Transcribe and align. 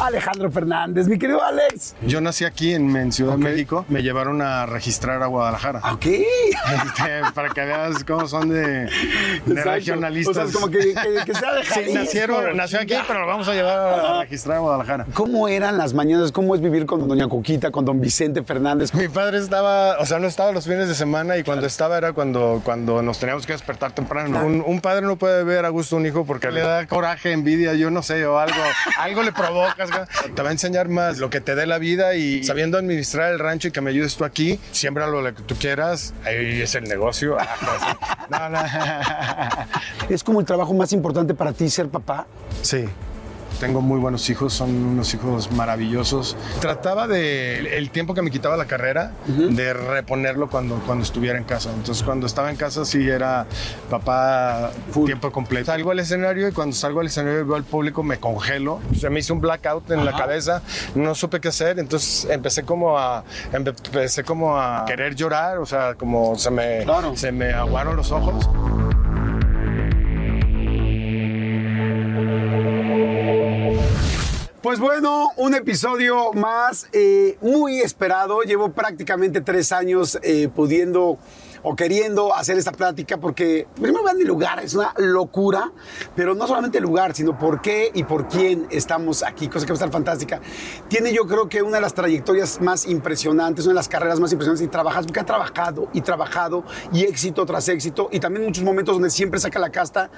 Alejandro 0.00 0.50
Fernández, 0.50 1.08
mi 1.08 1.18
querido 1.18 1.42
Alex. 1.42 1.94
Yo 2.06 2.20
nací 2.20 2.44
aquí 2.44 2.74
en, 2.74 2.94
en 2.96 3.12
Ciudad 3.12 3.32
de 3.32 3.38
México. 3.38 3.84
Me 3.88 4.02
llevaron 4.02 4.42
a 4.42 4.66
registrar 4.66 5.22
a 5.22 5.26
Guadalajara. 5.26 5.80
Ok. 5.92 6.06
Este, 6.66 7.20
para 7.34 7.50
que 7.50 7.60
veas 7.60 8.02
cómo 8.04 8.26
son 8.26 8.48
de, 8.48 8.88
regionalistas. 9.46 10.30
O 10.30 10.34
sea, 10.40 10.44
es 10.44 10.52
como 10.52 10.68
que, 10.68 10.78
que- 10.78 11.24
que 11.24 11.34
sea 11.34 11.52
de 11.54 11.62
Sí, 11.64 11.70
Jalisco. 11.70 11.98
nacieron, 11.98 12.56
nació 12.56 12.80
aquí, 12.80 12.94
pero 13.06 13.20
lo 13.20 13.26
vamos 13.26 13.46
a 13.48 13.54
llevar 13.54 13.78
a 13.78 14.20
registrar 14.22 14.56
a 14.56 14.60
Guadalajara. 14.60 15.06
¿Cómo 15.14 15.46
eran 15.48 15.78
las 15.78 15.94
mañanas? 15.94 16.32
¿Cómo 16.32 16.54
es 16.54 16.60
vivir 16.60 16.86
con 16.86 17.06
doña 17.06 17.28
Coquita, 17.28 17.70
con 17.70 17.84
don 17.84 18.00
Vicente 18.00 18.42
Fernández? 18.42 18.92
Mi 18.94 19.08
padre 19.08 19.38
estaba, 19.38 19.98
o 19.98 20.06
sea, 20.06 20.18
no 20.18 20.26
estaba 20.26 20.50
los 20.52 20.64
fines 20.64 20.88
de 20.88 20.94
semana 20.94 21.36
y 21.36 21.44
cuando 21.44 21.66
estaba 21.66 21.98
era 21.98 22.12
cuando, 22.12 22.60
cuando 22.64 23.00
nos 23.02 23.18
teníamos 23.20 23.46
que 23.46 23.52
despertar 23.52 23.92
temprano. 23.92 24.44
Un, 24.44 24.62
un 24.66 24.80
padre 24.80 25.02
no 25.06 25.16
puede 25.16 25.44
ver 25.44 25.64
a 25.64 25.68
gusto 25.68 25.96
a 25.96 25.98
un 26.00 26.06
hijo 26.06 26.24
porque 26.24 26.50
le 26.50 26.60
da 26.60 26.86
coraje, 26.86 27.32
envidia, 27.32 27.74
yo 27.74 27.90
no 27.90 28.02
sé, 28.02 28.26
o 28.26 28.38
algo, 28.38 28.56
algo 28.98 29.22
le 29.22 29.32
provocas. 29.32 29.85
Te 30.34 30.42
va 30.42 30.48
a 30.48 30.52
enseñar 30.52 30.88
más 30.88 31.18
lo 31.18 31.30
que 31.30 31.40
te 31.40 31.54
dé 31.54 31.66
la 31.66 31.78
vida 31.78 32.14
y 32.14 32.44
sabiendo 32.44 32.78
administrar 32.78 33.32
el 33.32 33.38
rancho 33.38 33.68
y 33.68 33.70
que 33.70 33.80
me 33.80 33.90
ayudes 33.90 34.16
tú 34.16 34.24
aquí, 34.24 34.58
siembra 34.72 35.06
lo 35.06 35.22
que 35.34 35.42
tú 35.42 35.56
quieras, 35.56 36.14
ahí 36.24 36.60
es 36.60 36.74
el 36.74 36.84
negocio. 36.84 37.36
Ah, 37.38 37.48
pues, 37.60 38.30
no, 38.30 38.48
no. 38.48 38.58
¿Es 40.14 40.22
como 40.22 40.40
el 40.40 40.46
trabajo 40.46 40.74
más 40.74 40.92
importante 40.92 41.34
para 41.34 41.52
ti 41.52 41.68
ser 41.68 41.88
papá? 41.88 42.26
Sí. 42.62 42.86
Tengo 43.60 43.80
muy 43.80 43.98
buenos 43.98 44.28
hijos, 44.28 44.52
son 44.52 44.70
unos 44.74 45.12
hijos 45.14 45.50
maravillosos. 45.52 46.36
Trataba 46.60 47.06
de 47.08 47.76
el 47.78 47.90
tiempo 47.90 48.12
que 48.14 48.22
me 48.22 48.30
quitaba 48.30 48.56
la 48.56 48.66
carrera, 48.66 49.12
de 49.26 49.72
reponerlo 49.72 50.48
cuando, 50.48 50.76
cuando 50.86 51.04
estuviera 51.04 51.38
en 51.38 51.44
casa. 51.44 51.70
Entonces, 51.74 52.02
cuando 52.04 52.26
estaba 52.26 52.50
en 52.50 52.56
casa, 52.56 52.84
sí 52.84 53.08
era 53.08 53.46
papá 53.90 54.70
tiempo 55.06 55.30
completo. 55.32 55.66
Salgo 55.66 55.90
al 55.90 55.98
escenario 56.00 56.48
y 56.48 56.52
cuando 56.52 56.76
salgo 56.76 57.00
al 57.00 57.06
escenario 57.06 57.40
y 57.40 57.44
veo 57.44 57.56
al 57.56 57.64
público, 57.64 58.02
me 58.02 58.18
congelo. 58.18 58.80
Se 58.98 59.08
me 59.10 59.20
hizo 59.20 59.32
un 59.34 59.40
blackout 59.40 59.90
en 59.90 60.04
la 60.04 60.12
cabeza, 60.16 60.62
no 60.94 61.14
supe 61.14 61.40
qué 61.40 61.48
hacer. 61.48 61.78
Entonces, 61.78 62.28
empecé 62.30 62.62
como 62.64 62.98
a, 62.98 63.24
empecé 63.52 64.22
como 64.24 64.58
a 64.60 64.84
querer 64.86 65.14
llorar, 65.14 65.58
o 65.58 65.66
sea, 65.66 65.94
como 65.94 66.36
se 66.38 66.50
me, 66.50 66.84
Claro. 66.84 67.16
se 67.16 67.32
me 67.32 67.52
aguaron 67.52 67.96
los 67.96 68.12
ojos. 68.12 68.48
Pues 74.66 74.80
bueno, 74.80 75.30
un 75.36 75.54
episodio 75.54 76.32
más 76.32 76.88
eh, 76.92 77.38
muy 77.40 77.78
esperado. 77.78 78.42
Llevo 78.42 78.72
prácticamente 78.72 79.40
tres 79.40 79.70
años 79.70 80.18
eh, 80.24 80.48
pudiendo 80.52 81.18
o 81.68 81.74
queriendo 81.74 82.32
hacer 82.32 82.56
esta 82.56 82.70
plática 82.70 83.18
porque 83.18 83.66
primero 83.74 84.04
vean 84.04 84.20
el 84.20 84.28
lugar, 84.28 84.60
es 84.60 84.74
una 84.74 84.94
locura, 84.98 85.72
pero 86.14 86.32
no 86.32 86.46
solamente 86.46 86.78
el 86.78 86.84
lugar, 86.84 87.12
sino 87.12 87.36
por 87.36 87.60
qué 87.60 87.90
y 87.92 88.04
por 88.04 88.28
quién 88.28 88.68
estamos 88.70 89.24
aquí, 89.24 89.48
cosa 89.48 89.66
que 89.66 89.72
va 89.72 89.74
a 89.74 89.78
estar 89.78 89.90
fantástica. 89.90 90.40
Tiene 90.86 91.12
yo 91.12 91.26
creo 91.26 91.48
que 91.48 91.62
una 91.62 91.78
de 91.78 91.80
las 91.80 91.92
trayectorias 91.92 92.60
más 92.60 92.86
impresionantes, 92.86 93.64
una 93.64 93.72
de 93.72 93.78
las 93.78 93.88
carreras 93.88 94.20
más 94.20 94.30
impresionantes 94.30 94.64
y 94.64 94.70
trabajas, 94.70 95.06
porque 95.06 95.18
ha 95.18 95.26
trabajado 95.26 95.88
y 95.92 96.02
trabajado 96.02 96.62
y 96.92 97.02
éxito 97.02 97.44
tras 97.44 97.68
éxito 97.68 98.10
y 98.12 98.20
también 98.20 98.46
muchos 98.46 98.62
momentos 98.62 98.94
donde 98.94 99.10
siempre 99.10 99.40
saca 99.40 99.58
la 99.58 99.70
casta. 99.70 100.08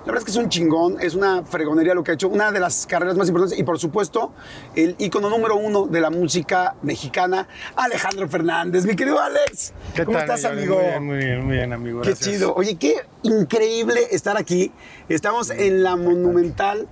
La 0.00 0.06
verdad 0.06 0.18
es 0.18 0.24
que 0.24 0.32
es 0.32 0.36
un 0.36 0.48
chingón, 0.48 0.96
es 1.00 1.14
una 1.14 1.44
fregonería 1.44 1.94
lo 1.94 2.02
que 2.02 2.10
ha 2.10 2.14
hecho, 2.14 2.28
una 2.28 2.50
de 2.50 2.58
las 2.58 2.84
carreras 2.84 3.16
más 3.16 3.28
importantes 3.28 3.56
y 3.56 3.62
por 3.62 3.78
supuesto 3.78 4.32
el 4.74 4.96
ícono 4.98 5.30
número 5.30 5.54
uno 5.54 5.86
de 5.86 6.00
la 6.00 6.10
música 6.10 6.74
mexicana, 6.82 7.46
Alejandro 7.76 8.28
Fernández. 8.28 8.84
Mi 8.84 8.96
querido 8.96 9.20
Alex, 9.20 9.72
¿Qué 9.94 10.04
¿cómo 10.04 10.18
tal, 10.18 10.30
estás, 10.30 10.50
amigo? 10.50 10.95
Muy 11.00 11.16
bien, 11.18 11.18
muy 11.18 11.24
bien, 11.26 11.44
muy 11.46 11.56
bien, 11.56 11.72
amigo. 11.72 12.00
Qué 12.02 12.10
gracias. 12.10 12.30
chido. 12.30 12.54
Oye, 12.54 12.76
qué 12.76 12.96
increíble 13.22 14.00
estar 14.10 14.36
aquí. 14.36 14.72
Estamos 15.08 15.50
en 15.50 15.82
la 15.82 15.96
monumental 15.96 16.88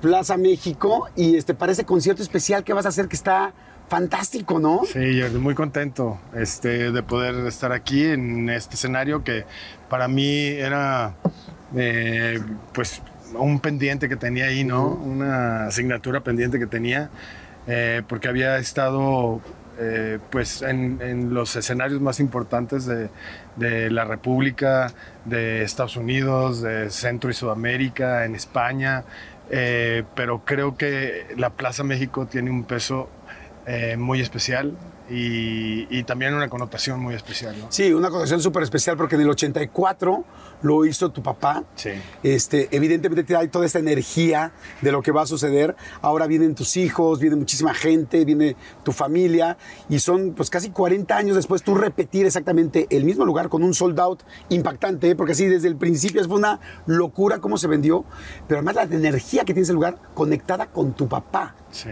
Plaza 0.00 0.36
México 0.36 1.08
y 1.16 1.36
este 1.36 1.54
parece 1.54 1.84
concierto 1.84 2.22
especial 2.22 2.64
que 2.64 2.72
vas 2.72 2.86
a 2.86 2.90
hacer 2.90 3.08
que 3.08 3.16
está 3.16 3.52
fantástico, 3.88 4.60
¿no? 4.60 4.82
Sí, 4.84 5.16
yo 5.16 5.30
muy 5.40 5.54
contento 5.54 6.20
este, 6.34 6.92
de 6.92 7.02
poder 7.02 7.46
estar 7.46 7.72
aquí 7.72 8.04
en 8.04 8.48
este 8.50 8.74
escenario 8.74 9.24
que 9.24 9.44
para 9.88 10.06
mí 10.08 10.46
era 10.46 11.16
eh, 11.74 12.38
pues 12.72 13.02
un 13.34 13.60
pendiente 13.60 14.08
que 14.08 14.16
tenía 14.16 14.46
ahí, 14.46 14.62
¿no? 14.64 14.88
Una 14.88 15.66
asignatura 15.66 16.22
pendiente 16.22 16.58
que 16.58 16.66
tenía 16.66 17.10
eh, 17.66 18.02
porque 18.08 18.28
había 18.28 18.58
estado 18.58 19.40
eh, 19.80 20.18
pues 20.30 20.62
en, 20.62 21.32
los 21.32 21.54
escenarios 21.56 22.00
más 22.00 22.20
importantes 22.20 22.84
de, 22.86 23.10
de 23.56 23.90
la 23.90 24.04
República, 24.04 24.92
de 25.24 25.62
Estados 25.62 25.96
Unidos, 25.96 26.62
de 26.62 26.90
Centro 26.90 27.30
y 27.30 27.34
Sudamérica, 27.34 28.24
en 28.24 28.34
España, 28.34 29.04
eh, 29.50 30.04
pero 30.14 30.44
creo 30.44 30.76
que 30.76 31.26
la 31.36 31.50
Plaza 31.50 31.82
México 31.84 32.26
tiene 32.26 32.50
un 32.50 32.64
peso 32.64 33.08
eh, 33.66 33.96
muy 33.96 34.20
especial 34.20 34.76
y, 35.10 35.86
y 35.90 36.02
también 36.04 36.34
una 36.34 36.48
connotación 36.48 37.00
muy 37.00 37.14
especial. 37.14 37.58
¿no? 37.58 37.66
Sí, 37.70 37.92
una 37.92 38.10
conexión 38.10 38.40
súper 38.40 38.62
especial 38.62 38.96
porque 38.96 39.14
en 39.16 39.22
el 39.22 39.30
84 39.30 40.24
lo 40.62 40.84
hizo 40.84 41.10
tu 41.10 41.22
papá. 41.22 41.64
Sí. 41.76 41.90
Este, 42.22 42.68
evidentemente 42.70 43.24
te 43.24 43.32
da 43.32 43.46
toda 43.48 43.66
esta 43.66 43.78
energía 43.78 44.52
de 44.80 44.92
lo 44.92 45.02
que 45.02 45.12
va 45.12 45.22
a 45.22 45.26
suceder. 45.26 45.76
Ahora 46.02 46.26
vienen 46.26 46.54
tus 46.54 46.76
hijos, 46.76 47.20
viene 47.20 47.36
muchísima 47.36 47.74
gente, 47.74 48.24
viene 48.24 48.56
tu 48.82 48.92
familia 48.92 49.56
y 49.88 49.98
son 50.00 50.34
pues 50.34 50.50
casi 50.50 50.70
40 50.70 51.16
años 51.16 51.36
después 51.36 51.62
tú 51.62 51.74
repetir 51.74 52.26
exactamente 52.26 52.86
el 52.90 53.04
mismo 53.04 53.24
lugar 53.24 53.48
con 53.48 53.62
un 53.62 53.74
sold 53.74 53.98
out 54.00 54.22
impactante, 54.48 55.14
porque 55.16 55.32
así 55.32 55.46
desde 55.46 55.68
el 55.68 55.76
principio 55.76 56.22
fue 56.24 56.36
una 56.36 56.60
locura 56.86 57.38
cómo 57.38 57.56
se 57.56 57.68
vendió, 57.68 58.04
pero 58.46 58.58
además 58.58 58.74
la 58.74 58.82
energía 58.82 59.40
que 59.44 59.54
tiene 59.54 59.62
ese 59.62 59.72
lugar 59.72 59.98
conectada 60.14 60.66
con 60.66 60.92
tu 60.94 61.08
papá. 61.08 61.54
Sí. 61.70 61.90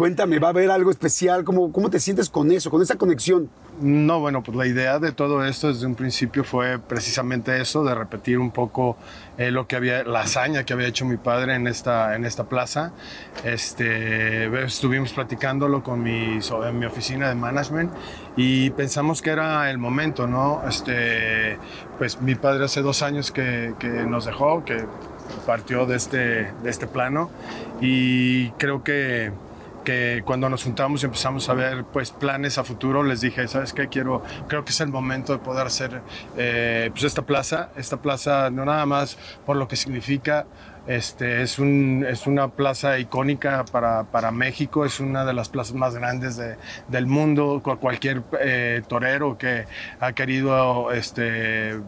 Cuéntame, 0.00 0.38
¿va 0.38 0.46
a 0.46 0.50
haber 0.52 0.70
algo 0.70 0.90
especial? 0.90 1.44
¿Cómo, 1.44 1.70
cómo 1.72 1.90
te 1.90 2.00
sientes 2.00 2.30
con 2.30 2.50
eso, 2.50 2.70
con 2.70 2.80
esa 2.80 2.96
conexión? 2.96 3.50
No, 3.82 4.18
bueno, 4.18 4.42
pues 4.42 4.56
la 4.56 4.66
idea 4.66 4.98
de 4.98 5.12
todo 5.12 5.44
esto 5.44 5.68
desde 5.68 5.84
un 5.84 5.94
principio 5.94 6.42
fue 6.42 6.78
precisamente 6.78 7.60
eso, 7.60 7.84
de 7.84 7.94
repetir 7.94 8.38
un 8.38 8.50
poco 8.50 8.96
eh, 9.36 9.50
lo 9.50 9.66
que 9.66 9.76
había, 9.76 10.02
la 10.04 10.20
hazaña 10.22 10.64
que 10.64 10.72
había 10.72 10.86
hecho 10.86 11.04
mi 11.04 11.18
padre 11.18 11.54
en 11.54 11.66
esta, 11.66 12.16
en 12.16 12.24
esta 12.24 12.44
plaza. 12.44 12.94
Este, 13.44 14.46
estuvimos 14.64 15.12
platicándolo 15.12 15.82
con 15.82 16.02
mi, 16.02 16.38
en 16.38 16.78
mi 16.78 16.86
oficina 16.86 17.28
de 17.28 17.34
management 17.34 17.92
y 18.38 18.70
pensamos 18.70 19.20
que 19.20 19.28
era 19.28 19.70
el 19.70 19.76
momento, 19.76 20.26
¿no? 20.26 20.62
Este, 20.66 21.58
pues 21.98 22.22
mi 22.22 22.36
padre 22.36 22.64
hace 22.64 22.80
dos 22.80 23.02
años 23.02 23.30
que, 23.30 23.74
que 23.78 23.88
nos 23.88 24.24
dejó, 24.24 24.64
que 24.64 24.82
partió 25.44 25.84
de 25.84 25.96
este, 25.96 26.52
de 26.62 26.70
este 26.70 26.86
plano 26.86 27.30
y 27.82 28.48
creo 28.52 28.82
que 28.82 29.30
que 29.84 30.22
cuando 30.24 30.48
nos 30.48 30.64
juntamos 30.64 31.02
y 31.02 31.06
empezamos 31.06 31.48
a 31.48 31.54
ver 31.54 31.84
pues 31.84 32.10
planes 32.10 32.58
a 32.58 32.64
futuro 32.64 33.02
les 33.02 33.20
dije 33.20 33.48
sabes 33.48 33.72
qué 33.72 33.88
quiero 33.88 34.22
creo 34.48 34.64
que 34.64 34.70
es 34.72 34.80
el 34.80 34.88
momento 34.88 35.32
de 35.32 35.38
poder 35.38 35.66
hacer 35.66 36.02
eh, 36.36 36.90
pues 36.92 37.04
esta 37.04 37.22
plaza. 37.22 37.70
Esta 37.76 37.96
plaza 37.96 38.50
no 38.50 38.64
nada 38.64 38.84
más 38.86 39.16
por 39.46 39.56
lo 39.56 39.68
que 39.68 39.76
significa 39.76 40.46
este 40.86 41.42
es 41.42 41.58
un 41.58 42.04
es 42.08 42.26
una 42.26 42.48
plaza 42.48 42.98
icónica 42.98 43.64
para, 43.70 44.04
para 44.04 44.30
México 44.30 44.84
es 44.84 44.98
una 45.00 45.24
de 45.24 45.32
las 45.34 45.48
plazas 45.48 45.74
más 45.74 45.94
grandes 45.94 46.36
de- 46.36 46.56
del 46.88 47.06
mundo. 47.06 47.60
Cu- 47.62 47.78
cualquier 47.78 48.22
eh, 48.40 48.82
torero 48.88 49.36
que 49.38 49.66
ha 50.00 50.12
querido 50.12 50.90
este 50.92 51.78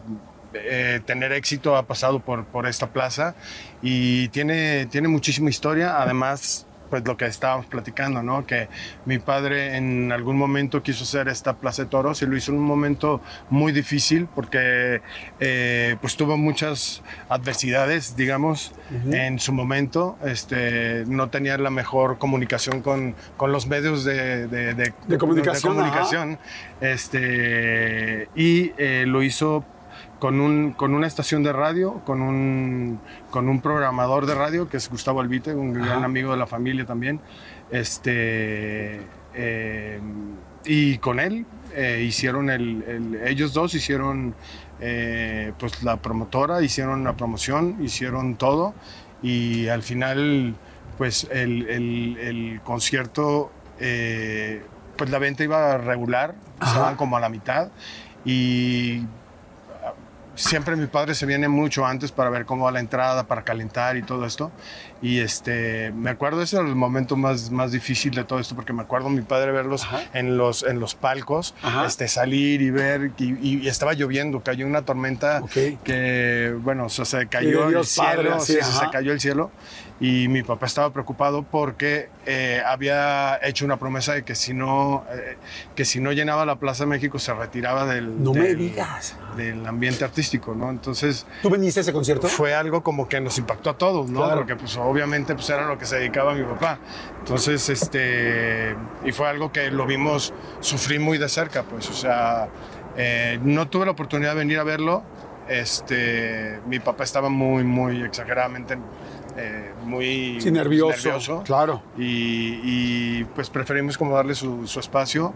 eh, 0.55 1.01
tener 1.05 1.31
éxito 1.31 1.75
ha 1.75 1.83
pasado 1.87 2.19
por, 2.19 2.45
por 2.45 2.67
esta 2.67 2.87
plaza 2.87 3.33
y 3.81 4.27
tiene, 4.29 4.85
tiene 4.85 5.07
muchísima 5.07 5.49
historia. 5.49 5.99
Además, 6.01 6.67
pues 6.93 7.07
lo 7.07 7.17
que 7.17 7.25
estábamos 7.25 7.65
platicando, 7.65 8.21
¿no? 8.21 8.45
Que 8.45 8.67
mi 9.05 9.17
padre 9.17 9.77
en 9.77 10.11
algún 10.11 10.37
momento 10.37 10.83
quiso 10.83 11.05
hacer 11.05 11.27
esta 11.27 11.55
Plaza 11.55 11.85
de 11.85 11.89
Toros 11.89 12.21
y 12.21 12.27
lo 12.27 12.37
hizo 12.37 12.51
en 12.51 12.59
un 12.59 12.65
momento 12.65 13.19
muy 13.49 13.71
difícil 13.71 14.27
porque 14.27 15.01
eh, 15.39 15.95
pues 16.01 16.15
tuvo 16.15 16.37
muchas 16.37 17.01
adversidades, 17.29 18.15
digamos, 18.15 18.73
en 19.09 19.39
su 19.39 19.53
momento. 19.53 20.19
Este, 20.23 21.03
no 21.07 21.29
tenía 21.31 21.57
la 21.57 21.71
mejor 21.71 22.19
comunicación 22.19 22.83
con, 22.83 23.15
con 23.37 23.51
los 23.51 23.65
medios 23.65 24.03
de, 24.03 24.45
de, 24.45 24.75
De 24.75 25.17
comunicación, 25.17 25.75
comunicación. 25.75 26.37
Este, 26.79 28.29
y 28.35 28.71
eh, 28.77 29.05
lo 29.07 29.23
hizo 29.23 29.65
con, 30.23 30.39
un, 30.39 30.71
con 30.71 30.93
una 30.95 31.05
estación 31.05 31.43
de 31.43 31.51
radio, 31.51 31.95
con 32.05 32.21
un, 32.21 32.97
con 33.29 33.49
un 33.49 33.59
programador 33.59 34.25
de 34.25 34.33
radio, 34.33 34.69
que 34.69 34.77
es 34.77 34.89
Gustavo 34.89 35.19
Albite, 35.19 35.53
un 35.53 35.73
gran 35.73 36.05
amigo 36.05 36.31
de 36.31 36.37
la 36.37 36.47
familia 36.47 36.85
también. 36.85 37.19
Este, 37.69 39.01
eh, 39.33 39.99
y 40.63 40.97
con 40.99 41.19
él 41.19 41.45
eh, 41.75 42.05
hicieron 42.07 42.49
el, 42.49 42.83
el- 42.87 43.27
ellos 43.27 43.51
dos 43.51 43.73
hicieron 43.75 44.33
eh, 44.79 45.51
pues 45.59 45.83
la 45.83 45.97
promotora, 45.97 46.61
hicieron 46.61 47.03
la 47.03 47.17
promoción, 47.17 47.83
hicieron 47.83 48.35
todo. 48.37 48.73
Y 49.21 49.67
al 49.67 49.83
final 49.83 50.55
pues 50.97 51.27
el, 51.31 51.67
el- 51.69 52.61
concierto 52.63 53.51
pues 53.77 55.09
la 55.09 55.19
venta 55.19 55.43
iba 55.43 55.77
regular, 55.79 56.35
estaban 56.61 56.95
como 56.95 57.17
a 57.17 57.19
la 57.19 57.27
mitad. 57.27 57.71
Y 58.23 59.01
siempre 60.35 60.75
mi 60.75 60.87
padre 60.87 61.15
se 61.15 61.25
viene 61.25 61.47
mucho 61.47 61.85
antes 61.85 62.11
para 62.11 62.29
ver 62.29 62.45
cómo 62.45 62.65
va 62.65 62.71
la 62.71 62.79
entrada, 62.79 63.27
para 63.27 63.43
calentar 63.43 63.97
y 63.97 64.03
todo 64.03 64.25
esto. 64.25 64.51
Y 65.03 65.19
este, 65.19 65.91
me 65.91 66.09
acuerdo, 66.09 66.41
ese 66.41 66.55
era 66.55 66.65
el 66.65 66.75
momento 66.75 67.17
más, 67.17 67.51
más 67.51 67.71
difícil 67.73 68.15
de 68.15 68.23
todo 68.23 68.39
esto, 68.39 68.55
porque 68.55 68.71
me 68.71 68.81
acuerdo 68.83 69.09
mi 69.09 69.21
padre 69.21 69.51
verlos 69.51 69.83
Ajá. 69.83 69.99
en 70.13 70.37
los, 70.37 70.63
en 70.63 70.79
los 70.79 70.95
palcos, 70.95 71.53
Ajá. 71.61 71.85
este, 71.85 72.07
salir 72.07 72.61
y 72.61 72.71
ver, 72.71 73.11
y, 73.17 73.59
y 73.63 73.67
estaba 73.67 73.93
lloviendo, 73.93 74.41
cayó 74.41 74.65
una 74.65 74.83
tormenta 74.83 75.43
que, 75.83 76.55
bueno, 76.61 76.85
o 76.85 76.89
sea, 76.89 77.03
se 77.05 77.27
cayó 77.27 77.67
el 77.67 77.85
cielo, 77.85 78.07
Padre, 78.29 78.39
sí, 78.39 78.53
se 78.61 78.89
cayó 78.91 79.11
el 79.11 79.19
cielo. 79.19 79.51
Y 79.99 80.27
mi 80.27 80.43
papá 80.43 80.65
estaba 80.65 80.91
preocupado 80.91 81.43
porque 81.43 82.09
eh, 82.25 82.61
había 82.65 83.39
hecho 83.43 83.63
una 83.63 83.77
promesa 83.77 84.13
de 84.13 84.23
que 84.23 84.35
si 84.35 84.53
no, 84.53 85.05
eh, 85.13 85.37
que 85.75 85.85
si 85.85 86.01
no 86.01 86.11
llenaba 86.11 86.45
la 86.45 86.57
Plaza 86.57 86.85
México 86.85 87.19
se 87.19 87.33
retiraba 87.33 87.85
del, 87.85 88.21
No 88.21 88.33
me 88.33 88.41
del- 88.49 88.57
digas. 88.57 89.15
del 89.37 89.65
ambiente 89.65 90.03
artístico, 90.03 90.55
¿no? 90.55 90.71
Entonces 90.71 91.25
¿Tú 91.41 91.49
viniste 91.49 91.79
a 91.79 91.81
ese 91.81 91.93
concierto? 91.93 92.27
fue 92.27 92.53
algo 92.53 92.83
como 92.83 93.07
que 93.07 93.21
nos 93.21 93.37
impactó 93.37 93.69
a 93.69 93.77
todos, 93.77 94.09
¿no? 94.09 94.25
Claro. 94.25 94.37
Porque 94.41 94.55
pues 94.57 94.75
obviamente 94.93 95.33
pues 95.33 95.49
era 95.49 95.65
lo 95.67 95.77
que 95.77 95.85
se 95.85 95.97
dedicaba 95.97 96.33
mi 96.35 96.43
papá. 96.43 96.77
Entonces, 97.19 97.67
este, 97.69 98.75
y 99.03 99.11
fue 99.11 99.27
algo 99.27 99.51
que 99.51 99.71
lo 99.71 99.85
vimos 99.85 100.33
sufrir 100.59 100.99
muy 100.99 101.17
de 101.17 101.27
cerca, 101.29 101.63
pues, 101.63 101.89
o 101.89 101.93
sea, 101.93 102.47
eh, 102.95 103.39
no 103.43 103.67
tuve 103.67 103.85
la 103.85 103.91
oportunidad 103.91 104.31
de 104.31 104.39
venir 104.39 104.59
a 104.59 104.63
verlo. 104.63 105.03
Este, 105.49 106.59
mi 106.67 106.79
papá 106.79 107.03
estaba 107.03 107.29
muy, 107.29 107.63
muy 107.63 108.01
exageradamente, 108.03 108.77
eh, 109.35 109.71
muy 109.83 110.39
Sí, 110.39 110.51
nervioso. 110.51 111.43
Claro. 111.43 111.81
y, 111.97 112.59
y, 112.63 113.23
pues 113.35 113.49
preferimos 113.49 113.97
como 113.97 114.15
darle 114.15 114.35
su, 114.35 114.67
su 114.67 114.79
espacio. 114.79 115.33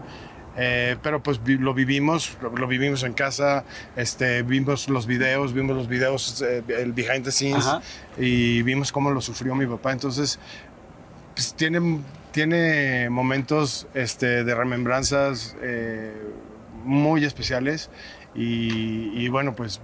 Eh, 0.60 0.96
pero 1.02 1.22
pues 1.22 1.42
vi- 1.44 1.56
lo 1.56 1.72
vivimos, 1.72 2.36
lo, 2.42 2.50
lo 2.50 2.66
vivimos 2.66 3.04
en 3.04 3.12
casa, 3.12 3.64
este, 3.96 4.42
vimos 4.42 4.88
los 4.88 5.06
videos, 5.06 5.52
vimos 5.52 5.76
los 5.76 5.86
videos, 5.88 6.42
eh, 6.42 6.64
el 6.78 6.92
behind 6.92 7.24
the 7.24 7.30
scenes 7.30 7.64
Ajá. 7.64 7.80
y 8.18 8.62
vimos 8.62 8.90
cómo 8.90 9.10
lo 9.12 9.20
sufrió 9.20 9.54
mi 9.54 9.66
papá. 9.66 9.92
Entonces, 9.92 10.38
pues 11.34 11.54
tiene, 11.54 12.00
tiene 12.32 13.08
momentos 13.08 13.86
este, 13.94 14.42
de 14.42 14.54
remembranzas 14.54 15.56
eh, 15.62 16.12
muy 16.84 17.24
especiales 17.24 17.88
y, 18.34 19.12
y 19.14 19.28
bueno, 19.28 19.54
pues 19.54 19.80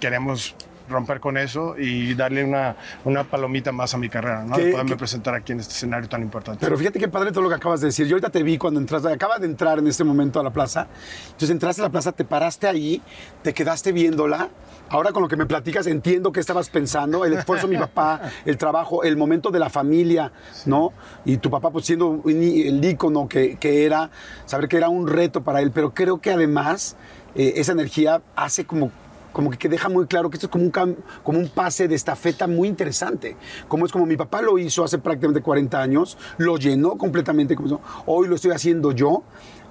queremos 0.00 0.54
romper 0.88 1.18
con 1.20 1.36
eso 1.38 1.76
y 1.78 2.14
darle 2.14 2.44
una, 2.44 2.76
una 3.04 3.24
palomita 3.24 3.72
más 3.72 3.94
a 3.94 3.98
mi 3.98 4.08
carrera, 4.08 4.44
¿no? 4.44 4.56
¿Qué- 4.56 4.66
De 4.66 4.70
poderme 4.72 4.90
qué- 4.92 4.96
presentar 4.96 5.34
aquí 5.34 5.52
en 5.52 5.60
este 5.60 5.72
escenario 5.72 6.08
tan 6.08 6.22
importante. 6.22 6.60
Pero 6.64 6.76
fíjate 6.76 6.98
qué 6.98 7.08
padre 7.08 7.30
todo 7.32 7.42
lo 7.42 7.48
que 7.48 7.54
acabas 7.54 7.80
de 7.80 7.86
decir. 7.86 8.06
Yo 8.06 8.16
ahorita 8.16 8.30
te 8.30 8.42
vi 8.42 8.58
cuando 8.58 8.80
entraste, 8.80 9.08
acabas 9.12 9.40
de 9.40 9.46
entrar 9.46 9.78
en 9.78 9.86
este 9.86 10.04
momento 10.04 10.40
a 10.40 10.42
la 10.42 10.50
plaza. 10.50 10.86
Entonces 11.26 11.50
entraste 11.50 11.80
a 11.82 11.84
la 11.86 11.90
plaza, 11.90 12.12
te 12.12 12.24
paraste 12.24 12.66
ahí, 12.66 13.00
te 13.42 13.54
quedaste 13.54 13.92
viéndola. 13.92 14.48
Ahora 14.90 15.12
con 15.12 15.22
lo 15.22 15.28
que 15.28 15.36
me 15.36 15.46
platicas 15.46 15.86
entiendo 15.86 16.30
qué 16.30 16.40
estabas 16.40 16.68
pensando, 16.68 17.24
el 17.24 17.32
esfuerzo 17.32 17.66
de 17.66 17.74
mi 17.76 17.80
papá, 17.80 18.20
el 18.44 18.58
trabajo, 18.58 19.02
el 19.02 19.16
momento 19.16 19.50
de 19.50 19.58
la 19.58 19.70
familia, 19.70 20.30
¿no? 20.66 20.92
Y 21.24 21.38
tu 21.38 21.50
papá 21.50 21.70
pues 21.70 21.86
siendo 21.86 22.20
el 22.26 22.84
ícono 22.84 23.26
que, 23.26 23.56
que 23.56 23.86
era, 23.86 24.10
saber 24.44 24.68
que 24.68 24.76
era 24.76 24.90
un 24.90 25.08
reto 25.08 25.42
para 25.42 25.62
él, 25.62 25.70
pero 25.70 25.94
creo 25.94 26.20
que 26.20 26.30
además 26.30 26.96
eh, 27.34 27.54
esa 27.56 27.72
energía 27.72 28.20
hace 28.36 28.66
como 28.66 28.92
como 29.34 29.50
que, 29.50 29.68
deja 29.68 29.88
muy 29.88 30.06
claro 30.06 30.30
que 30.30 30.36
esto 30.36 30.46
es 30.46 30.50
como 30.50 30.64
un, 30.64 30.96
como 31.22 31.38
un 31.40 31.48
pase 31.48 31.88
de 31.88 31.96
estafeta 31.96 32.46
muy 32.46 32.68
interesante. 32.68 33.36
Como 33.68 33.84
es 33.84 33.92
como 33.92 34.06
mi 34.06 34.16
papá 34.16 34.40
lo 34.40 34.56
hizo 34.58 34.84
hace 34.84 34.98
prácticamente 34.98 35.42
40 35.42 35.82
años, 35.82 36.16
lo 36.38 36.56
llenó 36.56 36.96
completamente, 36.96 37.56
como 37.56 37.82
hoy 38.06 38.28
lo 38.28 38.36
estoy 38.36 38.52
haciendo 38.52 38.92
yo. 38.92 39.24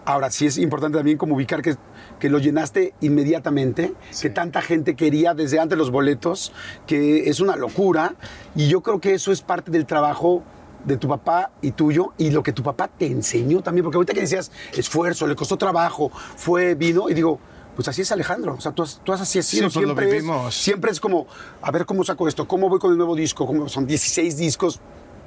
Ahora 0.05 0.29
sí 0.31 0.45
es 0.45 0.57
importante 0.57 0.97
también 0.97 1.17
como 1.17 1.35
ubicar 1.35 1.61
que, 1.61 1.77
que 2.19 2.29
lo 2.29 2.39
llenaste 2.39 2.93
inmediatamente, 2.99 3.93
que 4.21 4.29
tanta 4.29 4.61
gente 4.61 4.97
quería 4.97 5.33
desde 5.33 5.61
antes 5.61 5.77
los 5.77 5.91
boletos, 5.91 6.51
que 6.85 7.29
es 7.29 7.39
una 7.39 7.55
locura. 7.55 8.15
Y 8.55 8.67
yo 8.67 8.81
creo 8.81 8.99
que 8.99 9.13
eso 9.13 9.31
es 9.31 9.41
parte 9.41 9.71
del 9.71 9.85
trabajo 9.85 10.43
de 10.83 10.97
tu 10.97 11.07
papá 11.07 11.51
y 11.61 11.71
tuyo 11.71 12.11
y 12.17 12.31
lo 12.31 12.43
que 12.43 12.51
tu 12.51 12.63
papá 12.63 12.89
te 12.89 13.05
enseñó 13.05 13.61
también, 13.61 13.85
porque 13.85 13.95
ahorita 13.95 14.13
que 14.13 14.19
decías 14.19 14.51
esfuerzo, 14.75 15.25
le 15.25 15.37
costó 15.37 15.55
trabajo, 15.55 16.11
fue, 16.35 16.75
vino 16.75 17.09
y 17.09 17.13
digo, 17.13 17.39
pues 17.75 17.87
así 17.87 18.01
es 18.03 18.11
Alejandro, 18.11 18.55
o 18.57 18.61
sea, 18.61 18.71
tú, 18.71 18.83
has- 18.83 18.99
tú 19.03 19.11
has 19.13 19.21
así 19.21 19.41
Sí, 19.41 19.57
sido, 19.57 19.69
pues 19.69 19.75
lo 19.85 19.95
siempre, 19.95 20.17
es, 20.17 20.53
siempre 20.55 20.91
es 20.91 20.99
como, 20.99 21.27
a 21.61 21.71
ver 21.71 21.85
cómo 21.85 22.03
saco 22.03 22.27
esto, 22.27 22.47
cómo 22.47 22.69
voy 22.69 22.79
con 22.79 22.91
el 22.91 22.97
nuevo 22.97 23.15
disco, 23.15 23.45
cómo 23.47 23.67
son 23.69 23.85
16 23.87 24.37
discos 24.37 24.79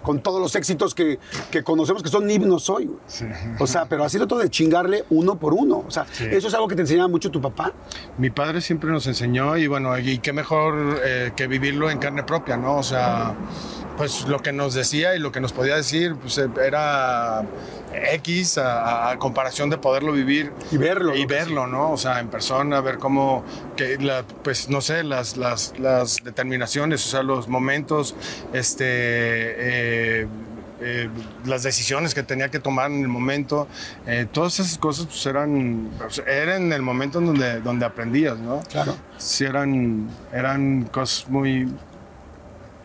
con 0.02 0.20
todos 0.20 0.40
los 0.40 0.54
éxitos 0.54 0.94
que, 0.94 1.18
que 1.50 1.64
conocemos 1.64 2.00
que 2.00 2.08
son 2.08 2.30
himnos 2.30 2.70
hoy. 2.70 2.88
O 3.58 3.66
sea, 3.66 3.86
pero 3.86 4.04
ha 4.04 4.08
sido 4.08 4.28
todo 4.28 4.38
de 4.38 4.48
chingarle 4.48 5.04
uno 5.10 5.36
por 5.36 5.52
uno. 5.52 5.82
O 5.84 5.90
sea, 5.90 6.06
eso 6.30 6.46
es 6.46 6.54
algo 6.54 6.68
que 6.68 6.76
te 6.76 6.82
enseñaba 6.82 7.08
mucho 7.08 7.28
tu 7.28 7.40
papá. 7.40 7.72
Mi 8.16 8.30
padre 8.30 8.60
siempre 8.60 8.88
nos 8.92 9.04
enseñó 9.08 9.56
y 9.56 9.66
bueno, 9.66 9.98
y 9.98 10.18
qué 10.18 10.32
mejor 10.32 11.00
eh, 11.04 11.32
que 11.34 11.48
vivirlo 11.48 11.90
en 11.90 11.98
carne 11.98 12.22
propia, 12.22 12.56
¿no? 12.56 12.76
O 12.76 12.82
sea, 12.84 13.34
pues 13.96 14.26
lo 14.28 14.40
que 14.40 14.52
nos 14.52 14.74
decía 14.74 15.14
y 15.14 15.18
lo 15.18 15.32
que 15.32 15.40
nos 15.40 15.52
podía 15.52 15.76
decir 15.76 16.14
pues 16.16 16.36
eh, 16.38 16.48
era 16.64 17.42
X 18.12 18.58
a, 18.58 19.10
a 19.10 19.18
comparación 19.18 19.70
de 19.70 19.78
poderlo 19.78 20.12
vivir 20.12 20.52
Y 20.70 20.76
verlo, 20.76 21.16
y 21.16 21.22
¿no? 21.22 21.28
verlo, 21.28 21.66
¿no? 21.66 21.92
O 21.92 21.96
sea, 21.96 22.20
en 22.20 22.28
persona, 22.28 22.80
ver 22.80 22.98
cómo, 22.98 23.44
que 23.76 23.96
la- 23.98 24.22
pues 24.42 24.68
no 24.68 24.80
sé, 24.80 25.02
las, 25.02 25.36
las, 25.36 25.72
las 25.78 26.22
determinaciones, 26.22 27.06
o 27.06 27.08
sea, 27.08 27.22
los 27.22 27.48
momentos, 27.48 28.14
este, 28.52 28.84
eh, 28.86 30.26
eh, 30.80 31.08
las 31.46 31.62
decisiones 31.62 32.12
que 32.14 32.22
tenía 32.22 32.50
que 32.50 32.58
tomar 32.58 32.90
en 32.90 33.00
el 33.00 33.08
momento, 33.08 33.66
eh, 34.06 34.26
todas 34.30 34.60
esas 34.60 34.76
cosas 34.76 35.06
pues 35.06 35.24
eran, 35.24 35.88
pues, 35.98 36.22
eran 36.26 36.64
en 36.64 36.72
el 36.74 36.82
momento 36.82 37.18
en 37.18 37.26
donde, 37.26 37.60
donde 37.60 37.86
aprendías, 37.86 38.36
¿no? 38.38 38.60
Claro. 38.70 38.94
Sí, 39.16 39.44
eran, 39.44 40.08
eran 40.34 40.82
cosas 40.92 41.30
muy 41.30 41.66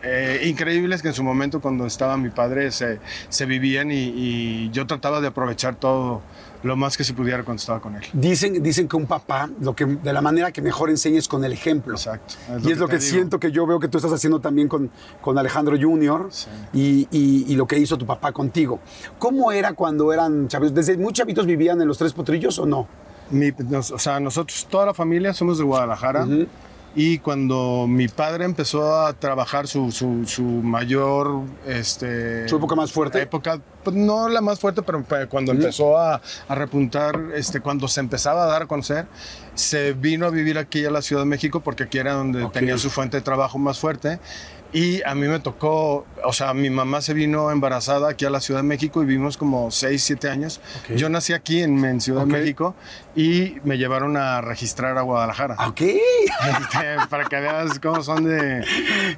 eh, 0.02 0.40
increíbles 0.44 1.00
que 1.02 1.08
en 1.08 1.14
su 1.14 1.22
momento 1.22 1.60
cuando 1.60 1.86
estaba 1.86 2.16
mi 2.16 2.30
padre 2.30 2.70
se, 2.72 2.98
se 3.28 3.46
vivían 3.46 3.90
y, 3.90 3.94
y 4.14 4.70
yo 4.70 4.86
trataba 4.86 5.20
de 5.20 5.28
aprovechar 5.28 5.76
todo 5.76 6.22
lo 6.64 6.76
más 6.76 6.96
que 6.96 7.02
se 7.02 7.12
pudiera 7.12 7.42
cuando 7.44 7.60
estaba 7.60 7.80
con 7.80 7.96
él. 7.96 8.02
Dicen, 8.12 8.62
dicen 8.62 8.86
que 8.86 8.94
un 8.96 9.06
papá, 9.06 9.50
lo 9.60 9.74
que, 9.74 9.84
de 9.84 10.12
la 10.12 10.20
manera 10.22 10.52
que 10.52 10.62
mejor 10.62 10.90
enseña 10.90 11.18
es 11.18 11.26
con 11.26 11.44
el 11.44 11.52
ejemplo. 11.52 11.94
Exacto. 11.94 12.34
y 12.62 12.70
es 12.70 12.78
lo 12.78 12.86
que 12.86 12.98
digo. 12.98 13.10
siento 13.10 13.40
que 13.40 13.50
yo 13.50 13.66
veo 13.66 13.80
que 13.80 13.88
tú 13.88 13.98
estás 13.98 14.12
haciendo 14.12 14.38
también 14.40 14.68
con, 14.68 14.88
con 15.20 15.36
Alejandro 15.38 15.76
Jr. 15.80 16.28
Sí. 16.30 16.48
Y, 16.72 17.08
y- 17.10 17.52
y 17.52 17.56
lo 17.56 17.66
que 17.66 17.78
hizo 17.78 17.98
tu 17.98 18.06
papá 18.06 18.30
contigo. 18.30 18.78
¿Cómo 19.18 19.50
era 19.50 19.72
cuando 19.72 20.12
eran 20.12 20.46
chavitos? 20.46 20.74
¿Desde 20.74 20.96
muy 20.96 21.12
chavitos 21.12 21.46
vivían 21.46 21.80
en 21.80 21.88
los 21.88 21.98
Tres 21.98 22.12
Potrillos 22.12 22.56
o 22.60 22.66
no? 22.66 22.86
Mi- 23.30 23.52
nos- 23.68 23.90
o 23.90 23.98
sea, 23.98 24.20
nosotros, 24.20 24.66
toda 24.70 24.86
la 24.86 24.94
familia 24.94 25.32
somos 25.34 25.58
de 25.58 25.64
Guadalajara. 25.64 26.26
Y 26.94 27.18
cuando 27.20 27.86
mi 27.88 28.06
padre 28.08 28.44
empezó 28.44 28.94
a 29.06 29.14
trabajar 29.14 29.66
su, 29.66 29.90
su, 29.92 30.26
su 30.26 30.42
mayor... 30.42 31.40
Este, 31.66 32.46
¿Su 32.48 32.56
época 32.56 32.74
más 32.74 32.92
fuerte? 32.92 33.22
Época, 33.22 33.60
pues, 33.82 33.96
no 33.96 34.28
la 34.28 34.42
más 34.42 34.60
fuerte, 34.60 34.82
pero 34.82 35.02
pe- 35.02 35.26
cuando 35.26 35.52
empezó 35.52 35.96
a, 35.96 36.20
a 36.48 36.54
repuntar, 36.54 37.18
este, 37.34 37.60
cuando 37.60 37.88
se 37.88 38.00
empezaba 38.00 38.44
a 38.44 38.46
dar 38.46 38.62
a 38.62 38.66
conocer, 38.66 39.06
se 39.54 39.94
vino 39.94 40.26
a 40.26 40.30
vivir 40.30 40.58
aquí 40.58 40.84
a 40.84 40.90
la 40.90 41.00
Ciudad 41.00 41.22
de 41.22 41.26
México 41.26 41.60
porque 41.60 41.84
aquí 41.84 41.96
era 41.98 42.12
donde 42.12 42.46
tenía 42.50 42.76
su 42.76 42.90
fuente 42.90 43.16
de 43.16 43.22
trabajo 43.22 43.58
más 43.58 43.78
fuerte. 43.78 44.18
Y 44.72 45.02
a 45.02 45.14
mí 45.14 45.26
me 45.28 45.38
tocó, 45.38 46.06
o 46.24 46.32
sea, 46.32 46.54
mi 46.54 46.70
mamá 46.70 47.02
se 47.02 47.12
vino 47.12 47.50
embarazada 47.50 48.08
aquí 48.08 48.24
a 48.24 48.30
la 48.30 48.40
Ciudad 48.40 48.60
de 48.60 48.66
México 48.66 49.02
y 49.02 49.06
vivimos 49.06 49.36
como 49.36 49.70
6, 49.70 50.02
7 50.02 50.30
años. 50.30 50.60
Ok. 50.84 50.96
Yo 50.96 51.08
nací 51.10 51.34
aquí 51.34 51.62
en, 51.62 51.84
en 51.84 52.00
Ciudad 52.00 52.22
Ok. 52.24 52.30
de 52.30 52.38
México 52.38 52.74
y 53.14 53.56
me 53.64 53.76
llevaron 53.76 54.16
a 54.16 54.40
registrar 54.40 54.96
a 54.96 55.02
Guadalajara. 55.02 55.56
Ok. 55.68 55.82
Este, 56.42 57.06
para 57.08 57.24
que 57.26 57.36
veas 57.36 57.78
cómo 57.78 58.02
son 58.02 58.24
de, 58.24 58.64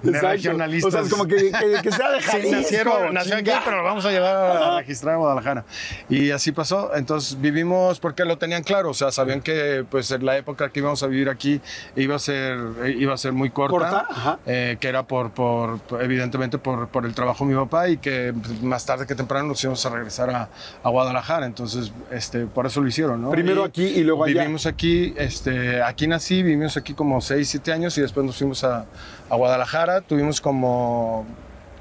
de 0.03 0.21
regionalistas. 0.21 0.89
O 0.89 0.97
sea, 0.97 1.01
es 1.03 1.09
como 1.11 1.27
que, 1.27 1.37
que- 1.37 1.81
que 1.83 1.93
sea 1.93 2.11
de 2.11 2.21
Sí, 2.21 2.27
Jalisco. 2.31 2.57
nacieron, 2.57 3.15
nació 3.15 3.37
aquí, 3.37 3.51
pero 3.65 3.79
lo 3.79 3.85
vamos 3.85 4.05
a 4.05 4.11
llevar 4.11 4.35
a 4.37 4.79
registrar 4.81 5.15
a 5.15 5.19
Guadalajara. 5.19 5.65
Y 6.09 6.31
así 6.33 6.53
pasó. 6.53 6.95
Entonces 6.95 7.41
vivimos 7.41 8.01
porque 8.01 8.25
lo 8.25 8.37
tenían 8.39 8.63
claro. 8.63 8.91
O 8.91 8.95
sea, 8.95 9.11
sabían 9.13 9.41
que 9.41 9.85
pues 9.89 10.11
en 10.11 10.27
la 10.27 10.37
época 10.37 10.71
que 10.71 10.81
íbamos 10.81 11.03
a 11.03 11.07
vivir 11.07 11.29
aquí 11.31 11.61
iba 11.97 12.17
a 12.17 12.19
ser, 12.19 12.59
iba 12.99 13.15
a 13.15 13.19
ser 13.19 13.33
muy 13.33 13.51
corta. 13.51 13.71
Corta, 13.79 14.07
ajá. 14.11 14.39
eh, 14.47 14.77
que 14.81 14.89
era 14.89 15.05
por, 15.05 15.31
por 15.31 15.44
por- 15.45 16.03
evidentemente 16.03 16.59
por, 16.59 16.89
por 16.89 17.05
el 17.07 17.15
trabajo 17.15 17.45
de 17.45 17.51
mi 17.55 17.57
papá 17.57 17.89
y 17.89 17.99
que 17.99 18.33
más 18.63 18.87
tarde 18.87 19.07
que 19.07 19.15
temprano 19.15 19.49
nos 19.49 19.63
íbamos 19.63 19.85
a 19.85 19.91
regresar 19.91 20.31
a, 20.31 20.49
a 20.83 20.89
Guadalajara. 20.89 21.47
Entonces, 21.47 21.93
este, 22.11 22.47
por 22.47 22.67
eso 22.67 22.81
lo 22.81 22.89
hicieron, 22.89 23.21
¿no? 23.23 23.31
Primero 23.31 23.63
Y 23.63 23.69
aquí 23.69 23.85
y 23.85 24.03
luego 24.05 24.25
allá. 24.25 24.41
Vivimos 24.43 24.67
aquí, 24.67 25.15
este, 25.17 25.83
aquí 25.83 26.07
nací, 26.07 26.43
vivimos 26.43 26.77
aquí 26.77 26.95
como 26.95 27.21
6, 27.21 27.49
7 27.49 27.73
años 27.73 27.99
y 27.99 28.01
después 28.01 28.25
nos 28.27 28.37
fuimos 28.37 28.65
a, 28.65 28.87
a 29.31 29.37
Guadalajara. 29.37 30.01
Tuvimos 30.01 30.41
como 30.41 31.27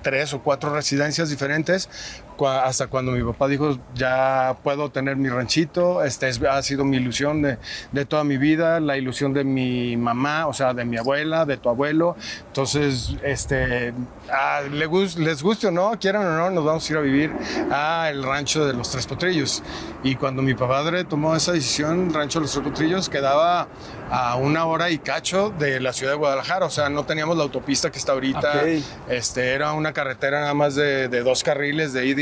tres 0.02 0.34
o 0.34 0.42
cuatro 0.42 0.74
residencias 0.76 1.30
diferentes 1.30 1.90
hasta 2.42 2.88
cuando 2.88 3.12
mi 3.12 3.24
papá 3.24 3.48
dijo 3.48 3.78
ya 3.96 4.56
puedo 4.64 4.90
tener 4.90 5.16
mi 5.16 5.30
ranchito 5.30 6.04
este 6.04 6.28
es- 6.30 6.42
ha 6.44 6.62
sido 6.62 6.84
mi 6.86 6.98
ilusión 6.98 7.42
de, 7.42 7.58
de 7.92 8.06
toda 8.06 8.24
mi 8.24 8.38
vida 8.38 8.80
la 8.80 8.98
ilusión 8.98 9.34
de 9.34 9.44
mi 9.44 9.96
mamá 9.98 10.48
o 10.48 10.54
sea 10.54 10.74
de 10.74 10.86
mi 10.86 10.98
abuela 10.98 11.46
de 11.46 11.58
tu 11.58 11.70
abuelo. 11.70 12.16
Entonces 12.48 13.16
este 13.24 13.94
ah, 14.32 14.62
le 14.72 14.86
gus- 14.88 15.16
les 15.18 15.42
guste 15.42 15.68
o 15.68 15.72
no 15.72 15.92
quieran 16.00 16.26
o 16.26 16.32
no 16.38 16.50
nos 16.52 16.64
vamos 16.66 16.90
a 16.90 16.94
ir 16.94 16.98
a 16.98 17.02
vivir 17.02 17.32
a 17.72 18.10
el 18.10 18.24
rancho 18.24 18.66
de 18.66 18.74
los 18.74 18.90
tres 18.92 19.06
potrillos. 19.08 19.64
Y 20.04 20.16
cuando 20.16 20.42
mi 20.42 20.54
padre 20.54 21.04
tomó 21.04 21.36
esa 21.36 21.52
decisión 21.54 22.14
rancho 22.14 22.40
de 22.40 22.44
los 22.44 22.52
tres 22.54 22.64
potrillos 22.64 23.10
quedaba 23.10 23.68
a 24.12 24.36
una 24.36 24.66
hora 24.66 24.90
y 24.92 25.00
cacho 25.00 25.52
de 25.58 25.80
la 25.80 25.94
ciudad 25.94 26.14
de 26.14 26.18
Guadalajara. 26.18 26.66
O 26.66 26.70
sea 26.70 26.90
no 26.90 27.06
teníamos 27.06 27.38
la 27.38 27.44
autopista 27.44 27.92
que 27.92 27.98
está 28.00 28.12
ahorita. 28.14 28.40
Ok. 28.40 28.84
este, 29.10 29.54
era 29.54 29.74
una 29.74 29.94
carretera 29.94 30.40
nada 30.42 30.54
más 30.54 30.76
de, 30.76 31.08
de 31.08 31.22
dos 31.24 31.44
carriles 31.44 31.94
de 31.94 32.06
ida 32.06 32.22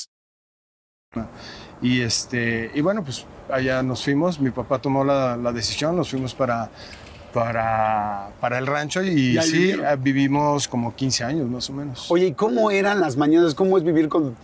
Y, 1.81 1.99
este, 2.01 2.71
y 2.73 2.79
bueno, 2.79 3.03
pues 3.03 3.25
allá 3.49 3.83
nos 3.83 4.01
fuimos, 4.01 4.39
mi 4.39 4.49
papá 4.49 4.79
tomó 4.79 5.03
la, 5.03 5.35
la 5.35 5.51
decisión, 5.51 5.97
nos 5.97 6.09
fuimos 6.09 6.33
para, 6.33 6.69
para, 7.33 8.29
para 8.39 8.57
el 8.57 8.65
rancho 8.65 9.03
y, 9.03 9.37
¿Y 9.37 9.41
sí, 9.41 9.57
vivieron? 9.57 9.85
eh, 9.87 9.97
vivimos 9.99 10.69
como 10.69 10.95
15 10.95 11.23
años 11.25 11.49
más 11.49 11.69
o 11.69 11.73
menos. 11.73 12.09
Oye, 12.09 12.27
¿y 12.27 12.33
cómo 12.33 12.71
eran 12.71 13.01
las 13.01 13.17
mañanas? 13.17 13.55
¿Cómo 13.55 13.77
es 13.77 13.83
vivir 13.83 14.07
con... 14.07 14.37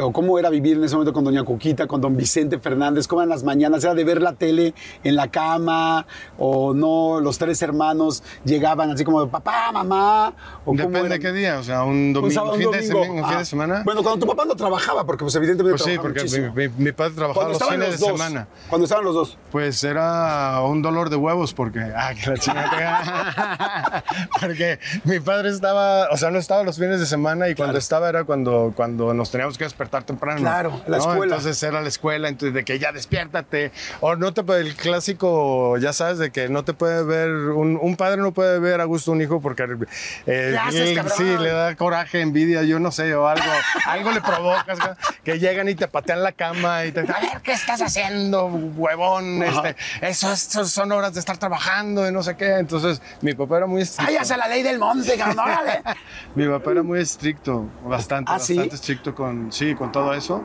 o 0.00 0.12
cómo 0.12 0.38
era 0.38 0.50
vivir 0.50 0.76
en 0.78 0.84
ese 0.84 0.94
momento 0.94 1.12
con 1.12 1.24
doña 1.24 1.42
Cuquita, 1.44 1.86
con 1.86 2.00
don 2.00 2.16
Vicente 2.16 2.58
Fernández? 2.58 3.06
¿Cómo 3.06 3.20
eran 3.22 3.28
las 3.30 3.42
mañanas? 3.44 3.84
¿Era 3.84 3.94
de 3.94 4.04
ver 4.04 4.22
la 4.22 4.32
tele 4.32 4.74
en 5.02 5.16
la 5.16 5.28
cama? 5.30 6.06
¿O 6.38 6.72
no? 6.74 7.20
¿Los 7.20 7.38
tres 7.38 7.60
hermanos 7.62 8.22
llegaban 8.44 8.90
así 8.90 9.04
como 9.04 9.24
de 9.24 9.30
papá, 9.30 9.70
mamá? 9.72 10.28
¿O 10.62 10.66
cómo 10.66 10.78
Depende 10.78 11.00
era? 11.00 11.08
de 11.10 11.20
qué 11.20 11.32
día, 11.32 11.58
o 11.58 11.62
sea, 11.62 11.84
un 11.84 12.12
domingo, 12.12 12.28
Un 12.28 12.32
sábado, 12.32 12.54
un 12.54 12.60
fin, 12.60 12.70
de 12.70 12.76
domingo. 12.88 13.02
sema- 13.04 13.12
un 13.12 13.24
fin 13.28 13.34
Ah. 13.34 13.38
de 13.38 13.44
semana. 13.44 13.82
Bueno, 13.84 14.02
cuando 14.02 14.20
tu 14.26 14.30
papá 14.32 14.44
no 14.46 14.54
trabajaba, 14.56 15.04
porque 15.04 15.24
pues 15.24 15.34
evidentemente 15.36 15.78
pues 15.82 15.92
sí, 15.92 15.98
porque 16.00 16.24
mi, 16.54 16.68
mi- 16.68 16.84
mi 16.84 16.92
padre 16.92 17.14
trabajaba 17.14 17.48
los 17.48 17.58
fines 17.62 17.78
los 17.78 18.00
de 18.00 18.06
dos. 18.06 18.18
semana. 18.18 18.48
Cuando 18.68 18.84
estaban 18.84 19.04
los 19.04 19.14
dos. 19.14 19.38
Pues 19.52 19.82
era 19.84 20.60
un 20.62 20.82
dolor 20.82 21.10
de 21.10 21.16
huevos 21.16 21.52
porque, 21.54 21.80
ah, 21.80 22.12
que 22.14 22.30
la 22.30 22.36
chingada. 22.38 24.04
porque 24.40 24.78
mi 25.04 25.20
padre 25.20 25.50
estaba, 25.50 26.08
o 26.10 26.16
sea, 26.16 26.30
no 26.30 26.38
estaba 26.38 26.62
los 26.62 26.78
fines 26.78 27.00
de 27.00 27.06
semana 27.06 27.48
y 27.48 27.54
cuando 27.54 27.78
estaba 27.78 28.08
era 28.08 28.24
cuando, 28.24 28.72
cuando 28.74 29.12
nos 29.14 29.30
teníamos 29.30 29.58
que 29.58 29.64
despertar 29.74 30.04
temprano. 30.04 30.40
Claro, 30.40 30.80
la 30.86 30.98
¿no? 30.98 31.02
escuela. 31.10 31.34
Entonces 31.36 31.60
era 31.62 31.80
la 31.80 31.88
escuela, 31.88 32.28
entonces 32.28 32.54
de 32.54 32.64
que 32.64 32.78
ya 32.78 32.92
despiértate. 32.92 33.72
O 34.00 34.14
no 34.14 34.32
te 34.32 34.44
puede, 34.44 34.60
el 34.60 34.76
clásico, 34.76 35.76
ya 35.78 35.92
sabes, 35.92 36.18
de 36.18 36.30
que 36.30 36.48
no 36.48 36.64
te 36.64 36.74
puede 36.74 37.02
ver, 37.02 37.30
un, 37.30 37.76
un 37.80 37.96
padre 37.96 38.20
no 38.22 38.32
puede 38.32 38.60
ver 38.60 38.80
a 38.80 38.84
gusto 38.84 39.10
un 39.10 39.20
hijo 39.20 39.40
porque 39.40 39.64
eh, 39.64 40.50
¿Qué 40.52 40.58
haces, 40.58 40.90
él- 40.96 41.02
sí, 41.16 41.24
le 41.24 41.50
da 41.50 41.74
coraje, 41.74 42.20
envidia, 42.20 42.62
yo 42.62 42.78
no 42.78 42.92
sé, 42.92 43.12
o 43.16 43.26
algo, 43.26 43.44
algo 43.86 44.12
le 44.12 44.20
provocas, 44.20 44.78
que 45.24 45.38
llegan 45.40 45.68
y 45.68 45.74
te 45.74 45.88
patean 45.88 46.22
la 46.22 46.32
cama 46.32 46.84
y 46.84 46.92
te 46.92 47.00
a 47.00 47.02
ver, 47.20 47.40
¿qué 47.42 47.52
estás 47.52 47.82
haciendo, 47.82 48.46
huevón? 48.46 49.42
Este, 49.42 49.76
eso, 50.02 50.32
eso 50.32 50.64
son 50.66 50.92
horas 50.92 51.14
de 51.14 51.20
estar 51.20 51.36
trabajando 51.36 52.08
y 52.08 52.12
no 52.12 52.22
sé 52.22 52.36
qué. 52.36 52.58
Entonces, 52.58 53.02
mi 53.20 53.34
papá 53.34 53.56
era 53.58 53.66
muy 53.66 53.82
estricto. 53.82 54.10
¡Ay, 54.10 54.16
hacia 54.16 54.36
la 54.36 54.46
ley 54.48 54.62
del 54.62 54.78
monte, 54.78 55.16
cabrón! 55.16 55.40
órale! 55.40 55.82
Mi 56.34 56.48
papá 56.48 56.72
era 56.72 56.82
muy 56.82 57.00
estricto, 57.00 57.68
bastante, 57.84 58.32
¿Ah, 58.34 58.38
sí? 58.38 58.54
bastante 58.54 58.74
estricto 58.76 59.14
con, 59.14 59.52
sí, 59.52 59.63
con 59.74 59.90
todo 59.90 60.12
eso. 60.12 60.42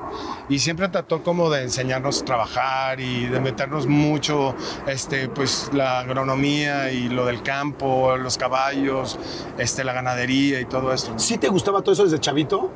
Y 0.47 0.59
siempre 0.59 0.87
trató 0.87 1.21
como 1.23 1.49
de 1.49 1.63
enseñarnos 1.63 2.21
a 2.21 2.25
trabajar 2.25 2.99
y 2.99 3.25
de 3.25 3.39
meternos 3.39 3.87
mucho, 3.87 4.55
este, 4.87 5.27
pues, 5.27 5.69
la 5.73 5.99
agronomía 5.99 6.91
y 6.91 7.09
lo 7.09 7.25
del 7.25 7.43
campo, 7.43 8.15
los 8.17 8.37
caballos, 8.37 9.19
este, 9.57 9.83
la 9.83 9.93
ganadería 9.93 10.61
y 10.61 10.65
todo 10.65 10.93
esto. 10.93 11.13
¿Sí 11.17 11.37
te 11.37 11.49
gustaba 11.49 11.81
todo 11.81 11.93
eso 11.93 12.03
desde 12.03 12.19
chavito? 12.19 12.71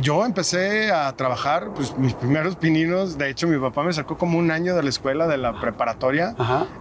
Yo 0.00 0.24
empecé 0.24 0.90
a 0.92 1.12
trabajar, 1.16 1.70
pues 1.74 1.96
mis 1.96 2.14
primeros 2.14 2.56
pininos, 2.56 3.18
de 3.18 3.28
hecho 3.30 3.46
mi 3.48 3.58
papá 3.58 3.82
me 3.82 3.92
sacó 3.92 4.16
como 4.18 4.38
un 4.38 4.50
año 4.50 4.74
de 4.76 4.82
la 4.82 4.88
escuela, 4.88 5.26
de 5.26 5.36
la 5.38 5.60
preparatoria, 5.60 6.34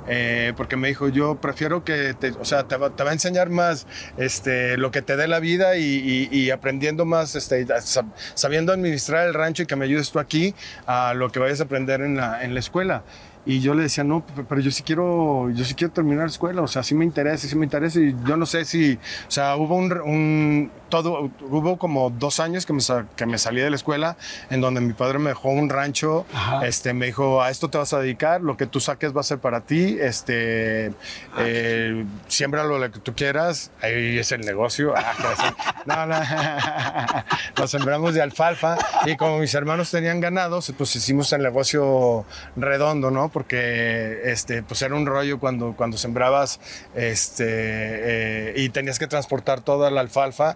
eh, 0.08 0.53
porque 0.58 0.75
me 0.75 0.88
dijo, 0.89 1.08
yo 1.10 1.36
prefiero 1.36 1.84
que, 1.84 2.13
te, 2.13 2.32
o 2.32 2.46
sea, 2.46 2.63
te 2.63 2.77
va, 2.77 2.89
te 2.91 3.03
va 3.03 3.10
a 3.12 3.13
enseñar 3.13 3.50
más 3.50 3.88
este, 4.18 4.77
lo 4.77 4.91
que 4.91 5.01
te 5.01 5.15
dé 5.18 5.27
la 5.27 5.39
vida 5.39 5.77
y, 5.77 5.84
y- 5.84 6.29
y 6.38 6.51
aprendiendo 6.51 7.06
más, 7.06 7.36
este, 7.36 7.65
sab- 7.68 8.12
sabiendo 8.36 8.74
administrar 8.74 9.27
el 9.27 9.34
rancho 9.34 9.63
y 9.63 9.65
que 9.65 9.75
me 9.75 9.86
ayudes 9.86 10.12
tú 10.12 10.20
aquí 10.20 10.53
a 10.86 11.13
lo 11.13 11.32
que 11.32 11.39
vayas 11.39 11.60
a 11.62 11.63
aprender 11.63 12.01
en 12.01 12.15
la, 12.18 12.44
en 12.44 12.53
la 12.53 12.60
escuela. 12.60 13.03
Y 13.46 13.62
yo 13.62 13.74
le 13.74 13.84
decía, 13.84 14.03
no, 14.03 14.24
pero 14.48 14.62
yo 14.62 14.70
sí 14.70 14.84
quiero, 14.84 15.50
yo 15.51 15.63
sí 15.63 15.74
quiero 15.74 15.91
terminar 15.94 16.25
la 16.25 16.29
escuela, 16.32 16.62
o 16.62 16.68
sea, 16.68 16.84
sí 16.84 16.94
me 16.94 17.06
interesa, 17.06 17.48
sí 17.48 17.56
me 17.56 17.65
interesa. 17.65 18.00
Y 18.00 18.13
yo 18.25 18.38
no 18.38 18.46
sé 18.46 18.65
si, 18.65 18.94
o 19.27 19.32
sea, 19.32 19.56
hubo 19.56 19.75
un, 19.75 19.91
un- 20.01 20.72
todo, 20.89 21.29
hubo 21.41 21.77
como 21.77 22.10
dos 22.10 22.39
años 22.39 22.65
que 22.65 22.74
me, 22.74 22.81
que 23.15 23.25
me 23.25 23.38
salí 23.38 23.62
de 23.62 23.69
la 23.69 23.75
escuela, 23.75 24.17
en 24.50 24.62
donde 24.62 24.81
mi 24.81 24.93
padre 24.93 25.19
me 25.19 25.29
dejó 25.29 25.50
un 25.50 25.69
rancho, 25.69 26.25
Ajá. 26.34 26.65
este, 26.65 26.93
me 26.93 27.08
dijo, 27.08 27.41
a 27.41 27.50
esto 27.50 27.69
te 27.69 27.77
vas 27.77 27.93
a 27.93 28.00
dedicar, 28.00 28.41
lo 28.41 28.58
que 28.58 28.65
tú 28.65 28.79
saques 28.79 29.15
va 29.15 29.22
a 29.22 29.24
ser 29.24 29.39
para 29.39 29.62
ti, 29.62 29.98
este, 30.00 30.91
eh, 31.38 32.05
siembra 32.27 32.63
lo 32.63 32.79
que 32.91 33.00
tú 33.00 33.13
quieras, 33.15 33.72
ahí 33.81 34.17
es 34.17 34.31
el 34.31 34.41
negocio. 34.41 34.93
Ah, 35.10 35.55
no, 35.86 36.05
no, 36.05 36.15
lo 37.58 37.67
sembramos 37.67 38.13
de 38.13 38.22
alfalfa 38.22 38.77
y 39.05 39.15
como 39.15 39.39
mis 39.39 39.53
hermanos 39.53 39.89
tenían 39.89 40.19
ganados, 40.19 40.72
pues 40.77 40.96
hicimos 40.96 41.31
el 41.34 41.41
negocio 41.41 42.25
redondo, 42.55 43.12
¿no? 43.12 43.29
Porque, 43.29 44.22
este, 44.25 44.62
pues 44.62 44.81
era 44.81 44.96
un 44.96 45.05
rollo 45.05 45.39
cuando, 45.39 45.74
cuando 45.75 45.98
sembrabas, 45.98 46.60
este, 46.96 47.46
eh, 47.48 48.53
y 48.58 48.69
tenías 48.69 49.00
que 49.00 49.08
transportar 49.08 49.62
toda 49.62 49.89
la 49.89 50.01
alfalfa 50.01 50.55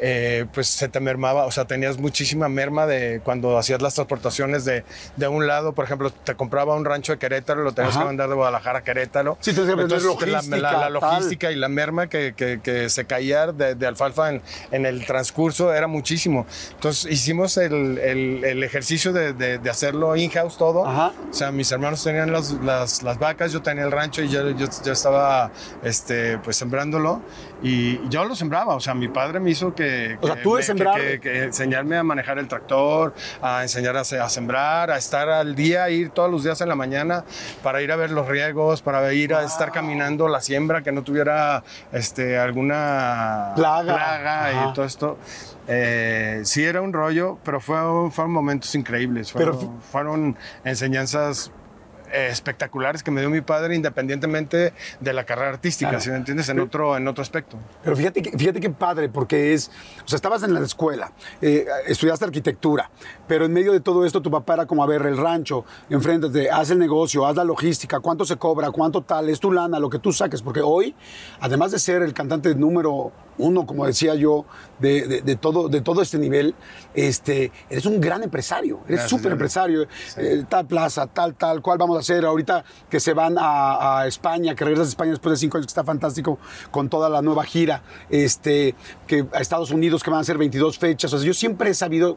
eh, 0.00 0.46
pues 0.52 0.66
se 0.68 0.88
te 0.88 1.00
mermaba, 1.00 1.44
o 1.46 1.50
sea, 1.50 1.64
tenías 1.66 1.98
muchísima 1.98 2.48
merma 2.48 2.86
de 2.86 3.20
cuando 3.24 3.56
hacías 3.58 3.80
las 3.82 3.94
transportaciones 3.94 4.64
de, 4.64 4.84
de 5.16 5.28
un 5.28 5.46
lado, 5.46 5.72
por 5.72 5.84
ejemplo, 5.84 6.10
te 6.10 6.34
compraba 6.34 6.74
un 6.74 6.84
rancho 6.84 7.12
de 7.12 7.18
Querétaro, 7.18 7.62
lo 7.62 7.72
tenías 7.72 7.94
Ajá. 7.94 8.00
que 8.00 8.06
mandar 8.06 8.28
de 8.28 8.34
Guadalajara 8.34 8.80
a 8.80 8.84
Querétaro. 8.84 9.38
Sí, 9.40 9.50
Entonces, 9.50 9.76
la- 9.76 9.82
logística, 10.08 10.56
La, 10.58 10.70
la 10.72 10.80
tal. 10.80 10.92
logística 10.94 11.50
y 11.52 11.56
la 11.56 11.68
merma 11.68 12.08
que, 12.08 12.34
que- 12.36 12.60
que 12.62 12.88
se 12.88 13.04
caía 13.06 13.52
de, 13.52 13.74
de 13.74 13.86
alfalfa 13.86 14.30
en, 14.30 14.42
en 14.70 14.86
el 14.86 15.06
transcurso 15.06 15.72
era 15.72 15.86
muchísimo. 15.86 16.46
Entonces 16.74 17.10
hicimos 17.10 17.56
el, 17.56 17.98
el- 17.98 18.44
el 18.44 18.62
ejercicio 18.62 19.12
de, 19.12 19.32
de- 19.32 19.58
de 19.58 19.70
hacerlo 19.70 20.14
in-house 20.16 20.56
todo. 20.58 20.86
Ajá. 20.86 21.12
O 21.30 21.32
sea, 21.34 21.50
mis 21.52 21.70
hermanos 21.72 22.02
tenían 22.04 22.32
las, 22.32 22.52
las- 22.52 23.02
las 23.02 23.18
vacas, 23.18 23.52
yo 23.52 23.62
tenía 23.62 23.84
el 23.84 23.92
rancho 23.92 24.22
y 24.22 24.28
yo, 24.28 24.50
yo, 24.50 24.66
yo 24.84 24.92
estaba 24.92 25.50
este, 25.82 26.38
pues 26.38 26.56
sembrándolo. 26.56 27.22
Y 27.62 28.06
yo 28.10 28.24
lo 28.26 28.36
sembraba, 28.36 28.74
o 28.74 28.80
sea, 28.80 28.92
mi 28.94 29.08
padre 29.08 29.40
me 29.40 29.50
hizo 29.50 29.74
que... 29.74 29.85
O 30.20 30.26
sea, 30.26 30.36
que 30.36 30.42
tú 30.42 30.50
de 30.50 30.54
me- 30.54 30.60
que- 30.60 30.62
sembrar. 30.66 31.00
que- 31.00 31.20
que 31.20 31.42
enseñarme 31.44 31.96
a 31.96 32.02
manejar 32.02 32.38
el 32.38 32.48
tractor, 32.48 33.14
a 33.42 33.62
enseñar 33.62 33.96
a, 33.96 34.04
se- 34.04 34.18
a 34.20 34.28
sembrar, 34.28 34.90
a 34.90 34.96
estar 34.96 35.28
al 35.28 35.54
día, 35.54 35.88
ir 35.90 36.10
todos 36.10 36.30
los 36.30 36.44
días 36.44 36.60
en 36.60 36.68
la 36.68 36.74
mañana 36.74 37.24
para 37.62 37.80
ir 37.82 37.92
a 37.92 37.96
ver 37.96 38.10
los 38.10 38.26
riegos, 38.28 38.82
para 38.82 39.12
ir 39.12 39.34
a 39.34 39.44
estar 39.44 39.72
caminando 39.72 40.28
la 40.28 40.40
siembra, 40.40 40.82
que 40.82 40.92
no 40.92 41.02
tuviera 41.02 41.62
este, 41.92 42.38
alguna 42.38 43.52
Plaga. 43.56 44.68
Y 44.70 44.72
todo 44.74 44.84
esto. 44.84 45.18
Eh, 45.68 46.42
sí 46.44 46.64
era 46.64 46.80
un 46.80 46.92
rollo, 46.92 47.38
pero 47.44 47.60
fue, 47.60 47.76
fueron 48.12 48.32
momentos 48.32 48.72
increíbles, 48.76 49.32
Pero 49.36 49.58
fueron, 49.90 50.36
enseñanzas 50.64 51.50
espectaculares 52.16 53.02
que 53.02 53.10
me 53.10 53.20
dio 53.20 53.30
mi 53.30 53.40
padre 53.40 53.74
independientemente 53.74 54.72
de 55.00 55.12
la 55.12 55.24
carrera 55.24 55.50
artística, 55.50 55.90
Claro. 55.90 56.02
¿sí 56.04 56.10
me 56.10 56.16
entiendes? 56.16 56.48
En 56.48 56.60
otro, 56.60 56.96
en 56.96 57.06
otro 57.08 57.22
aspecto. 57.22 57.58
Pero 57.84 57.96
fíjate, 57.96 58.22
que- 58.22 58.36
fíjate 58.36 58.60
qué 58.60 58.70
padre, 58.70 59.08
porque 59.08 59.52
es, 59.54 59.70
o 60.04 60.08
sea, 60.08 60.16
estabas 60.16 60.42
en 60.42 60.54
la 60.54 60.60
escuela, 60.60 61.12
eh, 61.42 61.66
estudiaste 61.86 62.24
arquitectura, 62.24 62.90
pero 63.28 63.44
en 63.44 63.52
medio 63.52 63.72
de 63.72 63.80
todo 63.80 64.04
esto 64.06 64.20
tu 64.22 64.30
papá 64.30 64.54
era 64.54 64.66
como, 64.66 64.82
a 64.82 64.86
ver, 64.86 65.02
el 65.02 65.16
rancho, 65.16 65.64
enfréntate, 65.90 66.50
haz 66.50 66.70
el 66.70 66.78
negocio, 66.78 67.26
haz 67.26 67.36
la 67.36 67.44
logística, 67.44 68.00
cuánto 68.00 68.24
se 68.24 68.36
cobra, 68.36 68.70
cuánto 68.70 69.02
tal, 69.02 69.28
es 69.28 69.40
tu 69.40 69.52
lana, 69.52 69.78
lo 69.78 69.90
que 69.90 69.98
tú 69.98 70.12
saques, 70.12 70.42
porque 70.42 70.60
hoy, 70.60 70.94
además 71.40 71.70
de 71.72 71.78
ser 71.78 72.02
el 72.02 72.12
cantante 72.14 72.54
número 72.54 73.12
uno, 73.38 73.66
como 73.66 73.86
decía 73.86 74.14
yo, 74.14 74.44
de, 74.78 75.06
de- 75.06 75.22
de 75.22 75.36
todo, 75.36 75.68
de 75.68 75.80
todo 75.80 76.02
este 76.02 76.18
nivel, 76.18 76.54
este, 76.94 77.52
eres 77.70 77.86
un 77.86 78.00
gran 78.00 78.22
empresario, 78.22 78.80
eres 78.88 79.02
súper 79.08 79.32
empresario, 79.32 79.86
eh, 80.16 80.44
tal 80.48 80.66
plaza, 80.66 81.06
tal, 81.06 81.34
tal, 81.34 81.62
cuál 81.62 81.78
vamos 81.78 81.96
a 81.96 82.00
hacer 82.00 82.24
ahorita 82.24 82.64
que 82.90 83.00
se 83.00 83.12
van 83.14 83.36
a, 83.38 84.00
a 84.00 84.06
España, 84.06 84.54
que 84.54 84.64
regresas 84.64 84.86
a 84.86 84.90
España 84.90 85.10
después 85.10 85.32
de 85.32 85.36
cinco 85.38 85.56
años, 85.58 85.66
que 85.66 85.70
está 85.70 85.84
fantástico 85.84 86.38
con 86.70 86.88
toda 86.88 87.08
la 87.08 87.22
nueva 87.22 87.44
gira, 87.44 87.82
este, 88.10 88.74
que 89.06 89.26
a 89.32 89.40
Estados 89.40 89.70
Unidos 89.70 90.02
que 90.02 90.10
van 90.10 90.20
a 90.20 90.24
ser 90.24 90.38
22 90.38 90.78
fechas, 90.78 91.12
o 91.12 91.18
sea, 91.18 91.26
yo 91.26 91.34
siempre 91.34 91.70
he 91.70 91.74
sabido... 91.74 92.16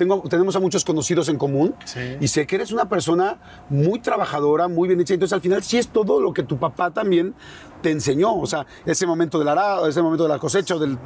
Tengo, 0.00 0.22
tenemos 0.22 0.56
a 0.56 0.60
muchos 0.60 0.82
conocidos 0.82 1.28
en 1.28 1.36
común 1.36 1.74
Sí. 1.84 2.00
y 2.22 2.28
sé 2.28 2.46
que 2.46 2.56
eres 2.56 2.72
una 2.72 2.88
persona 2.88 3.36
muy 3.68 4.00
trabajadora, 4.00 4.66
muy 4.66 4.88
bien 4.88 4.98
hecha. 4.98 5.12
Entonces, 5.12 5.34
al 5.34 5.42
final, 5.42 5.62
sí 5.62 5.76
es 5.76 5.88
todo 5.88 6.22
lo 6.22 6.32
que 6.32 6.42
tu 6.42 6.56
papá 6.56 6.90
también 6.90 7.34
te 7.82 7.90
enseñó. 7.90 8.34
O 8.34 8.46
sea, 8.46 8.64
ese 8.86 9.06
momento 9.06 9.38
del 9.38 9.48
arado, 9.48 9.86
ese 9.86 10.00
momento 10.00 10.22
de 10.22 10.30
la 10.30 10.38
cosecha, 10.38 10.76
del, 10.76 10.96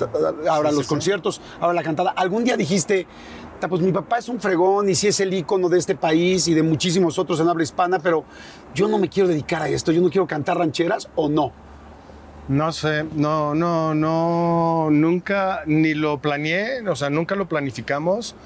ahora 0.48 0.70
Sí, 0.70 0.76
los 0.76 0.84
sí, 0.84 0.88
conciertos, 0.88 1.40
ahora 1.60 1.74
la 1.74 1.82
cantada. 1.82 2.10
¿Algún 2.10 2.44
día 2.44 2.56
dijiste, 2.56 3.08
"Ta, 3.58 3.66
pues 3.66 3.82
mi 3.82 3.90
papá 3.90 4.18
es 4.18 4.28
un 4.28 4.38
fregón 4.38 4.88
y 4.88 4.94
sí 4.94 5.08
es 5.08 5.18
el 5.18 5.34
ícono 5.34 5.68
de 5.68 5.80
este 5.80 5.96
país 5.96 6.46
y 6.46 6.54
de 6.54 6.62
muchísimos 6.62 7.18
otros 7.18 7.40
en 7.40 7.48
habla 7.48 7.64
hispana, 7.64 7.98
pero 7.98 8.22
yo 8.76 8.86
no 8.86 8.98
me 8.98 9.08
quiero 9.08 9.28
dedicar 9.28 9.60
a 9.62 9.68
esto, 9.68 9.90
yo 9.90 10.02
no 10.02 10.08
quiero 10.08 10.28
cantar 10.28 10.56
rancheras 10.56 11.08
o 11.16 11.28
no? 11.28 11.50
No 12.46 12.70
sé, 12.70 13.04
no, 13.16 13.56
no, 13.56 13.92
no, 13.92 14.88
nunca 14.92 15.62
ni 15.66 15.94
lo 15.94 16.18
planeé, 16.20 16.86
o 16.88 16.94
sea, 16.94 17.10
nunca 17.10 17.34
lo 17.34 17.48
planificamos. 17.48 18.36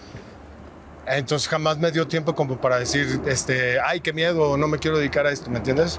Entonces 1.10 1.48
jamás 1.48 1.78
me 1.78 1.90
dio 1.90 2.06
tiempo 2.06 2.34
como 2.34 2.60
para 2.60 2.78
decir, 2.78 3.20
este, 3.26 3.80
ay, 3.80 4.00
qué 4.00 4.12
miedo, 4.12 4.56
no 4.56 4.68
me 4.68 4.78
quiero 4.78 4.98
dedicar 4.98 5.26
a 5.26 5.30
esto, 5.30 5.50
¿me 5.50 5.58
entiendes? 5.58 5.98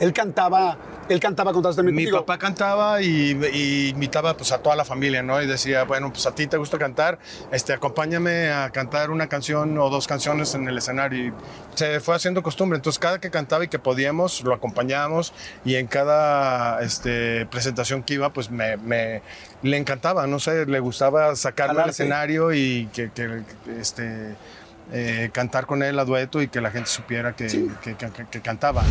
Él 0.00 0.12
cantaba, 0.14 0.76
él 1.10 1.20
cantaba 1.20 1.52
constantemente. 1.52 1.94
Mi 1.94 2.04
Digo, 2.06 2.18
papá 2.20 2.38
cantaba 2.38 3.02
y, 3.02 3.38
y 3.52 3.88
invitaba 3.90 4.34
pues 4.36 4.50
a 4.50 4.58
toda 4.58 4.74
la 4.74 4.84
familia, 4.84 5.22
¿no? 5.22 5.40
Y 5.42 5.46
decía, 5.46 5.84
bueno, 5.84 6.10
pues 6.10 6.26
a 6.26 6.34
ti 6.34 6.46
te 6.46 6.56
gusta 6.56 6.78
cantar, 6.78 7.18
este, 7.52 7.74
acompáñame 7.74 8.50
a 8.50 8.70
cantar 8.70 9.10
una 9.10 9.28
canción 9.28 9.76
o 9.78 9.90
dos 9.90 10.06
canciones 10.06 10.54
en 10.54 10.66
el 10.68 10.78
escenario. 10.78 11.26
Y 11.26 11.32
se 11.74 12.00
fue 12.00 12.16
haciendo 12.16 12.42
costumbre. 12.42 12.76
Entonces 12.76 12.98
cada 12.98 13.20
que 13.20 13.30
cantaba 13.30 13.64
y 13.64 13.68
que 13.68 13.78
podíamos, 13.78 14.40
lo 14.42 14.54
acompañábamos 14.54 15.34
y 15.64 15.74
en 15.76 15.86
cada 15.86 16.80
este, 16.82 17.44
presentación 17.46 18.02
que 18.02 18.14
iba, 18.14 18.32
pues 18.32 18.50
me, 18.50 18.78
me- 18.78 19.20
le 19.62 19.76
encantaba, 19.76 20.26
no 20.26 20.38
sé, 20.40 20.64
le 20.64 20.80
gustaba 20.80 21.36
sacarme 21.36 21.82
al 21.82 21.90
escenario 21.90 22.54
y 22.54 22.88
que, 22.94 23.10
que, 23.12 23.42
este, 23.78 24.34
eh, 24.92 25.30
cantar 25.32 25.66
con 25.66 25.82
él 25.82 25.98
a 25.98 26.04
dueto 26.04 26.42
y 26.42 26.48
que 26.48 26.60
la 26.60 26.70
gente 26.70 26.88
supiera 26.88 27.34
que, 27.34 27.46
que- 27.46 27.94
que- 27.96 28.26
que 28.30 28.40
cantaba. 28.40 28.82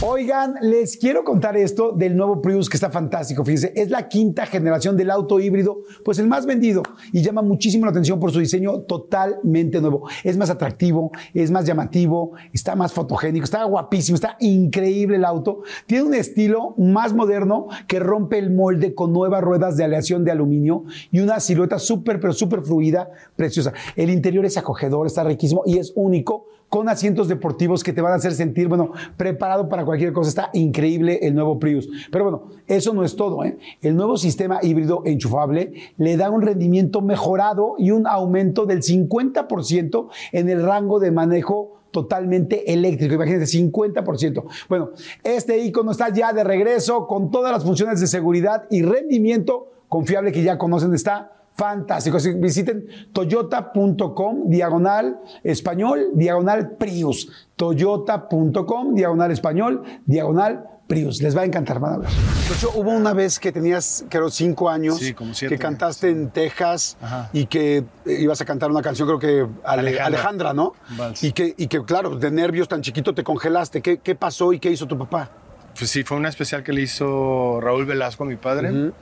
Oigan, 0.00 0.54
les 0.62 0.96
quiero 0.96 1.24
contar 1.24 1.56
esto 1.56 1.92
del 1.92 2.16
nuevo 2.16 2.40
Prius 2.40 2.68
que 2.68 2.76
está 2.76 2.90
fantástico. 2.90 3.44
Fíjense, 3.44 3.72
es 3.74 3.90
la 3.90 4.08
quinta 4.08 4.46
generación 4.46 4.96
del 4.96 5.10
auto 5.10 5.40
híbrido, 5.40 5.78
pues 6.04 6.18
el 6.18 6.28
más 6.28 6.46
vendido 6.46 6.82
y 7.12 7.22
llama 7.22 7.42
muchísimo 7.42 7.84
la 7.84 7.90
atención 7.90 8.20
por 8.20 8.30
su 8.30 8.38
diseño 8.38 8.80
totalmente 8.82 9.80
nuevo. 9.80 10.08
Es 10.22 10.36
más 10.36 10.50
atractivo, 10.50 11.10
es 11.34 11.50
más 11.50 11.64
llamativo, 11.64 12.32
está 12.52 12.76
más 12.76 12.92
fotogénico, 12.92 13.44
está 13.44 13.64
guapísimo, 13.64 14.14
está 14.14 14.36
increíble 14.40 15.16
el 15.16 15.24
auto. 15.24 15.62
Tiene 15.86 16.04
un 16.04 16.14
estilo 16.14 16.74
más 16.78 17.12
moderno 17.14 17.66
que 17.86 17.98
rompe 17.98 18.38
el 18.38 18.52
molde 18.52 18.94
con 18.94 19.12
nuevas 19.12 19.42
ruedas 19.42 19.76
de 19.76 19.84
aleación 19.84 20.24
de 20.24 20.30
aluminio 20.30 20.84
y 21.10 21.20
una 21.20 21.40
silueta 21.40 21.78
súper, 21.78 22.20
pero 22.20 22.32
súper 22.32 22.62
fluida, 22.62 23.10
preciosa. 23.34 23.72
El 23.96 24.10
interior 24.10 24.44
es 24.44 24.56
acogedor, 24.56 25.06
está 25.06 25.24
riquísimo 25.24 25.47
y 25.66 25.78
es 25.78 25.92
único 25.94 26.46
con 26.68 26.88
asientos 26.88 27.28
deportivos 27.28 27.82
que 27.82 27.92
te 27.92 28.00
van 28.00 28.12
a 28.12 28.16
hacer 28.16 28.32
sentir, 28.32 28.68
bueno, 28.68 28.92
preparado 29.16 29.68
para 29.68 29.84
cualquier 29.84 30.12
cosa. 30.12 30.28
Está 30.28 30.50
increíble 30.52 31.18
el 31.22 31.34
nuevo 31.34 31.58
Prius. 31.58 31.88
Pero 32.10 32.24
bueno, 32.24 32.42
eso 32.66 32.92
no 32.92 33.04
es 33.04 33.16
todo. 33.16 33.44
¿eh? 33.44 33.58
El 33.80 33.96
nuevo 33.96 34.16
sistema 34.16 34.58
híbrido 34.62 35.02
enchufable 35.04 35.72
le 35.96 36.16
da 36.16 36.30
un 36.30 36.42
rendimiento 36.42 37.00
mejorado 37.00 37.74
y 37.78 37.90
un 37.90 38.06
aumento 38.06 38.66
del 38.66 38.82
50% 38.82 40.08
en 40.32 40.48
el 40.48 40.62
rango 40.62 41.00
de 41.00 41.10
manejo 41.10 41.78
totalmente 41.90 42.70
eléctrico. 42.70 43.14
Imagínense, 43.14 43.58
50%. 43.58 44.44
Bueno, 44.68 44.90
este 45.24 45.58
icono 45.58 45.92
está 45.92 46.10
ya 46.10 46.34
de 46.34 46.44
regreso 46.44 47.06
con 47.06 47.30
todas 47.30 47.50
las 47.50 47.64
funciones 47.64 47.98
de 48.00 48.06
seguridad 48.06 48.64
y 48.70 48.82
rendimiento 48.82 49.70
confiable 49.88 50.32
que 50.32 50.42
ya 50.42 50.58
conocen. 50.58 50.92
Está 50.92 51.37
fantástico. 51.58 52.16
Así 52.16 52.30
que 52.32 52.38
visiten 52.38 52.86
toyota.com, 53.12 54.48
diagonal 54.48 55.18
español, 55.42 56.10
diagonal 56.14 56.70
Prius. 56.78 57.28
Toyota.com, 57.56 58.94
diagonal 58.94 59.30
español, 59.32 59.82
diagonal 60.06 60.64
Prius. 60.86 61.20
Les 61.20 61.36
va 61.36 61.42
a 61.42 61.44
encantar, 61.44 61.80
van 61.80 61.94
a 61.94 61.98
ver. 61.98 62.08
De 62.08 62.54
hecho, 62.54 62.70
hubo 62.76 62.90
una 62.92 63.12
vez 63.12 63.38
que 63.38 63.52
tenías, 63.52 64.04
creo, 64.08 64.30
cinco 64.30 64.70
años, 64.70 64.98
Sí, 64.98 65.12
como 65.12 65.34
siete, 65.34 65.54
que 65.54 65.60
cantaste 65.60 66.08
en 66.08 66.30
Texas 66.30 66.96
Ajá. 67.02 67.28
y 67.34 67.44
que 67.46 67.78
eh, 67.78 67.84
ibas 68.20 68.40
a 68.40 68.44
cantar 68.46 68.70
una 68.70 68.80
canción, 68.80 69.06
creo 69.06 69.18
que 69.18 69.46
Ale- 69.64 69.80
Alejandra, 69.80 70.06
Alejandra. 70.06 70.54
¿no? 70.54 70.72
Vals. 70.96 71.22
Y 71.24 71.32
que, 71.32 71.54
y 71.58 71.66
que, 71.66 71.84
claro, 71.84 72.16
de 72.16 72.30
nervios 72.30 72.68
tan 72.68 72.80
chiquito 72.80 73.14
te 73.14 73.22
congelaste. 73.22 73.82
¿Qué, 73.82 73.98
qué 73.98 74.14
pasó 74.14 74.52
y 74.54 74.60
qué 74.60 74.70
hizo 74.70 74.86
tu 74.86 74.96
papá? 74.96 75.28
Pues 75.76 75.90
sí, 75.90 76.04
fue 76.04 76.16
una 76.16 76.28
especial 76.30 76.62
que 76.62 76.72
le 76.72 76.80
hizo 76.82 77.60
Raúl 77.60 77.84
Velasco, 77.84 78.24
mi 78.24 78.36
padre. 78.36 78.92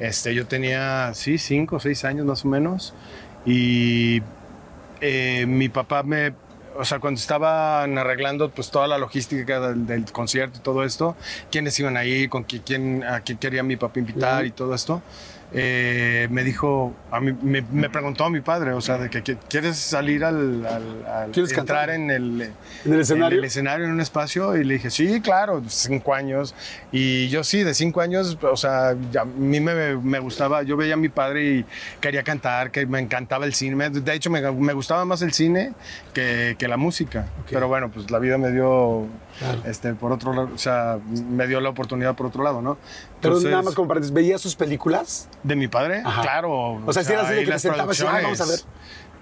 Este, 0.00 0.34
yo 0.34 0.46
tenía, 0.46 1.12
sí, 1.14 1.38
cinco 1.38 1.76
o 1.76 1.80
seis 1.80 2.04
años 2.04 2.26
más 2.26 2.44
o 2.44 2.48
menos. 2.48 2.94
Y 3.44 4.22
eh, 5.00 5.44
mi 5.46 5.68
papá 5.68 6.02
me, 6.02 6.34
o 6.76 6.84
sea, 6.84 6.98
cuando 6.98 7.18
estaban 7.20 7.96
arreglando 7.96 8.50
pues 8.50 8.70
toda 8.70 8.86
la 8.88 8.98
logística 8.98 9.60
del, 9.60 9.86
del 9.86 10.04
concierto 10.12 10.58
y 10.58 10.62
todo 10.62 10.84
esto, 10.84 11.16
quiénes 11.50 11.78
iban 11.80 11.96
a 11.96 12.04
ir, 12.04 12.28
con 12.28 12.46
qui- 12.46 12.62
quién, 12.64 13.04
a 13.04 13.20
quién 13.20 13.38
quería 13.38 13.62
mi 13.62 13.76
papá 13.76 13.98
invitar 14.00 14.44
y 14.46 14.50
todo 14.50 14.74
esto, 14.74 15.00
eh, 15.52 16.26
me 16.30 16.42
dijo, 16.44 16.92
a 17.10 17.20
mí, 17.20 17.32
me, 17.42 17.62
me 17.70 17.88
preguntó 17.88 18.24
a 18.24 18.30
mi 18.30 18.40
padre, 18.40 18.72
o 18.72 18.80
sea, 18.80 18.98
de 18.98 19.08
que, 19.10 19.22
quieres 19.48 19.76
salir 19.78 20.24
al, 20.24 20.66
al- 20.66 21.06
al 21.06 21.30
¿Quieres 21.30 21.50
entrar 21.56 21.86
cantar? 21.86 21.90
en 21.90 22.10
el, 22.10 22.42
¿En 22.84 22.92
el 22.92 23.00
escenario? 23.00 23.38
en 23.38 23.44
el 23.44 23.44
escenario, 23.44 23.86
en 23.86 23.92
un 23.92 24.00
espacio, 24.00 24.56
y 24.56 24.64
le 24.64 24.74
dije, 24.74 24.90
sí, 24.90 25.20
claro, 25.20 25.62
cinco 25.68 26.14
años. 26.14 26.54
Y 26.92 27.28
yo 27.28 27.44
sí, 27.44 27.62
de 27.62 27.74
cinco 27.74 28.00
años, 28.00 28.36
o 28.42 28.56
sea, 28.56 28.90
a 28.90 29.24
mí 29.24 29.60
me, 29.60 29.96
me 29.96 30.18
gustaba, 30.18 30.62
yo 30.62 30.76
veía 30.76 30.94
a 30.94 30.96
mi 30.98 31.08
padre 31.08 31.44
y 31.58 31.64
quería 32.00 32.22
cantar, 32.22 32.70
que 32.70 32.84
me 32.86 32.98
encantaba 32.98 33.44
el 33.46 33.54
cine. 33.54 33.88
De 33.90 34.14
hecho, 34.14 34.30
me, 34.30 34.40
me 34.52 34.72
gustaba 34.72 35.04
más 35.04 35.22
el 35.22 35.32
cine 35.32 35.72
que, 36.12 36.56
que 36.58 36.68
la 36.68 36.76
música. 36.76 37.26
Pero 37.50 37.68
bueno, 37.68 37.90
pues 37.90 38.10
la 38.10 38.18
vida 38.18 38.36
me 38.38 38.50
dio, 38.50 39.06
este, 39.64 39.94
por 39.94 40.12
otro 40.12 40.32
lado, 40.32 40.50
o 40.54 40.58
sea, 40.58 40.98
me 41.30 41.46
dio 41.46 41.60
la 41.60 41.68
oportunidad 41.70 42.14
por 42.16 42.26
otro 42.26 42.42
lado, 42.42 42.60
¿no? 42.62 42.78
Pero 43.20 43.34
Entonces, 43.34 43.50
nada 43.50 43.62
más 43.62 43.74
como 43.74 43.88
paréntesis, 43.88 44.12
¿veías 44.12 44.40
sus 44.40 44.56
películas? 44.56 45.28
¿De 45.42 45.56
mi 45.56 45.68
padre? 45.68 46.02
Ajá. 46.04 46.22
Claro. 46.22 46.80
O 46.86 46.92
sea, 46.92 47.02
si 47.02 47.12
era 47.12 47.22
así 47.22 47.34
de 47.34 47.44
que 47.44 47.52
te 47.52 47.58
sentabas 47.58 47.98
y, 47.98 48.02
"Ah, 48.06 48.20
vamos 48.22 48.40
a 48.40 48.46
ver". 48.46 48.60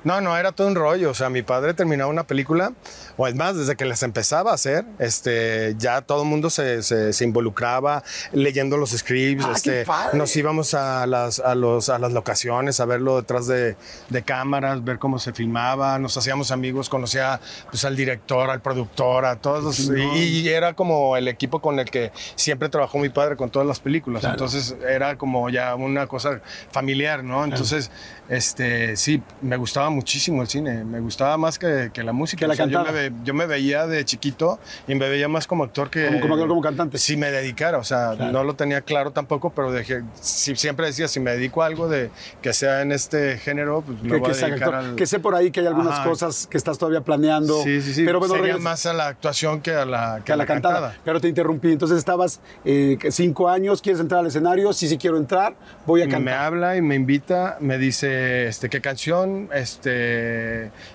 No, 0.05 0.21
no, 0.21 0.37
era 0.37 0.53
todo 0.53 0.67
un 0.69 0.75
rollo. 0.75 1.11
O 1.11 1.15
sea, 1.15 1.31
mi 1.31 1.43
padre 1.43 1.75
terminaba 1.75 2.11
una 2.11 2.25
película, 2.25 2.73
o 3.17 3.27
es 3.27 3.35
más, 3.35 3.57
desde 3.57 3.75
que 3.77 3.85
les 3.85 4.03
empezaba 4.03 4.51
a 4.51 4.55
hacer, 4.55 4.85
este, 4.99 5.75
ya 5.79 6.03
todo 6.03 6.23
el 6.23 6.29
mundo 6.29 6.51
se, 6.51 6.83
se- 6.83 7.13
se 7.13 7.25
involucraba 7.25 8.03
leyendo 8.33 8.77
los 8.77 8.91
scripts. 8.91 9.45
Ah, 9.47 9.53
este, 9.55 9.85
nos 10.13 10.35
íbamos 10.37 10.75
a 10.75 11.07
las, 11.07 11.41
a, 11.41 11.55
los, 11.55 11.89
a 11.89 11.99
las 11.99 12.13
locaciones 12.13 12.81
a 12.81 12.85
verlo 12.85 13.17
detrás 13.21 13.47
de, 13.47 13.77
de 14.11 14.23
cámaras, 14.23 14.85
ver 14.85 14.99
cómo 14.99 15.19
se 15.19 15.33
filmaba. 15.33 15.99
Nos 15.99 16.17
hacíamos 16.17 16.51
amigos, 16.51 16.89
conocía 16.89 17.41
pues, 17.71 17.85
al 17.85 17.97
director, 17.97 18.51
al 18.51 18.61
productor, 18.61 19.25
a 19.25 19.37
todos. 19.37 19.65
los- 19.89 19.99
y, 19.99 20.41
y 20.41 20.49
era 20.49 20.75
como 20.75 21.17
el 21.17 21.29
equipo 21.29 21.61
con 21.61 21.79
el 21.79 21.91
que 21.91 22.13
siempre 22.35 22.69
trabajó 22.69 22.99
mi 22.99 23.09
padre 23.09 23.37
con 23.37 23.49
todas 23.51 23.67
las 23.67 23.81
películas. 23.81 24.21
Claro. 24.21 24.35
Entonces 24.35 24.77
era 24.89 25.17
como 25.17 25.49
ya 25.51 25.75
una 25.75 26.07
cosa 26.07 26.41
familiar, 26.73 27.23
¿no? 27.25 27.45
Entonces, 27.45 27.91
este, 28.29 28.97
sí, 28.97 29.23
me 29.43 29.57
gustaba 29.57 29.91
muchísimo 29.95 30.43
el 30.43 30.49
cine, 30.49 30.85
me 30.85 31.01
gustaba 31.01 31.37
más 31.37 31.59
que, 31.59 31.91
que 31.93 32.03
la 32.03 32.13
música. 32.13 32.41
Que 32.41 32.47
la 32.49 32.53
O 32.53 32.57
sea, 32.57 32.67
yo, 32.67 32.83
me, 32.85 32.93
ve- 32.93 33.13
yo 33.25 33.35
me 33.35 33.47
veía 33.47 33.87
de 33.87 34.05
chiquito 34.05 34.59
y 34.87 34.95
me 34.95 35.09
veía 35.09 35.29
más 35.29 35.47
como 35.47 35.65
actor 35.65 35.91
que 35.91 36.07
Como- 36.07 36.21
como 36.21 36.35
actor, 36.35 36.49
como 36.49 36.61
cantante. 36.61 36.99
Si 36.99 37.17
me 37.17 37.31
dedicara, 37.31 37.79
o 37.79 37.85
sea, 37.85 38.13
Claro. 38.17 38.33
no 38.33 38.45
lo 38.45 38.55
tenía 38.55 38.81
claro 38.83 39.11
tampoco, 39.13 39.51
pero 39.51 39.73
dejé, 39.73 40.03
si, 40.21 40.55
siempre 40.57 40.87
decía, 40.87 41.09
si 41.09 41.21
me 41.21 41.31
dedico 41.33 41.63
a 41.63 41.67
algo 41.67 41.89
de 41.89 42.11
que 42.43 42.53
sea 42.53 42.83
en 42.83 42.93
este 42.93 43.39
género, 43.39 43.83
pues 43.83 44.03
me 44.03 44.11
Que, 44.11 44.17
voy 44.19 44.33
que 44.33 44.45
a 44.45 44.49
dedicar 44.49 44.75
al... 44.75 44.95
Que 44.97 45.07
sé 45.07 45.21
por 45.21 45.35
ahí 45.35 45.51
que 45.51 45.61
hay 45.61 45.67
algunas 45.67 45.95
Ajá. 46.01 46.09
cosas 46.09 46.47
que 46.47 46.57
estás 46.59 46.77
todavía 46.79 47.01
planeando. 47.01 47.63
Sí, 47.63 47.81
sí, 47.81 47.95
sí. 47.95 48.05
Pero 48.05 48.19
bueno, 48.19 48.35
Sería 48.35 48.59
más 48.59 48.85
a 48.87 48.93
la 48.93 49.07
actuación 49.09 49.61
que 49.61 49.73
a 49.73 49.85
la, 49.85 50.21
que 50.25 50.33
a 50.33 50.37
la 50.37 50.47
cantada. 50.47 50.97
Pero 51.05 51.21
te 51.21 51.29
interrumpí. 51.29 51.73
Entonces 51.73 51.99
estabas 51.99 52.41
eh, 52.65 52.99
cinco 53.11 53.49
años, 53.49 53.81
¿quieres 53.81 54.01
entrar 54.01 54.21
al 54.21 54.27
escenario? 54.27 54.73
Sí, 54.73 54.89
sí 54.89 54.99
quiero 54.99 55.17
entrar, 55.19 55.55
voy 55.87 56.03
a 56.03 56.07
me 56.07 56.13
cantar. 56.13 56.35
habla 56.35 56.77
y 56.77 56.83
me 56.83 56.95
invita, 56.97 57.57
me 57.61 57.79
dice 57.79 58.47
este, 58.49 58.69
qué 58.69 58.81
canción, 58.81 59.49
este, 59.55 59.84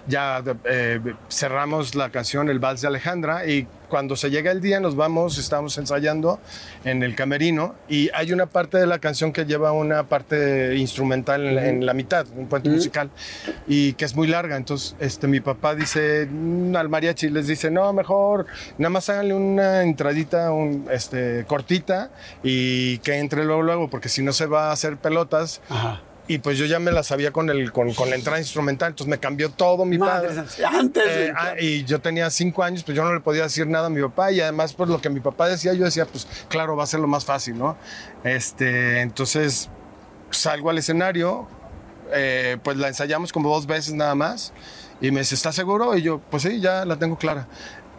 ya 0.07 0.43
eh, 0.65 0.99
cerramos 1.29 1.95
la 1.95 2.09
canción 2.09 2.49
El 2.49 2.59
Vals 2.59 2.81
de 2.81 2.87
Alejandra 2.87 3.45
y 3.45 3.67
cuando 3.89 4.15
se 4.15 4.29
llega 4.29 4.51
el 4.51 4.61
día 4.61 4.79
nos 4.79 4.95
vamos, 4.95 5.37
estamos 5.39 5.75
ensayando 5.79 6.39
en 6.83 7.01
el 7.01 7.15
camerino 7.15 7.73
y 7.87 8.09
hay 8.13 8.31
una 8.33 8.45
parte 8.45 8.77
de 8.77 8.85
la 8.85 8.99
canción 8.99 9.33
que 9.33 9.45
lleva 9.45 9.71
una 9.71 10.03
parte 10.03 10.75
instrumental 10.75 11.43
en, 11.43 11.55
la- 11.55 11.67
en 11.67 11.85
la 11.87 11.93
mitad, 11.95 12.27
un 12.37 12.47
puente 12.47 12.69
musical 12.69 13.09
y 13.67 13.93
que 13.93 14.05
es 14.05 14.15
muy 14.15 14.27
larga, 14.27 14.57
entonces 14.57 14.95
este, 14.99 15.27
mi 15.27 15.39
papá 15.39 15.73
dice 15.73 16.27
mm, 16.29 16.75
al 16.75 16.87
mariachi, 16.89 17.29
les 17.29 17.47
dice, 17.47 17.71
no, 17.71 17.91
mejor 17.93 18.45
nada 18.77 18.91
más 18.91 19.09
háganle 19.09 19.33
una 19.33 19.81
entradita 19.81 20.51
un, 20.51 20.85
este, 20.91 21.45
cortita 21.47 22.11
y 22.43 22.99
que 22.99 23.15
entre 23.17 23.43
luego, 23.43 23.63
luego, 23.63 23.89
porque 23.89 24.07
si 24.09 24.21
no 24.21 24.33
se 24.33 24.45
va 24.45 24.69
a 24.69 24.71
hacer 24.71 24.97
pelotas. 24.97 25.61
Ajá. 25.69 26.01
Y 26.29 26.37
pues 26.37 26.59
yo 26.59 26.67
ya 26.67 26.77
me 26.77 26.91
la 26.91 27.01
sabía 27.01 27.31
con, 27.31 27.49
el, 27.49 27.71
con, 27.71 27.91
con 27.95 28.11
la 28.11 28.15
entrada 28.15 28.37
instrumental, 28.37 28.89
entonces 28.89 29.09
me 29.09 29.17
cambió 29.17 29.49
todo 29.49 29.83
mi 29.83 29.97
Madre 29.97 30.29
padre. 30.29 30.45
antes 30.63 31.03
Eh, 31.07 31.33
ah, 31.35 31.55
y 31.59 31.83
yo 31.85 31.99
tenía 31.99 32.29
cinco 32.29 32.61
años, 32.61 32.83
pues 32.83 32.95
yo 32.95 33.03
no 33.03 33.11
le 33.11 33.19
podía 33.19 33.41
decir 33.41 33.65
nada 33.65 33.87
a 33.87 33.89
mi 33.89 33.99
papá 33.99 34.31
y 34.31 34.39
además 34.39 34.73
por 34.73 34.89
lo 34.89 35.01
que 35.01 35.09
mi 35.09 35.21
papá 35.21 35.47
decía, 35.47 35.73
yo 35.73 35.85
decía, 35.85 36.05
pues 36.05 36.27
claro, 36.47 36.75
va 36.75 36.83
a 36.83 36.87
ser 36.87 36.99
lo 36.99 37.07
más 37.07 37.25
fácil, 37.25 37.57
¿no? 37.57 37.77
Este, 38.23 39.01
entonces 39.01 39.69
salgo 40.29 40.69
al 40.69 40.77
escenario, 40.77 41.47
eh, 42.13 42.57
pues 42.63 42.77
la 42.77 42.89
ensayamos 42.89 43.33
como 43.33 43.49
dos 43.49 43.65
veces 43.65 43.95
nada 43.95 44.13
más 44.13 44.53
y 45.01 45.09
me 45.09 45.21
dice, 45.21 45.33
¿estás 45.33 45.55
seguro? 45.55 45.97
Y 45.97 46.03
yo, 46.03 46.19
pues 46.29 46.43
sí, 46.43 46.59
ya 46.59 46.85
la 46.85 46.97
tengo 46.97 47.17
clara. 47.17 47.47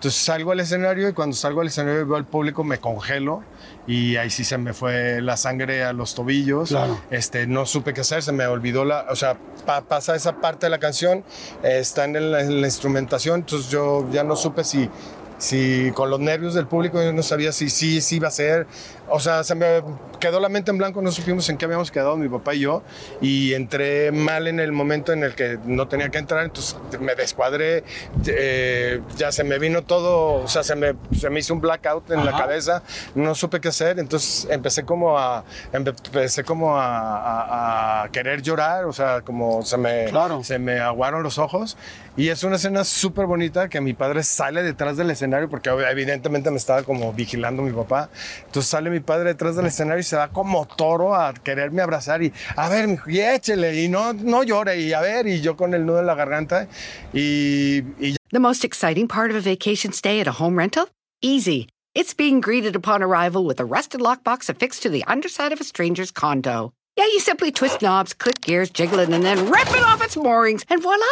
Entonces 0.00 0.22
salgo 0.22 0.52
al 0.52 0.60
escenario 0.60 1.10
y 1.10 1.12
cuando 1.12 1.36
salgo 1.36 1.60
al 1.60 1.66
escenario 1.66 2.00
y 2.00 2.04
veo 2.04 2.16
al 2.16 2.24
público 2.24 2.64
me 2.64 2.78
congelo 2.78 3.42
y 3.86 4.16
ahí 4.16 4.30
sí 4.30 4.44
se 4.44 4.56
me 4.56 4.72
fue 4.72 5.20
la 5.20 5.36
sangre 5.36 5.84
a 5.84 5.92
los 5.92 6.14
tobillos. 6.14 6.70
Claro. 6.70 6.98
Este, 7.10 7.46
no 7.46 7.66
supe 7.66 7.92
qué 7.92 8.00
hacer, 8.00 8.22
se 8.22 8.32
me 8.32 8.46
olvidó 8.46 8.86
la, 8.86 9.04
o 9.10 9.14
sea, 9.16 9.36
pa- 9.66 9.82
pasa 9.82 10.14
esa 10.16 10.36
parte 10.40 10.64
de 10.64 10.70
la 10.70 10.78
canción, 10.78 11.22
eh, 11.62 11.80
está 11.80 12.06
en 12.06 12.30
la, 12.32 12.40
en 12.40 12.62
la 12.62 12.66
instrumentación, 12.66 13.40
entonces 13.40 13.70
yo 13.70 14.08
ya 14.10 14.24
no 14.24 14.36
supe 14.36 14.64
si, 14.64 14.88
si 15.36 15.90
con 15.94 16.08
los 16.08 16.18
nervios 16.18 16.54
del 16.54 16.66
público 16.66 17.02
yo 17.02 17.12
no 17.12 17.22
sabía 17.22 17.52
si 17.52 17.68
sí, 17.68 18.00
sí 18.00 18.16
iba 18.16 18.28
a 18.28 18.30
ser, 18.30 18.66
o 19.10 19.20
sea, 19.20 19.44
se 19.44 19.54
me 19.54 19.82
quedó 20.20 20.38
la 20.40 20.48
mente 20.48 20.70
en 20.70 20.78
blanco, 20.78 21.02
no 21.02 21.10
supimos 21.12 21.48
en 21.48 21.56
qué 21.56 21.64
habíamos 21.64 21.90
quedado 21.90 22.16
mi 22.16 22.28
papá 22.28 22.54
y 22.54 22.60
yo, 22.60 22.82
y 23.20 23.54
entré 23.54 24.12
mal 24.12 24.46
en 24.48 24.60
el 24.60 24.72
momento 24.72 25.12
en 25.12 25.22
el 25.24 25.34
que 25.34 25.58
no 25.64 25.88
tenía 25.88 26.08
que 26.10 26.18
entrar, 26.18 26.44
entonces 26.44 26.76
me 27.00 27.14
descuadré, 27.14 27.84
eh, 28.26 29.00
ya 29.16 29.32
se 29.32 29.44
me 29.44 29.58
vino 29.58 29.82
todo, 29.82 30.42
o 30.42 30.48
sea, 30.48 30.62
se 30.62 30.76
me, 30.76 30.94
se 31.18 31.30
me 31.30 31.40
hizo 31.40 31.54
un 31.54 31.60
blackout 31.60 32.10
en 32.10 32.24
la 32.24 32.30
Ajá. 32.32 32.38
cabeza, 32.40 32.82
no 33.14 33.34
supe 33.34 33.60
qué 33.60 33.68
hacer, 33.68 33.98
entonces 33.98 34.46
empecé 34.50 34.84
como 34.84 35.18
a, 35.18 35.44
empecé 35.72 36.44
como 36.44 36.76
a, 36.78 37.16
a- 37.16 38.02
a 38.04 38.08
querer 38.10 38.42
llorar, 38.42 38.84
o 38.84 38.92
sea, 38.92 39.22
como 39.22 39.62
se 39.62 39.76
me, 39.76 40.06
Claro. 40.06 40.42
se 40.44 40.58
me 40.58 40.78
aguaron 40.80 41.22
los 41.22 41.38
ojos, 41.38 41.76
y 42.16 42.28
es 42.28 42.42
una 42.44 42.56
escena 42.56 42.84
súper 42.84 43.26
bonita 43.26 43.68
que 43.68 43.80
mi 43.80 43.94
padre 43.94 44.22
sale 44.22 44.62
detrás 44.62 44.96
del 44.96 45.10
escenario, 45.10 45.48
porque 45.48 45.70
evidentemente 45.70 46.50
me 46.50 46.56
estaba 46.58 46.82
como 46.82 47.12
vigilando 47.12 47.62
mi 47.62 47.72
papá, 47.72 48.10
entonces 48.46 48.70
sale 48.70 48.90
mi 48.90 48.99
padre 49.02 49.30
detrás 49.30 49.56
del 49.56 49.66
escenario 49.66 50.00
y 50.00 50.04
se 50.04 50.16
da 50.16 50.28
como 50.28 50.66
toro 50.66 51.14
a 51.14 51.34
quererme 51.34 51.82
abrazar 51.82 52.22
y, 52.22 52.32
a 52.56 52.68
ver, 52.68 52.88
mijo, 52.88 53.10
y 53.10 53.20
échele, 53.20 53.82
y 53.82 53.88
no, 53.88 54.12
no 54.12 54.42
llore, 54.42 54.80
y 54.80 54.92
a 54.92 55.00
ver, 55.00 55.26
y 55.26 55.40
yo 55.40 55.56
con 55.56 55.74
el 55.74 55.84
nudo 55.86 56.00
en 56.00 56.06
la 56.06 56.14
garganta, 56.14 56.68
y, 57.12 57.82
y 57.98 58.16
The 58.30 58.38
most 58.38 58.64
exciting 58.64 59.08
part 59.08 59.30
of 59.30 59.36
a 59.36 59.40
vacation 59.40 59.92
stay 59.92 60.20
at 60.20 60.28
a 60.28 60.32
home 60.32 60.56
rental? 60.56 60.88
Easy. 61.20 61.68
It's 61.94 62.14
being 62.14 62.40
greeted 62.40 62.76
upon 62.76 63.02
arrival 63.02 63.44
with 63.44 63.58
a 63.58 63.64
rusted 63.64 64.00
lockbox 64.00 64.48
affixed 64.48 64.82
to 64.84 64.88
the 64.88 65.02
underside 65.08 65.52
of 65.52 65.60
a 65.60 65.64
stranger's 65.64 66.12
condo. 66.12 66.72
Yeah, 66.96 67.06
you 67.06 67.18
simply 67.18 67.50
twist 67.50 67.82
knobs, 67.82 68.14
click 68.14 68.40
gears, 68.40 68.70
jiggle 68.70 69.00
it, 69.00 69.08
and 69.08 69.24
then 69.24 69.50
rip 69.50 69.68
it 69.70 69.82
off 69.82 70.02
its 70.02 70.16
moorings, 70.16 70.64
and 70.68 70.80
voila! 70.80 71.04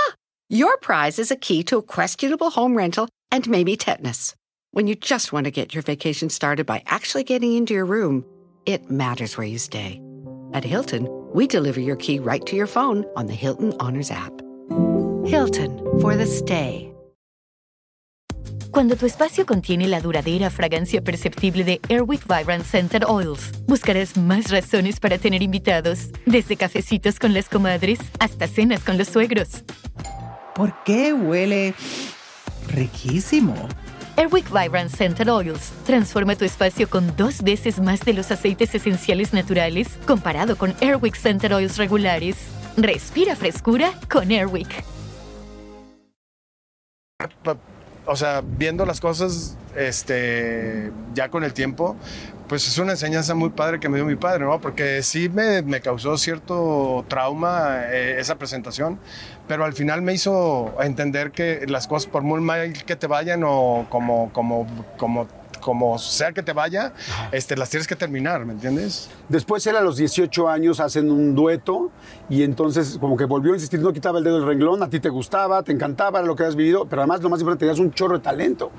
Your 0.49 0.77
prize 0.79 1.19
is 1.19 1.31
a 1.31 1.37
key 1.37 1.63
to 1.65 1.79
a 1.79 1.83
questionable 1.83 2.51
home 2.51 2.77
rental 2.77 3.09
and 3.31 3.49
maybe 3.49 3.77
tetanus. 3.77 4.35
When 4.79 4.87
you 4.87 4.95
just 4.95 5.33
want 5.33 5.43
to 5.47 5.51
get 5.51 5.75
your 5.75 5.83
vacation 5.83 6.31
started 6.31 6.65
by 6.65 6.85
actually 6.87 7.25
getting 7.25 7.57
into 7.57 7.75
your 7.75 7.85
room, 7.85 8.25
it 8.65 8.89
matters 8.89 9.37
where 9.37 9.45
you 9.45 9.59
stay. 9.59 10.01
At 10.53 10.63
Hilton, 10.63 11.09
we 11.35 11.49
deliver 11.49 11.81
your 11.81 11.97
key 11.97 12.21
right 12.21 12.47
to 12.47 12.55
your 12.55 12.69
phone 12.69 13.05
on 13.17 13.27
the 13.27 13.35
Hilton 13.35 13.75
Honors 13.81 14.13
app. 14.13 14.31
Hilton 15.27 15.77
for 16.01 16.15
the 16.15 16.27
stay. 16.27 16.95
Cuando 18.71 18.95
tu 18.95 19.07
espacio 19.07 19.45
contiene 19.45 19.89
la 19.89 20.01
duradera 20.01 20.49
fragancia 20.49 21.03
perceptible 21.03 21.65
de 21.65 21.81
Airwick 21.89 22.25
Vibrant 22.29 22.65
Scented 22.65 23.03
Oils, 23.05 23.51
buscarás 23.67 24.17
más 24.17 24.49
razones 24.53 25.01
para 25.01 25.19
tener 25.19 25.43
invitados, 25.43 26.11
desde 26.25 26.57
cafecitos 26.57 27.19
con 27.19 27.35
las 27.35 27.49
comadres 27.49 27.99
hasta 28.21 28.47
cenas 28.47 28.85
con 28.85 28.97
los 28.97 29.09
suegros. 29.09 29.65
¿Por 30.55 30.73
qué 30.85 31.13
huele 31.15 31.75
riquísimo? 32.69 33.57
Airwick 34.19 34.51
Vibrant 34.51 34.91
Scented 34.91 35.29
Oils 35.29 35.71
transforma 35.87 36.35
tu 36.35 36.45
espacio 36.45 36.91
con 36.91 37.17
dos 37.17 37.41
veces 37.41 37.79
más 37.79 38.01
de 38.01 38.15
los 38.15 38.33
aceites 38.33 38.75
esenciales 38.75 39.33
naturales 39.33 39.97
comparado 40.09 40.57
con 40.57 40.75
Airwick 40.81 41.15
Scented 41.15 41.55
Oils 41.55 41.77
regulares. 41.77 42.37
Respira 42.77 43.37
frescura 43.37 43.93
con 44.11 44.33
Airwick. 44.33 44.83
o 48.07 48.17
sea, 48.17 48.43
viendo 48.45 48.85
las 48.85 49.01
cosas 49.01 49.57
este, 49.77 50.91
ya 51.15 51.29
con 51.29 51.45
el 51.45 51.55
tiempo, 51.55 51.97
pues 52.49 52.67
es 52.67 52.79
una 52.79 52.93
enseñanza 52.93 53.35
muy 53.35 53.51
padre 53.51 53.79
que 53.79 53.89
me 53.89 53.99
dio 53.99 54.07
mi 54.07 54.17
padre, 54.17 54.45
¿no? 54.45 54.59
Porque 54.61 55.03
sí 55.03 55.29
me, 55.29 55.63
me 55.63 55.81
causó 55.81 56.17
cierto 56.17 57.05
trauma 57.07 57.83
eh, 57.93 58.17
esa 58.19 58.37
presentación, 58.37 58.99
pero 59.47 59.65
al 59.65 59.75
final 59.75 60.01
me 60.01 60.15
hizo 60.15 60.75
entender 60.81 61.31
que 61.31 61.67
las 61.69 61.87
cosas, 61.87 62.11
por 62.11 62.23
muy 62.23 62.41
mal 62.41 62.73
que 62.73 62.97
te 62.97 63.07
vayan 63.07 63.43
o 63.45 63.87
como, 63.91 64.33
como, 64.33 64.67
como, 64.97 65.29
como 65.61 65.99
sea 65.99 66.33
que 66.33 66.43
te 66.43 66.55
vaya, 66.55 66.95
este, 67.33 67.55
las 67.55 67.69
tienes 67.69 67.87
que 67.87 67.97
terminar, 67.97 68.47
¿me 68.47 68.55
entiendes? 68.55 69.11
Después 69.29 69.67
él 69.67 69.77
a 69.77 69.83
los 69.83 69.99
18 69.99 70.49
años 70.49 70.81
hacen 70.81 71.11
un 71.11 71.35
dueto 71.35 71.91
y 72.31 72.45
entonces 72.45 72.97
como 72.99 73.19
que 73.19 73.27
volvió 73.27 73.53
a 73.53 73.57
insistir, 73.57 73.81
no 73.81 73.93
quitaba 73.93 74.19
el 74.19 74.25
dedo 74.25 74.39
del 74.39 74.47
renglón, 74.47 74.83
a 74.83 74.89
ti 74.89 75.01
te 75.01 75.11
gustaba, 75.11 75.63
te 75.63 75.73
encantaba, 75.73 76.21
era 76.21 76.27
lo 76.27 76.35
que 76.35 76.45
habías 76.45 76.57
vivido, 76.57 76.87
pero 76.87 77.03
además 77.03 77.21
lo 77.21 77.29
más 77.29 77.41
importante, 77.41 77.67
tenías 77.67 77.79
un 77.79 77.93
chorro 77.93 78.17
de 78.17 78.25
talento. 78.25 78.71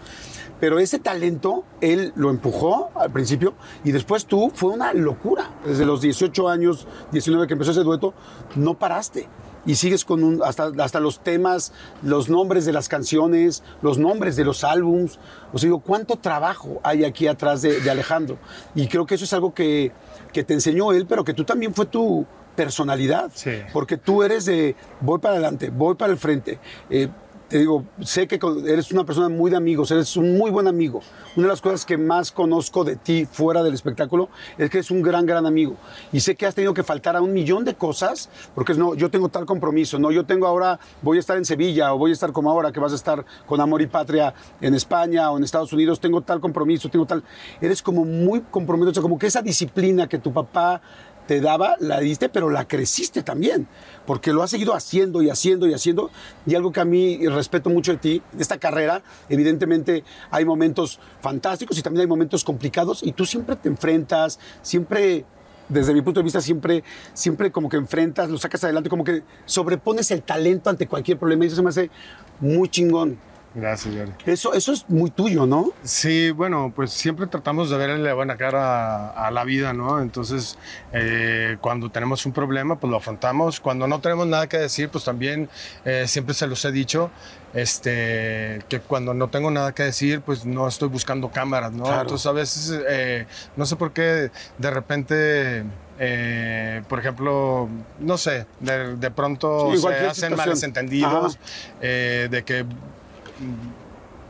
Pero 0.59 0.79
ese 0.79 0.99
talento 0.99 1.63
él 1.81 2.11
lo 2.15 2.29
empujó 2.29 2.91
al 2.95 3.11
principio 3.11 3.53
y 3.83 3.91
después 3.91 4.25
tú 4.25 4.51
fue 4.53 4.71
una 4.71 4.93
locura. 4.93 5.51
Desde 5.65 5.85
los 5.85 6.01
18 6.01 6.49
años, 6.49 6.87
19 7.11 7.47
que 7.47 7.53
empezó 7.53 7.71
ese 7.71 7.83
dueto, 7.83 8.13
no 8.55 8.77
paraste. 8.77 9.27
Y 9.65 9.75
sigues 9.75 10.05
con 10.05 10.23
un, 10.23 10.41
hasta, 10.43 10.71
hasta 10.79 10.99
los 10.99 11.19
temas, 11.19 11.73
los 12.01 12.29
nombres 12.29 12.65
de 12.65 12.73
las 12.73 12.87
canciones, 12.87 13.61
los 13.81 13.97
nombres 13.97 14.35
de 14.35 14.45
los 14.45 14.63
álbums. 14.63 15.19
O 15.53 15.57
sea, 15.57 15.67
digo, 15.67 15.79
¿cuánto 15.79 16.15
trabajo 16.15 16.79
hay 16.83 17.03
aquí 17.03 17.27
atrás 17.27 17.61
de, 17.61 17.81
de 17.81 17.89
Alejandro? 17.91 18.37
Y 18.73 18.87
creo 18.87 19.05
que 19.05 19.15
eso 19.15 19.25
es 19.25 19.33
algo 19.33 19.53
que, 19.53 19.91
que 20.31 20.43
te 20.43 20.53
enseñó 20.53 20.91
él, 20.93 21.05
pero 21.07 21.23
que 21.23 21.33
tú 21.33 21.43
también 21.43 21.73
fue 21.73 21.85
tu 21.85 22.25
personalidad. 22.55 23.31
Sí. 23.33 23.51
Porque 23.71 23.97
tú 23.97 24.23
eres 24.23 24.45
de 24.45 24.75
voy 25.01 25.19
para 25.19 25.35
adelante, 25.35 25.69
voy 25.69 25.95
para 25.95 26.11
el 26.11 26.17
frente. 26.17 26.59
Eh, 26.89 27.09
te 27.49 27.57
digo, 27.57 27.83
sé 28.01 28.27
que 28.27 28.39
eres 28.67 28.91
una 28.91 29.03
persona 29.03 29.27
muy 29.27 29.49
de 29.49 29.57
amigos, 29.57 29.89
eres 29.89 30.15
un 30.15 30.37
muy 30.37 30.51
buen 30.51 30.67
amigo. 30.67 31.01
Una 31.35 31.47
de 31.47 31.53
las 31.53 31.61
cosas 31.61 31.83
que 31.83 31.97
más 31.97 32.31
conozco 32.31 32.83
de 32.83 32.95
ti 32.95 33.25
fuera 33.25 33.63
del 33.63 33.73
espectáculo 33.73 34.29
es 34.57 34.69
que 34.69 34.77
eres 34.77 34.91
un 34.91 35.01
gran, 35.01 35.25
gran 35.25 35.47
amigo. 35.47 35.75
Y 36.11 36.19
sé 36.19 36.35
que 36.35 36.45
has 36.45 36.53
tenido 36.53 36.75
que 36.75 36.83
faltar 36.83 37.15
a 37.15 37.21
un 37.21 37.33
millón 37.33 37.65
de 37.65 37.73
cosas, 37.73 38.29
porque 38.53 38.75
no, 38.75 38.93
yo 38.93 39.09
tengo 39.09 39.29
tal 39.29 39.47
compromiso, 39.47 39.97
no, 39.97 40.11
yo 40.11 40.25
tengo 40.25 40.45
ahora, 40.45 40.79
voy 41.01 41.17
a 41.17 41.19
estar 41.19 41.37
en 41.37 41.45
Sevilla 41.45 41.91
o 41.93 41.97
voy 41.97 42.11
a 42.11 42.13
estar 42.13 42.31
como 42.31 42.51
ahora 42.51 42.71
que 42.71 42.79
vas 42.79 42.91
a 42.91 42.95
estar 42.95 43.25
con 43.47 43.59
Amor 43.59 43.81
y 43.81 43.87
Patria 43.87 44.33
en 44.61 44.75
España 44.75 45.31
o 45.31 45.37
en 45.37 45.43
Estados 45.43 45.73
Unidos, 45.73 45.99
tengo 45.99 46.21
tal 46.21 46.39
compromiso, 46.39 46.87
tengo 46.89 47.07
tal. 47.07 47.23
Eres 47.59 47.81
como 47.81 48.05
muy 48.05 48.41
comprometido, 48.41 48.91
o 48.91 48.93
sea, 48.93 49.01
como 49.01 49.17
que 49.17 49.25
esa 49.25 49.41
disciplina 49.41 50.07
que 50.07 50.19
tu 50.19 50.31
papá 50.31 50.81
te 51.29 51.41
daba, 51.41 51.75
la 51.79 51.99
diste, 51.99 52.27
pero 52.27 52.49
la 52.49 52.67
creciste 52.67 53.21
también, 53.21 53.67
porque 54.07 54.33
lo 54.33 54.41
has 54.41 54.49
seguido 54.49 54.73
haciendo 54.73 55.21
y 55.21 55.29
haciendo 55.29 55.67
y 55.67 55.75
haciendo. 55.75 56.09
Y 56.47 56.55
algo 56.55 56.71
que 56.71 56.79
a 56.79 56.85
mí 56.85 57.19
respeto 57.27 57.69
mucho 57.69 57.91
de 57.91 57.99
ti, 57.99 58.23
de 58.31 58.41
esta 58.41 58.57
carrera, 58.57 59.03
evidentemente 59.29 60.03
hay 60.31 60.43
momentos 60.43 60.99
fantásticos 61.21 61.77
y 61.77 61.83
también 61.83 62.01
hay 62.01 62.07
momentos 62.07 62.43
complicados 62.43 63.03
y 63.03 63.11
tú 63.11 63.27
siempre 63.27 63.55
te 63.57 63.69
enfrentas, 63.69 64.39
siempre, 64.63 65.23
desde 65.67 65.93
mi 65.93 66.01
punto 66.01 66.19
de 66.19 66.23
vista, 66.23 66.41
siempre, 66.41 66.83
siempre 67.13 67.51
como 67.51 67.69
que 67.69 67.77
enfrentas, 67.77 68.27
lo 68.27 68.39
sacas 68.39 68.63
adelante, 68.63 68.89
como 68.89 69.03
que 69.03 69.21
sobrepones 69.45 70.09
el 70.09 70.23
talento 70.23 70.71
ante 70.71 70.87
cualquier 70.87 71.19
problema 71.19 71.43
y 71.43 71.47
eso 71.49 71.57
se 71.57 71.61
me 71.61 71.69
hace 71.69 71.91
muy 72.39 72.69
chingón. 72.69 73.19
Gracias, 73.55 73.95
Jordi. 73.95 74.11
Eso, 74.25 74.53
eso 74.53 74.71
es 74.71 74.87
muy 74.89 75.09
tuyo, 75.09 75.45
¿no? 75.47 75.71
Sí, 75.83 76.29
bueno, 76.29 76.71
pues 76.75 76.91
siempre 76.91 77.25
tratamos 77.25 77.69
de 77.71 77.77
verle 77.77 77.97
la 77.97 78.13
buena 78.13 78.37
cara 78.37 79.07
a, 79.09 79.27
a 79.27 79.31
la 79.31 79.43
vida, 79.43 79.73
¿no? 79.73 79.99
Entonces, 80.01 80.57
eh, 80.93 81.57
cuando 81.59 81.89
tenemos 81.89 82.25
un 82.27 82.31
problema, 82.31 82.79
pues 82.79 82.91
lo 82.91 82.97
afrontamos. 82.97 83.59
Cuando 83.59 83.87
no 83.87 83.99
tenemos 84.01 84.27
nada 84.27 84.47
que 84.47 84.57
decir, 84.57 84.89
pues 84.89 85.03
también 85.03 85.49
eh, 85.83 86.05
siempre 86.07 86.35
se 86.35 86.45
los 86.45 86.63
he 86.63 86.71
dicho, 86.71 87.09
este, 87.55 88.61
que 88.69 88.81
cuando 88.85 89.13
no 89.15 89.29
tengo 89.29 89.49
nada 89.49 89.73
que 89.73 89.81
decir, 89.83 90.21
pues 90.21 90.45
no 90.45 90.67
estoy 90.67 90.89
buscando 90.89 91.29
cámaras, 91.31 91.71
¿no? 91.71 91.85
Claro. 91.85 92.01
Entonces, 92.01 92.27
a 92.27 92.31
veces, 92.31 92.79
eh, 92.87 93.25
no 93.55 93.65
sé 93.65 93.75
por 93.75 93.93
qué, 93.93 94.29
de 94.59 94.69
repente... 94.71 95.63
eh, 96.01 96.81
por 96.87 96.99
ejemplo, 96.99 97.67
no 97.99 98.17
sé, 98.17 98.45
de, 98.59 98.95
de 98.95 99.11
pronto 99.11 99.71
Sí, 99.73 99.79
se 99.79 100.05
hacen 100.07 100.35
malentendidos, 100.35 101.37
eh, 101.81 102.27
de 102.31 102.43
que 102.43 102.65
mm-hmm. 103.39 103.78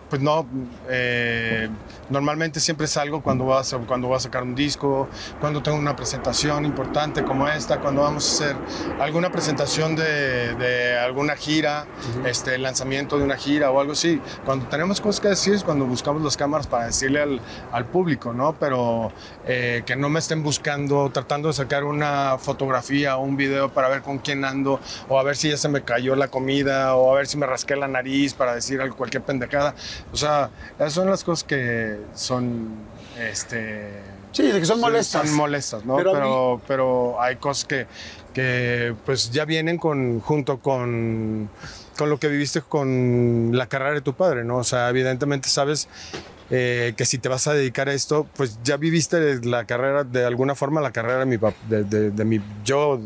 Pues 0.10 0.22
no, 0.22 0.46
eh, 0.90 1.70
normalmente 2.10 2.60
siempre 2.60 2.88
salgo 2.88 3.22
cuando 3.22 3.46
vas, 3.46 3.74
a- 3.74 3.78
cuando 3.78 4.08
voy 4.08 4.18
a 4.18 4.20
sacar 4.20 4.44
un 4.44 4.56
disco, 4.56 5.08
cuando 5.40 5.62
tengo 5.62 5.78
una 5.78 5.96
presentación 5.96 6.66
importante 6.66 7.24
como 7.24 7.48
esta, 7.48 7.80
cuando 7.80 8.02
vamos 8.02 8.26
a 8.26 8.46
hacer 8.46 8.56
alguna 9.00 9.32
presentación 9.32 9.96
de, 9.96 10.56
de 10.56 10.98
alguna 10.98 11.36
gira, 11.36 11.86
este, 12.26 12.58
lanzamiento 12.58 13.18
de 13.18 13.24
una 13.24 13.38
gira 13.38 13.72
o 13.72 13.80
algo 13.80 13.94
así. 13.94 14.20
Cuando 14.46 14.66
tenemos 14.68 15.00
cosas 15.00 15.22
que 15.22 15.28
decir 15.30 15.54
es 15.54 15.64
cuando 15.64 15.86
buscamos 15.86 16.22
las 16.24 16.36
cámaras 16.36 16.68
para 16.68 16.86
decirle 16.86 17.22
al, 17.22 17.42
al 17.72 17.86
público, 17.86 18.34
¿no? 18.34 18.54
Pero 18.60 19.12
eh, 19.46 19.84
que 19.86 19.96
no 19.96 20.10
me 20.10 20.20
estén 20.20 20.42
buscando, 20.44 21.10
tratando 21.12 21.48
de 21.50 21.54
sacar 21.54 21.84
una 21.84 22.38
fotografía 22.40 23.18
o 23.18 23.22
un 23.24 23.38
video 23.38 23.70
para 23.70 23.90
ver 23.90 24.02
con 24.02 24.18
quién 24.20 24.44
ando 24.46 24.80
o 25.08 25.20
a 25.20 25.24
ver 25.24 25.36
si 25.38 25.50
ya 25.50 25.58
se 25.58 25.70
me 25.70 25.84
cayó 25.84 26.16
la 26.16 26.28
comida 26.30 26.96
o 26.96 27.12
a 27.14 27.16
ver 27.18 27.28
si 27.28 27.38
me 27.38 27.46
rasqué 27.46 27.76
la 27.76 27.88
nariz 27.88 28.34
para 28.34 28.56
decir 28.56 28.80
cualquier 28.98 29.24
pendejada. 29.24 29.76
O 30.12 30.18
sea, 30.18 30.50
esas 30.78 30.94
son 30.94 31.10
las 31.10 31.24
cosas 31.24 31.44
que 31.44 31.98
son, 32.16 32.70
este... 33.20 33.90
Sí, 34.32 34.44
de 34.44 34.60
que 34.60 34.66
son 34.66 34.80
molestas. 34.80 35.28
Son 35.28 35.36
molestas, 35.38 35.86
¿no? 35.86 35.96
Pero 35.98 36.62
Pero, 36.68 37.22
hay 37.22 37.38
cosas 37.38 37.66
que, 37.66 37.88
que 38.34 38.94
pues 39.06 39.32
ya 39.32 39.46
vienen 39.46 39.78
con, 39.80 40.20
junto 40.20 40.60
con, 40.60 41.50
con 41.98 42.10
lo 42.12 42.20
que 42.20 42.28
viviste 42.28 42.62
con 42.62 43.52
la 43.54 43.66
carrera 43.68 43.94
de 43.94 44.02
tu 44.02 44.14
padre, 44.14 44.44
¿no? 44.44 44.58
O 44.58 44.64
sea, 44.64 44.88
evidentemente 44.90 45.50
sabes 45.50 45.88
eh, 46.52 46.94
que 46.96 47.06
si 47.06 47.18
te 47.18 47.28
vas 47.28 47.48
a 47.48 47.54
dedicar 47.54 47.90
a 47.90 47.94
esto, 47.94 48.28
pues 48.36 48.60
ya 48.64 48.78
viviste 48.78 49.44
la 49.46 49.66
carrera, 49.66 50.04
de 50.04 50.24
alguna 50.26 50.54
forma, 50.54 50.80
la 50.80 50.92
carrera 50.92 51.20
de 51.20 51.26
mi 51.26 51.38
de- 51.68 52.12
de 52.12 52.26
mi, 52.26 52.40
yo, 52.64 53.00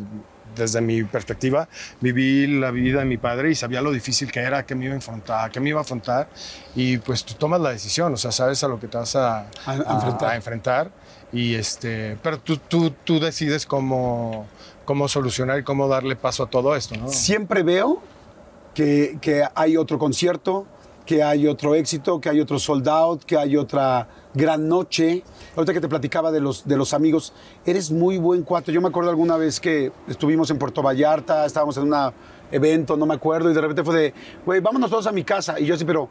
desde 0.56 0.82
mi 0.82 1.04
perspectiva, 1.04 1.68
viví 2.02 2.48
la 2.48 2.72
vida 2.72 3.00
de 3.00 3.06
mi 3.06 3.18
padre 3.18 3.52
y 3.52 3.56
sabía 3.56 3.82
lo 3.82 3.92
difícil 3.92 4.32
que 4.32 4.40
era, 4.40 4.66
que 4.66 4.76
me 4.76 4.86
iba 4.86 4.94
a 4.94 4.98
enfrentar, 4.98 5.52
que 5.52 5.60
me 5.60 5.70
iba 5.70 5.80
a 5.80 5.84
afrontar, 5.84 6.28
y 6.76 6.98
pues 6.98 7.24
tú 7.24 7.34
tomas 7.36 7.62
la 7.62 7.70
decisión, 7.72 8.14
o 8.14 8.18
sea, 8.18 8.32
sabes 8.32 8.64
a 8.64 8.68
lo 8.68 8.80
que 8.80 8.88
te 8.88 8.98
vas 8.98 9.16
a, 9.16 9.40
A- 9.40 9.46
a 9.66 9.94
enfrentar. 9.94 10.30
a 10.30 10.36
enfrentar, 10.36 10.92
y 11.32 11.56
este, 11.56 12.18
pero 12.22 12.40
tú, 12.40 12.58
tú, 12.58 12.92
tú 13.04 13.20
decides 13.20 13.66
cómo, 13.66 14.46
cómo 14.86 15.08
solucionar 15.08 15.60
y 15.60 15.64
cómo 15.64 15.88
darle 15.88 16.16
paso 16.16 16.44
a 16.44 16.50
todo 16.50 16.76
esto, 16.76 16.96
¿no? 16.96 17.08
siempre 17.10 17.64
veo 17.64 18.02
que, 18.74 19.18
que 19.22 19.44
hay 19.56 19.78
otro 19.78 19.98
concierto, 20.00 20.66
que 21.06 21.22
hay 21.22 21.48
otro 21.48 21.76
éxito, 21.76 22.22
que 22.22 22.30
hay 22.30 22.40
otro 22.40 22.58
sold 22.60 22.88
out, 22.88 23.24
que 23.26 23.38
hay 23.38 23.58
otra 23.58 24.08
gran 24.34 24.68
noche. 24.68 25.24
Ahorita 25.56 25.74
que 25.74 25.82
te 25.82 25.88
platicaba 25.88 26.32
de 26.32 26.40
los, 26.42 26.68
de 26.68 26.78
los 26.78 26.94
amigos, 26.94 27.34
eres 27.66 27.92
muy 27.92 28.18
buen 28.18 28.44
cuate. 28.44 28.72
Yo 28.72 28.82
me 28.82 28.88
acuerdo 28.90 29.10
alguna 29.10 29.38
vez 29.38 29.60
que 29.60 29.92
estuvimos 30.08 30.50
en 30.50 30.58
Puerto 30.58 30.82
Vallarta, 30.82 31.46
estábamos 31.46 31.78
en 31.78 31.92
un 31.94 32.12
evento, 32.52 32.98
no 32.98 33.06
me 33.06 33.14
acuerdo, 33.16 33.50
y 33.52 33.54
de 33.54 33.62
repente 33.62 33.84
fue 33.84 33.96
de, 33.96 34.14
güey, 34.46 34.60
vámonos 34.60 34.90
todos 34.90 35.08
a 35.08 35.12
mi 35.12 35.24
casa. 35.24 35.60
Y 35.60 35.66
yo 35.66 35.76
así, 35.76 35.86
pero... 35.86 36.10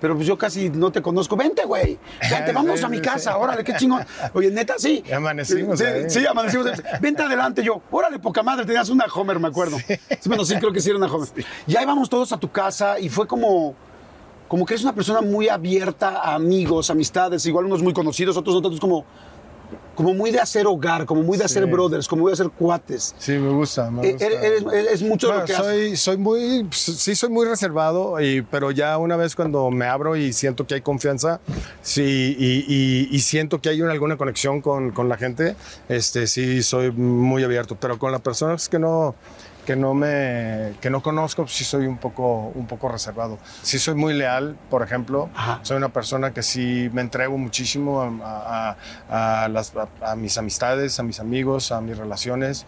Pero 0.00 0.16
pues 0.16 0.26
yo 0.26 0.36
casi 0.36 0.68
no 0.68 0.90
te 0.90 1.00
conozco. 1.00 1.36
Vente, 1.36 1.64
güey. 1.64 1.96
Vente, 2.28 2.50
vamos 2.54 2.82
a 2.82 2.88
mi 2.88 3.00
casa. 3.00 3.36
Órale, 3.38 3.62
qué 3.62 3.76
chingón. 3.76 4.04
Oye, 4.34 4.50
neta, 4.50 4.74
sí. 4.76 5.00
Amanecimos 5.14 5.78
Sí, 5.78 5.84
ahí. 5.84 6.10
sí, 6.10 6.26
amanecimos. 6.26 6.66
Vente 7.00 7.22
adelante. 7.22 7.62
Yo, 7.62 7.80
órale, 7.88 8.18
poca 8.18 8.42
madre. 8.42 8.66
Tenías 8.66 8.88
una 8.88 9.04
Homer, 9.04 9.38
me 9.38 9.46
acuerdo. 9.46 9.78
Sí, 9.78 10.28
bueno, 10.28 10.44
sí, 10.44 10.56
creo 10.56 10.72
que 10.72 10.80
sí 10.80 10.88
era 10.90 10.98
una 10.98 11.06
Homer. 11.06 11.28
Y 11.68 11.76
ahí 11.76 11.86
vamos 11.86 12.10
todos 12.10 12.32
a 12.32 12.36
tu 12.36 12.50
casa 12.50 12.98
y 12.98 13.08
fue 13.10 13.28
como... 13.28 13.76
Como 14.48 14.66
que 14.66 14.74
eres 14.74 14.84
una 14.84 14.94
persona 14.94 15.22
muy 15.22 15.48
abierta 15.48 16.18
a 16.20 16.34
amigos, 16.34 16.90
amistades, 16.90 17.46
igual 17.46 17.64
unos 17.66 17.82
muy 17.82 17.94
conocidos, 17.94 18.36
otros 18.36 18.54
no 18.56 18.60
tantos, 18.62 18.80
como, 18.80 19.04
como 19.94 20.12
muy 20.12 20.30
de 20.30 20.40
hacer 20.40 20.66
hogar, 20.66 21.06
como 21.06 21.22
muy 21.22 21.38
de 21.38 21.44
hacer 21.44 21.64
Sí. 21.64 21.70
brothers, 21.70 22.06
como 22.06 22.22
muy 22.22 22.30
de 22.30 22.34
hacer 22.34 22.50
cuates. 22.50 23.14
Sí, 23.18 23.32
me 23.32 23.48
gusta. 23.50 23.90
Me 23.90 24.06
Eh, 24.06 24.12
gusta. 24.12 24.26
Eres, 24.26 24.42
eres- 24.62 24.92
es 24.92 25.02
mucho 25.02 25.28
Bueno, 25.28 25.40
lo 25.40 25.46
que 25.46 25.54
haces. 25.54 25.66
soy, 25.66 25.96
soy 25.96 26.16
muy, 26.18 26.66
sí 26.70 27.14
soy 27.14 27.30
muy 27.30 27.46
reservado, 27.46 28.20
y, 28.20 28.42
pero 28.42 28.70
ya 28.72 28.98
una 28.98 29.16
vez 29.16 29.34
cuando 29.34 29.70
me 29.70 29.86
abro 29.86 30.16
y 30.16 30.34
siento 30.34 30.66
que 30.66 30.74
hay 30.74 30.82
confianza, 30.82 31.40
sí, 31.80 32.36
y, 32.38 32.64
y- 32.68 33.08
y 33.10 33.20
siento 33.20 33.58
que 33.62 33.70
hay 33.70 33.80
una, 33.80 33.92
alguna 33.92 34.18
conexión 34.18 34.60
con, 34.60 34.90
con 34.90 35.08
la 35.08 35.16
gente, 35.16 35.56
este, 35.88 36.26
sí 36.26 36.62
soy 36.62 36.90
muy 36.92 37.42
abierto, 37.42 37.74
pero 37.80 37.98
con 37.98 38.12
las 38.12 38.20
personas 38.20 38.68
que 38.68 38.78
no, 38.78 39.14
que 39.66 39.76
no 39.76 39.94
me, 39.94 40.72
que 40.80 40.90
no 40.90 41.02
conozco, 41.02 41.46
sí 41.46 41.62
soy 41.64 41.86
un 41.86 41.98
poco, 41.98 42.50
un 42.54 42.66
poco 42.66 42.88
reservado. 42.88 43.38
Sí 43.62 43.78
soy 43.78 43.94
muy 43.94 44.12
leal, 44.12 44.56
por 44.70 44.82
ejemplo, 44.82 45.30
Ajá. 45.34 45.60
soy 45.62 45.76
una 45.76 45.90
persona 45.90 46.32
que 46.32 46.42
sí 46.42 46.90
me 46.92 47.00
entrego 47.00 47.38
muchísimo 47.38 48.02
a, 48.02 48.76
a- 49.08 49.44
a 49.44 49.48
las- 49.48 49.72
a- 49.76 50.10
a 50.12 50.16
mis 50.16 50.36
amistades, 50.38 50.98
a 50.98 51.02
mis 51.04 51.20
amigos, 51.20 51.70
a 51.70 51.80
mis 51.80 51.96
relaciones, 51.96 52.66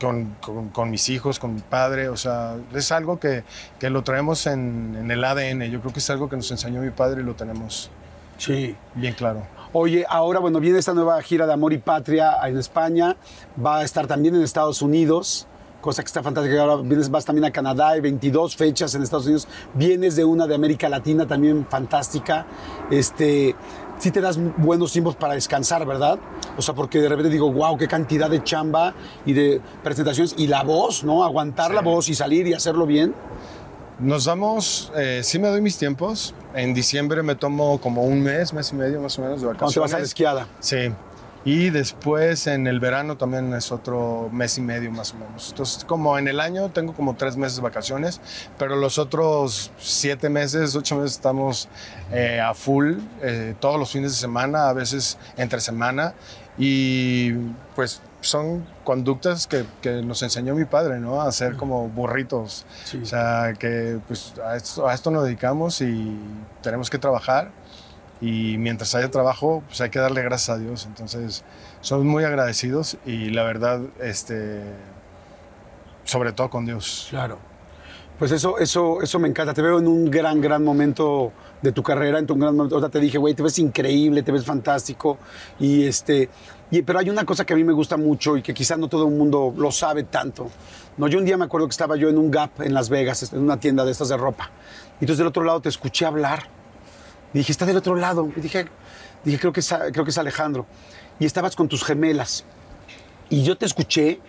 con, 0.00 0.36
con- 0.42 0.68
con 0.68 0.90
mis 0.90 1.08
hijos, 1.08 1.38
con 1.38 1.54
mi 1.54 1.60
padre. 1.62 2.08
O 2.10 2.16
sea, 2.16 2.56
es 2.74 2.92
algo 2.92 3.18
que, 3.18 3.44
que 3.78 3.88
lo 3.88 4.02
traemos 4.04 4.46
en, 4.46 4.96
en 5.00 5.10
el 5.10 5.24
ADN. 5.24 5.62
Yo 5.70 5.80
creo 5.80 5.92
que 5.94 6.00
es 6.00 6.10
algo 6.10 6.28
que 6.28 6.36
nos 6.36 6.50
enseñó 6.50 6.82
mi 6.82 6.90
padre 6.90 7.22
y 7.22 7.24
lo 7.24 7.34
tenemos 7.34 7.90
Sí. 8.36 8.76
bien 8.94 9.14
claro. 9.14 9.46
Oye, 9.72 10.04
ahora, 10.08 10.40
bueno, 10.40 10.60
viene 10.60 10.78
esta 10.78 10.92
nueva 10.92 11.20
gira 11.22 11.46
de 11.46 11.52
Amor 11.52 11.72
y 11.72 11.78
Patria 11.78 12.34
en 12.46 12.58
España. 12.58 13.16
Va 13.64 13.78
a 13.78 13.82
estar 13.84 14.06
también 14.06 14.34
en 14.34 14.42
Estados 14.42 14.82
Unidos, 14.82 15.46
cosa 15.84 16.02
que 16.02 16.06
está 16.06 16.22
fantástica. 16.22 16.62
Ahora 16.62 16.76
vienes, 16.76 17.10
vas 17.10 17.26
también 17.26 17.44
a 17.44 17.50
Canadá, 17.50 17.90
hay 17.90 18.00
22 18.00 18.56
fechas 18.56 18.94
en 18.94 19.02
Estados 19.02 19.26
Unidos. 19.26 19.46
Vienes 19.74 20.16
de 20.16 20.24
una 20.24 20.46
de 20.46 20.54
América 20.54 20.88
Latina 20.88 21.26
también 21.26 21.66
fantástica. 21.68 22.46
Este, 22.90 23.54
sí 23.98 24.10
te 24.10 24.22
das 24.22 24.38
buenos 24.56 24.92
tiempos 24.92 25.14
para 25.14 25.34
descansar, 25.34 25.84
¿verdad? 25.84 26.18
O 26.56 26.62
sea, 26.62 26.74
porque 26.74 27.00
de 27.00 27.08
repente 27.10 27.28
digo, 27.28 27.52
wow, 27.52 27.76
qué 27.76 27.86
cantidad 27.86 28.30
de 28.30 28.42
chamba 28.42 28.94
y 29.26 29.34
de 29.34 29.60
presentaciones. 29.82 30.34
Y 30.38 30.46
la 30.46 30.62
voz, 30.62 31.04
¿no? 31.04 31.22
Aguantar 31.22 31.74
la 31.74 31.82
voz 31.82 32.08
y 32.08 32.14
salir 32.14 32.46
y 32.46 32.54
hacerlo 32.54 32.86
bien. 32.86 33.14
Nos 33.98 34.24
damos, 34.24 34.90
eh, 34.96 35.20
sí 35.22 35.38
me 35.38 35.48
doy 35.48 35.60
mis 35.60 35.76
tiempos. 35.76 36.34
En 36.54 36.72
diciembre 36.72 37.22
me 37.22 37.34
tomo 37.34 37.78
como 37.78 38.04
un 38.04 38.22
mes, 38.22 38.54
mes 38.54 38.72
y 38.72 38.74
medio 38.74 39.02
más 39.02 39.18
o 39.18 39.22
menos 39.22 39.42
de 39.42 39.48
te 39.48 39.52
vacaciones. 39.52 39.76
vas 39.78 39.94
a 39.94 39.98
la 39.98 40.04
esquiada. 40.04 40.48
Sí. 40.60 40.90
Y 41.44 41.68
después 41.68 42.46
en 42.46 42.66
el 42.66 42.80
verano 42.80 43.18
también 43.18 43.52
es 43.52 43.70
otro 43.70 44.30
mes 44.32 44.56
y 44.56 44.62
medio 44.62 44.90
más 44.90 45.12
o 45.12 45.16
menos. 45.16 45.50
Entonces, 45.50 45.84
como 45.84 46.18
en 46.18 46.26
el 46.26 46.40
año 46.40 46.70
tengo 46.70 46.94
como 46.94 47.16
tres 47.16 47.36
meses 47.36 47.56
de 47.56 47.62
vacaciones, 47.62 48.20
pero 48.58 48.76
los 48.76 48.98
otros 48.98 49.70
siete 49.78 50.30
meses, 50.30 50.74
ocho 50.74 50.96
meses 50.96 51.12
estamos 51.12 51.68
eh, 52.12 52.40
a 52.40 52.54
full, 52.54 52.94
eh, 53.20 53.54
todos 53.60 53.78
los 53.78 53.90
fines 53.92 54.12
de 54.12 54.16
semana, 54.16 54.70
a 54.70 54.72
veces 54.72 55.18
entre 55.36 55.60
semana. 55.60 56.14
Y 56.56 57.32
pues 57.74 58.00
son 58.20 58.64
conductas 58.84 59.46
que, 59.46 59.66
que 59.82 60.02
nos 60.02 60.22
enseñó 60.22 60.54
mi 60.54 60.64
padre, 60.64 60.98
¿no? 60.98 61.20
A 61.20 61.30
ser 61.30 61.56
como 61.56 61.88
burritos. 61.88 62.64
Sí. 62.84 63.00
O 63.02 63.06
sea, 63.06 63.52
que 63.58 63.98
pues 64.08 64.34
a 64.38 64.56
esto, 64.56 64.88
a 64.88 64.94
esto 64.94 65.10
nos 65.10 65.24
dedicamos 65.24 65.80
y 65.82 66.16
tenemos 66.62 66.88
que 66.88 66.98
trabajar 66.98 67.50
y 68.24 68.56
mientras 68.58 68.94
haya 68.94 69.10
trabajo, 69.10 69.62
pues 69.66 69.80
hay 69.80 69.90
que 69.90 69.98
darle 69.98 70.22
gracias 70.22 70.56
a 70.56 70.58
Dios. 70.58 70.86
Entonces, 70.86 71.44
somos 71.80 72.04
muy 72.04 72.24
agradecidos 72.24 72.96
y 73.04 73.30
la 73.30 73.42
verdad, 73.42 73.80
este, 74.00 74.62
sobre 76.04 76.32
todo 76.32 76.50
con 76.50 76.64
Dios. 76.66 77.06
Claro. 77.10 77.38
Pues 78.18 78.30
eso, 78.30 78.58
eso, 78.58 79.02
eso 79.02 79.18
me 79.18 79.28
encanta. 79.28 79.52
Te 79.52 79.60
veo 79.62 79.78
en 79.80 79.88
un 79.88 80.08
gran, 80.10 80.40
gran 80.40 80.62
momento 80.62 81.32
de 81.60 81.72
tu 81.72 81.82
carrera, 81.82 82.18
en 82.20 82.26
tu 82.26 82.36
gran 82.36 82.54
momento. 82.56 82.76
Ahorita 82.76 82.90
te 82.90 83.00
dije, 83.00 83.18
güey, 83.18 83.34
te 83.34 83.42
ves 83.42 83.58
increíble, 83.58 84.22
te 84.22 84.30
ves 84.30 84.44
fantástico. 84.44 85.18
Y 85.58 85.84
este, 85.84 86.28
y- 86.70 86.82
pero 86.82 87.00
hay 87.00 87.10
una 87.10 87.24
cosa 87.24 87.44
que 87.44 87.54
a 87.54 87.56
mí 87.56 87.64
me 87.64 87.72
gusta 87.72 87.96
mucho 87.96 88.36
y 88.36 88.42
que 88.42 88.54
quizás 88.54 88.78
no 88.78 88.86
todo 88.88 89.08
el 89.08 89.14
mundo 89.14 89.52
lo 89.56 89.72
sabe 89.72 90.04
tanto. 90.04 90.48
No, 90.96 91.08
yo 91.08 91.18
un 91.18 91.24
día 91.24 91.36
me 91.36 91.44
acuerdo 91.46 91.66
que 91.66 91.72
estaba 91.72 91.96
yo 91.96 92.08
en 92.08 92.16
un 92.16 92.30
Gap 92.30 92.60
en 92.62 92.72
Las 92.72 92.88
Vegas, 92.88 93.32
en 93.32 93.40
una 93.40 93.58
tienda 93.58 93.84
de 93.84 93.90
estas 93.90 94.08
de 94.10 94.16
ropa. 94.16 94.48
Y 95.00 95.04
entonces 95.04 95.18
del 95.18 95.26
otro 95.26 95.42
lado 95.42 95.60
te 95.60 95.68
escuché 95.68 96.06
hablar. 96.06 96.53
Y 97.34 97.38
dije, 97.38 97.52
está 97.52 97.66
del 97.66 97.76
otro 97.76 97.96
lado. 97.96 98.28
Y 98.36 98.40
dije, 98.40 98.66
dije 99.24 99.38
creo, 99.38 99.52
que 99.52 99.60
es, 99.60 99.74
creo 99.92 100.04
que 100.04 100.10
es 100.10 100.18
Alejandro. 100.18 100.66
Y 101.18 101.26
estabas 101.26 101.54
con 101.56 101.68
tus 101.68 101.84
gemelas. 101.84 102.44
Y 103.28 103.42
yo 103.42 103.58
te 103.58 103.66
escuché. 103.66 104.20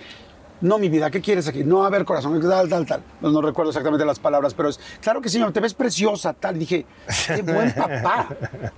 No, 0.61 0.77
mi 0.77 0.87
vida, 0.87 1.11
¿qué 1.11 1.19
quieres 1.19 1.49
aquí? 1.49 1.65
No, 1.65 1.83
a 1.83 1.89
ver, 1.89 2.05
corazón, 2.05 2.41
tal, 2.41 2.69
tal, 2.69 2.85
tal. 2.85 3.03
No, 3.21 3.29
no 3.29 3.41
recuerdo 3.41 3.71
exactamente 3.71 4.05
las 4.05 4.19
palabras, 4.19 4.53
pero 4.53 4.69
es, 4.69 4.79
claro 5.01 5.21
que 5.21 5.27
sí, 5.27 5.43
te 5.53 5.59
ves 5.59 5.73
preciosa, 5.73 6.31
tal. 6.33 6.55
Y 6.55 6.59
dije, 6.59 6.85
qué 7.27 7.41
buen 7.41 7.73
papá. 7.75 8.29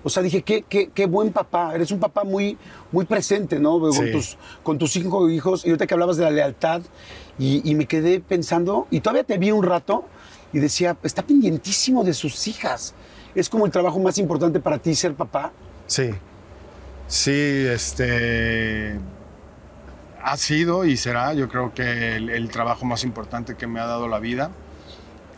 O 0.04 0.10
sea, 0.10 0.24
dije, 0.24 0.42
qué, 0.42 0.64
qué, 0.68 0.90
qué 0.90 1.06
buen 1.06 1.32
papá. 1.32 1.76
Eres 1.76 1.92
un 1.92 2.00
papá 2.00 2.24
muy, 2.24 2.58
muy 2.92 3.06
presente, 3.06 3.60
¿no? 3.60 3.80
Con, 3.80 3.94
Sí. 3.94 4.12
tus, 4.12 4.38
con 4.64 4.78
tus 4.80 4.92
cinco 4.92 5.30
hijos. 5.30 5.66
Y 5.66 5.70
ahorita 5.70 5.86
que 5.86 5.94
hablabas 5.94 6.18
de 6.18 6.24
la 6.24 6.32
lealtad, 6.32 6.82
y, 7.38 7.62
y 7.70 7.76
me 7.76 7.86
quedé 7.86 8.20
pensando, 8.22 8.88
y 8.90 9.00
todavía 9.00 9.24
te 9.24 9.38
vi 9.38 9.52
un 9.52 9.64
rato, 9.64 10.04
y 10.52 10.60
decía, 10.60 10.98
está 11.04 11.22
pendientísimo 11.22 12.04
de 12.04 12.14
sus 12.16 12.48
hijas. 12.48 12.96
Es 13.38 13.50
como 13.50 13.68
el 13.68 13.72
trabajo 13.72 14.00
más 14.00 14.18
importante 14.18 14.60
para 14.60 14.80
ti 14.80 14.96
ser 14.96 15.14
papá. 15.14 15.52
Sí. 15.86 16.10
Sí, 17.08 17.68
este. 17.70 18.98
Ha 20.24 20.36
sido 20.38 20.86
y 20.86 20.98
será, 20.98 21.34
yo 21.34 21.48
creo 21.48 21.72
que 21.74 22.16
el, 22.16 22.50
trabajo 22.50 22.84
más 22.86 23.04
importante 23.04 23.56
que 23.56 23.68
me 23.68 23.80
ha 23.80 23.86
dado 23.86 24.08
la 24.08 24.20
vida. 24.20 24.50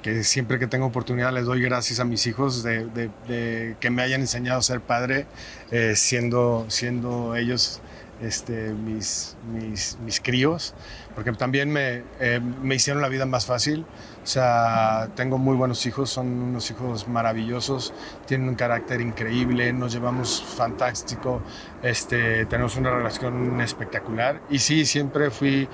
Que 0.01 0.23
siempre 0.23 0.59
que 0.59 0.67
tengo 0.67 0.85
oportunidad 0.85 1.33
les 1.33 1.43
doy 1.43 1.62
gracias 1.62 1.99
a 1.99 2.05
mis 2.05 2.25
hijos 2.25 2.63
de 2.63 3.75
que 3.81 3.89
me 3.89 4.01
hayan 4.01 4.21
enseñado 4.21 4.59
a 4.59 4.62
ser 4.62 4.79
padre, 4.79 5.27
eh, 5.71 5.93
siendo, 5.97 6.65
siendo 6.69 7.35
ellos 7.35 7.81
este, 8.21 8.73
mis, 8.73 9.35
mis, 9.53 9.97
mis 10.03 10.19
críos, 10.19 10.73
porque 11.15 11.31
también 11.31 11.71
me, 11.71 12.03
eh, 12.19 12.39
me 12.62 12.75
hicieron 12.75 13.01
la 13.01 13.09
vida 13.09 13.25
más 13.25 13.45
fácil. 13.45 13.85
O 14.23 14.27
sea, 14.27 15.10
tengo 15.15 15.38
muy 15.38 15.55
buenos 15.55 15.86
hijos, 15.86 16.10
son 16.10 16.27
unos 16.27 16.69
hijos 16.69 17.08
maravillosos, 17.08 17.93
tienen 18.27 18.49
un 18.49 18.55
carácter 18.55 19.01
increíble, 19.01 19.71
nos 19.73 19.93
llevamos 19.93 20.43
fantástico, 20.43 21.41
este, 21.82 22.45
tenemos 22.45 22.75
una 22.75 22.91
relación 22.91 23.60
espectacular. 23.62 24.41
Y 24.49 24.60
sí, 24.60 24.86
siempre 24.86 25.32
fui 25.32 25.67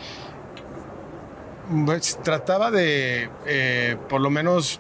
pues, 1.86 2.20
trataba 2.24 2.72
de, 2.72 3.30
eh, 3.46 3.98
por 4.10 4.22
lo 4.22 4.30
menos, 4.30 4.80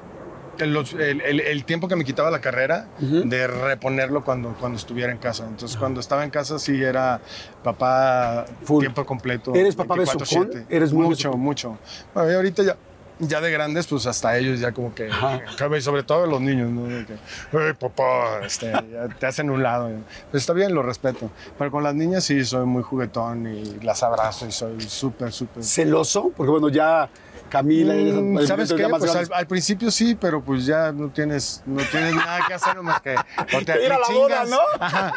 el, 0.57 1.63
tiempo 1.65 1.87
que 1.87 1.95
me 1.95 2.05
quitaba 2.05 2.31
la 2.31 2.39
carrera, 2.39 2.87
de 2.99 3.47
reponerlo 3.47 4.23
cuando, 4.23 4.55
cuando 4.59 4.77
estuviera 4.77 5.11
en 5.11 5.17
casa. 5.17 5.45
Entonces, 5.47 5.77
cuando 5.77 5.99
estaba 5.99 6.23
en 6.23 6.29
casa, 6.29 6.59
sí 6.59 6.81
era 6.81 7.19
papá 7.63 8.45
Full. 8.63 8.81
tiempo 8.81 9.05
completo. 9.05 9.53
¿Eres 9.53 9.75
papá 9.75 9.95
24/7. 9.95 10.19
besucón? 10.19 10.65
¿Eres 10.69 10.93
muy 10.93 11.03
Mucho, 11.07 11.29
besucón? 11.29 11.39
mucho. 11.41 11.77
Bueno, 12.13 12.31
y 12.31 12.35
ahorita 12.35 12.63
ya... 12.63 12.77
Ya 13.19 13.39
de 13.41 13.49
grandes, 13.51 13.87
pues 13.87 14.05
hasta 14.07 14.37
ellos 14.37 14.59
ya 14.59 14.71
como 14.71 14.93
que, 14.93 15.07
y 15.07 15.81
sobre 15.81 16.03
todo 16.03 16.25
los 16.25 16.41
niños, 16.41 16.69
¿no? 16.69 16.85
De 16.85 17.05
que, 17.05 17.13
"Ay, 17.57 17.73
papá, 17.73 18.45
este, 18.45 18.71
ya 18.71 19.07
te 19.19 19.25
hacen 19.25 19.49
un 19.49 19.63
lado. 19.63 19.89
Pues 20.31 20.43
está 20.43 20.53
bien, 20.53 20.73
lo 20.73 20.83
respeto. 20.83 21.29
Pero 21.57 21.71
con 21.71 21.83
las 21.83 21.95
niñas 21.95 22.23
sí 22.25 22.43
soy 22.43 22.65
muy 22.65 22.83
juguetón 22.83 23.47
y 23.47 23.79
las 23.81 24.03
abrazo 24.03 24.45
y 24.47 24.51
soy 24.51 24.81
súper, 24.81 25.31
súper 25.31 25.63
Celoso, 25.63 26.31
porque 26.35 26.51
bueno, 26.51 26.69
ya 26.69 27.09
Camila. 27.49 27.93
Mm, 27.93 28.45
¿Sabes 28.45 28.73
qué? 28.73 28.87
Pues 28.89 29.15
al, 29.15 29.29
al 29.31 29.47
principio 29.47 29.91
sí, 29.91 30.15
pero 30.19 30.41
pues 30.41 30.65
ya 30.65 30.91
no 30.91 31.09
tienes, 31.09 31.61
no 31.65 31.81
tienes 31.91 32.15
nada 32.15 32.39
que 32.47 32.53
hacer 32.53 32.81
más 32.81 33.01
que 33.01 33.15
o 33.15 33.63
te 33.63 33.75
Ir 33.85 33.91
a 33.93 33.99
la 33.99 34.07
boda. 34.11 34.45
¿no? 34.45 34.57
Ajá, 34.79 35.13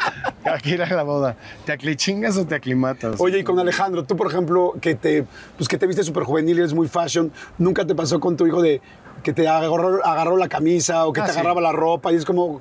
que 0.62 0.70
ir 0.70 0.82
a 0.82 0.94
la 0.94 1.02
boda. 1.02 1.36
¿Te 1.64 1.72
aclichingas 1.72 2.36
o 2.36 2.46
te 2.46 2.54
aclimatas? 2.54 3.16
Oye, 3.18 3.38
y 3.38 3.44
con 3.44 3.58
Alejandro, 3.58 4.04
tú, 4.04 4.16
por 4.16 4.26
ejemplo, 4.26 4.74
que 4.80 4.94
te, 4.94 5.24
pues, 5.56 5.68
que 5.68 5.78
te 5.78 5.86
viste 5.86 6.02
súper 6.04 6.24
juvenil 6.24 6.56
y 6.56 6.60
eres 6.60 6.74
muy 6.74 6.86
fashion, 6.86 7.32
¿nunca 7.56 7.86
te 7.88 7.94
pasó 7.96 8.20
con 8.20 8.36
tu 8.36 8.46
hijo 8.46 8.62
de 8.62 8.80
que 9.24 9.32
te 9.32 9.48
agarró, 9.48 10.04
agarró 10.04 10.36
la 10.36 10.48
camisa 10.48 11.06
o 11.06 11.12
que 11.12 11.20
Ah, 11.20 11.24
te 11.26 11.32
sí. 11.32 11.38
agarraba 11.40 11.60
la 11.60 11.72
ropa 11.72 12.12
y 12.12 12.16
es 12.16 12.24
como, 12.24 12.60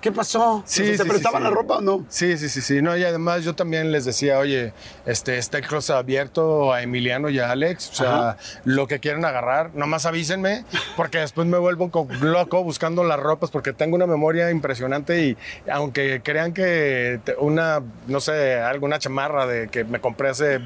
¿qué 0.00 0.12
pasó? 0.12 0.62
Sí, 0.66 0.82
O 0.82 0.84
sea, 0.86 0.96
¿Te 0.96 1.02
sí, 1.04 1.08
prestaban 1.08 1.42
sí, 1.42 1.48
la 1.48 1.54
ropa 1.54 1.76
o 1.78 1.80
no? 1.80 2.04
Sí, 2.08 2.36
sí, 2.38 2.48
sí, 2.48 2.60
sí. 2.60 2.82
No, 2.82 2.96
y 2.96 3.04
además 3.04 3.44
yo 3.44 3.54
también 3.54 3.90
les 3.92 4.04
decía, 4.04 4.38
oye, 4.38 4.72
este, 5.06 5.38
está 5.38 5.58
el 5.58 5.66
closet 5.66 5.96
abierto 5.96 6.72
a 6.72 6.82
Emiliano 6.82 7.28
y 7.28 7.38
a 7.38 7.50
Alex. 7.50 7.90
O 7.90 7.94
sea, 7.94 8.14
Ajá. 8.30 8.36
lo 8.64 8.86
que 8.86 9.00
quieran 9.00 9.24
agarrar, 9.24 9.70
nomás 9.74 10.06
avísenme, 10.06 10.64
porque 10.96 11.18
después 11.18 11.46
me 11.46 11.58
vuelvo 11.58 11.90
co- 11.90 12.06
loco 12.20 12.62
buscando 12.62 13.04
las 13.04 13.18
ropas, 13.20 13.50
porque 13.50 13.72
tengo 13.72 13.96
una 13.96 14.06
memoria 14.06 14.50
impresionante 14.50 15.24
y 15.24 15.36
aunque 15.70 16.20
crean 16.22 16.52
que 16.52 17.20
una, 17.38 17.82
no 18.06 18.20
sé, 18.20 18.54
alguna 18.60 18.98
chamarra 18.98 19.46
de 19.46 19.68
que 19.68 19.84
me 19.84 20.00
compré 20.00 20.28
hace 20.28 20.60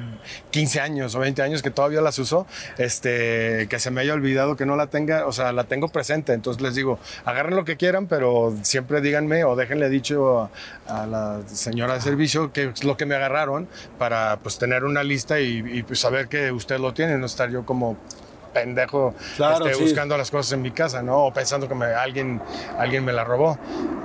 15 0.51 0.79
años 0.79 1.15
o 1.15 1.19
20 1.19 1.41
años 1.41 1.61
que 1.61 1.71
todavía 1.71 2.01
las 2.01 2.19
uso, 2.19 2.45
este, 2.77 3.67
que 3.69 3.79
se 3.79 3.91
me 3.91 4.01
haya 4.01 4.13
olvidado 4.13 4.55
que 4.55 4.65
no 4.65 4.75
la 4.75 4.87
tenga, 4.87 5.25
o 5.25 5.31
sea, 5.31 5.51
la 5.53 5.63
tengo 5.65 5.87
presente. 5.89 6.33
Entonces 6.33 6.61
les 6.61 6.75
digo, 6.75 6.99
agarren 7.25 7.55
lo 7.55 7.65
que 7.65 7.77
quieran, 7.77 8.07
pero 8.07 8.53
siempre 8.63 9.01
díganme 9.01 9.30
o 9.43 9.55
déjenle 9.55 9.89
dicho 9.89 10.41
a, 10.41 10.49
a 10.87 11.07
la 11.07 11.39
señora 11.47 11.95
de 11.95 12.01
servicio 12.01 12.51
que 12.51 12.65
es 12.65 12.83
lo 12.83 12.97
que 12.97 13.05
me 13.05 13.15
agarraron 13.15 13.67
para 13.97 14.39
pues 14.43 14.57
tener 14.57 14.83
una 14.83 15.03
lista 15.03 15.39
y, 15.39 15.63
y, 15.65 15.83
pues 15.83 15.99
saber 15.99 16.27
que 16.27 16.51
usted 16.51 16.79
lo 16.79 16.93
tiene, 16.93 17.17
no 17.17 17.25
estar 17.25 17.49
yo 17.49 17.65
como 17.65 17.97
pendejo 18.51 19.13
Claro, 19.35 19.65
este, 19.65 19.77
sí. 19.77 19.83
buscando 19.83 20.17
las 20.17 20.29
cosas 20.31 20.51
en 20.53 20.61
mi 20.61 20.71
casa, 20.71 21.01
¿no? 21.01 21.25
O 21.25 21.33
pensando 21.33 21.67
que 21.67 21.75
me- 21.75 21.85
alguien, 21.87 22.41
alguien 22.77 23.03
me 23.05 23.13
la 23.13 23.23
robó. 23.23 23.57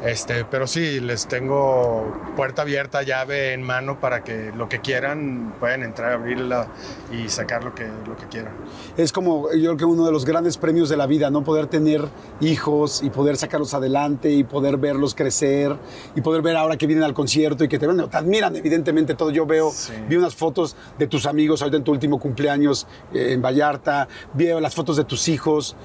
Este, 0.04 0.44
pero 0.44 0.66
sí, 0.66 1.00
les 1.00 1.26
tengo 1.26 2.12
puerta 2.36 2.62
abierta, 2.62 3.02
llave 3.02 3.52
en 3.54 3.62
mano 3.62 3.98
para 3.98 4.22
que 4.22 4.52
lo 4.56 4.68
que 4.68 4.80
quieran 4.80 5.54
puedan 5.58 5.82
entrar, 5.82 6.12
abrirla 6.12 6.68
y 7.10 7.28
sacar 7.28 7.64
lo 7.64 7.74
que, 7.74 7.86
lo 8.06 8.16
que 8.16 8.26
quieran. 8.26 8.52
Es 8.96 9.12
como, 9.12 9.50
yo 9.52 9.60
creo 9.70 9.76
que 9.76 9.84
uno 9.84 10.04
de 10.06 10.12
los 10.12 10.24
grandes 10.24 10.58
premios 10.58 10.88
de 10.88 10.96
la 10.96 11.06
vida, 11.06 11.30
¿no? 11.30 11.42
Poder 11.44 11.66
tener 11.66 12.02
hijos 12.40 13.02
y 13.02 13.10
poder 13.10 13.36
sacarlos 13.36 13.74
adelante 13.74 14.30
y 14.30 14.44
poder 14.44 14.76
verlos 14.76 15.14
crecer 15.14 15.74
y 16.14 16.20
poder 16.20 16.42
ver 16.42 16.56
ahora 16.56 16.76
que 16.76 16.86
vienen 16.86 17.04
al 17.04 17.14
concierto 17.14 17.64
y 17.64 17.68
que 17.68 17.78
te, 17.78 17.86
bueno, 17.86 18.08
te 18.08 18.16
admiran, 18.16 18.54
evidentemente, 18.56 19.14
todo. 19.14 19.30
Yo 19.30 19.46
veo, 19.46 19.70
Sí. 19.70 19.92
vi 20.08 20.16
unas 20.16 20.34
fotos 20.34 20.76
de 20.98 21.06
tus 21.06 21.26
amigos 21.26 21.62
ahorita 21.62 21.78
en 21.78 21.84
tu 21.84 21.92
último 21.92 22.18
cumpleaños 22.20 22.86
eh, 23.14 23.32
en 23.32 23.42
Vallarta, 23.42 24.06
veo 24.36 24.60
las 24.60 24.74
fotos 24.74 24.96
de 24.96 25.04
tus 25.04 25.28
hijos. 25.28 25.76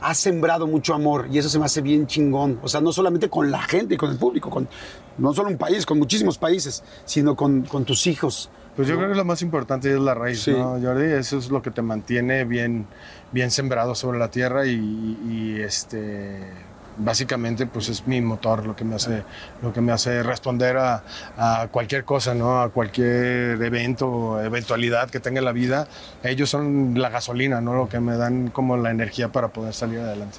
Has 0.00 0.18
sembrado 0.18 0.66
mucho 0.66 0.94
amor 0.94 1.28
y 1.30 1.38
eso 1.38 1.48
se 1.48 1.58
me 1.60 1.64
hace 1.64 1.80
bien 1.80 2.06
chingón. 2.08 2.58
O 2.62 2.68
sea, 2.68 2.80
no 2.80 2.92
solamente 2.92 3.30
con 3.30 3.50
la 3.52 3.62
gente 3.62 3.94
y 3.94 3.96
con 3.96 4.10
el 4.10 4.16
público, 4.18 4.50
con 4.50 4.68
no 5.18 5.32
solo 5.32 5.48
un 5.48 5.58
país, 5.58 5.86
con 5.86 5.98
muchísimos 5.98 6.38
países, 6.38 6.82
sino 7.04 7.36
con, 7.36 7.62
con 7.62 7.84
tus 7.84 8.06
hijos. 8.08 8.50
Pues 8.74 8.88
yo 8.88 8.96
creo 8.96 9.10
que 9.10 9.14
lo 9.14 9.24
más 9.24 9.42
importante 9.42 9.92
es 9.92 10.00
la 10.00 10.14
raíz, 10.14 10.42
Sí. 10.42 10.50
¿no, 10.50 10.80
Jordi? 10.80 11.04
Eso 11.04 11.36
es 11.38 11.50
lo 11.50 11.60
que 11.60 11.70
te 11.70 11.82
mantiene 11.82 12.44
bien, 12.44 12.86
bien 13.30 13.50
sembrado 13.50 13.94
sobre 13.94 14.18
la 14.18 14.28
tierra 14.30 14.66
y, 14.66 15.18
y, 15.28 15.60
este 15.60 16.40
básicamente 16.96 17.66
pues 17.66 17.88
es 17.88 18.06
mi 18.06 18.20
motor 18.20 18.66
lo 18.66 18.76
que 18.76 18.84
me 18.84 18.94
hace 18.94 19.24
lo 19.62 19.72
que 19.72 19.80
me 19.80 19.92
hace 19.92 20.22
responder 20.22 20.76
a, 20.76 21.02
cualquier 21.70 22.04
cosa 22.04 22.34
no 22.34 22.60
a 22.60 22.70
cualquier 22.70 23.62
evento 23.62 24.40
eventualidad 24.42 25.10
que 25.10 25.20
tenga 25.20 25.38
en 25.38 25.44
la 25.44 25.52
vida. 25.52 25.88
Ellos 26.22 26.50
son 26.50 26.94
la 27.00 27.08
gasolina 27.08 27.60
no 27.60 27.74
lo 27.74 27.88
que 27.88 28.00
me 28.00 28.16
dan 28.16 28.48
como 28.48 28.76
la 28.76 28.90
energía 28.90 29.30
para 29.30 29.48
poder 29.48 29.74
salir 29.74 30.00
adelante 30.00 30.38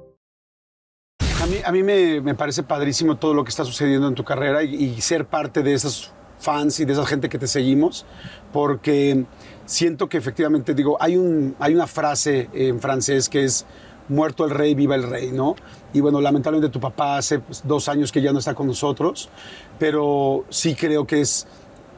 A 1.41 1.47
mí, 1.47 1.57
a 1.65 1.71
mí 1.71 1.81
me, 1.81 2.21
me 2.21 2.35
parece 2.35 2.61
padrísimo 2.61 3.17
todo 3.17 3.33
lo 3.33 3.43
que 3.43 3.49
está 3.49 3.65
sucediendo 3.65 4.07
en 4.07 4.13
tu 4.13 4.23
carrera 4.23 4.61
y, 4.61 5.01
ser 5.01 5.25
parte 5.25 5.63
de 5.63 5.73
esos 5.73 6.11
fans 6.37 6.79
y 6.79 6.85
de 6.85 6.93
esa 6.93 7.03
gente 7.03 7.29
que 7.29 7.39
te 7.39 7.47
seguimos, 7.47 8.05
porque 8.53 9.25
siento 9.65 10.07
que 10.07 10.19
efectivamente, 10.19 10.75
digo, 10.75 10.97
hay, 10.99 11.17
un, 11.17 11.55
hay 11.57 11.73
una 11.73 11.87
frase 11.87 12.47
en 12.53 12.79
francés 12.79 13.27
que 13.27 13.43
es 13.43 13.65
muerto 14.07 14.45
el 14.45 14.51
rey, 14.51 14.75
viva 14.75 14.93
el 14.93 15.01
rey, 15.01 15.31
¿no? 15.31 15.55
Y 15.93 15.99
bueno, 16.01 16.21
lamentablemente 16.21 16.71
tu 16.71 16.79
papá 16.79 17.17
hace 17.17 17.39
pues, 17.39 17.63
dos 17.65 17.89
años 17.89 18.11
que 18.11 18.21
ya 18.21 18.31
no 18.31 18.37
está 18.37 18.53
con 18.53 18.67
nosotros, 18.67 19.27
pero 19.79 20.45
sí 20.49 20.75
creo 20.75 21.07
que 21.07 21.21
es, 21.21 21.47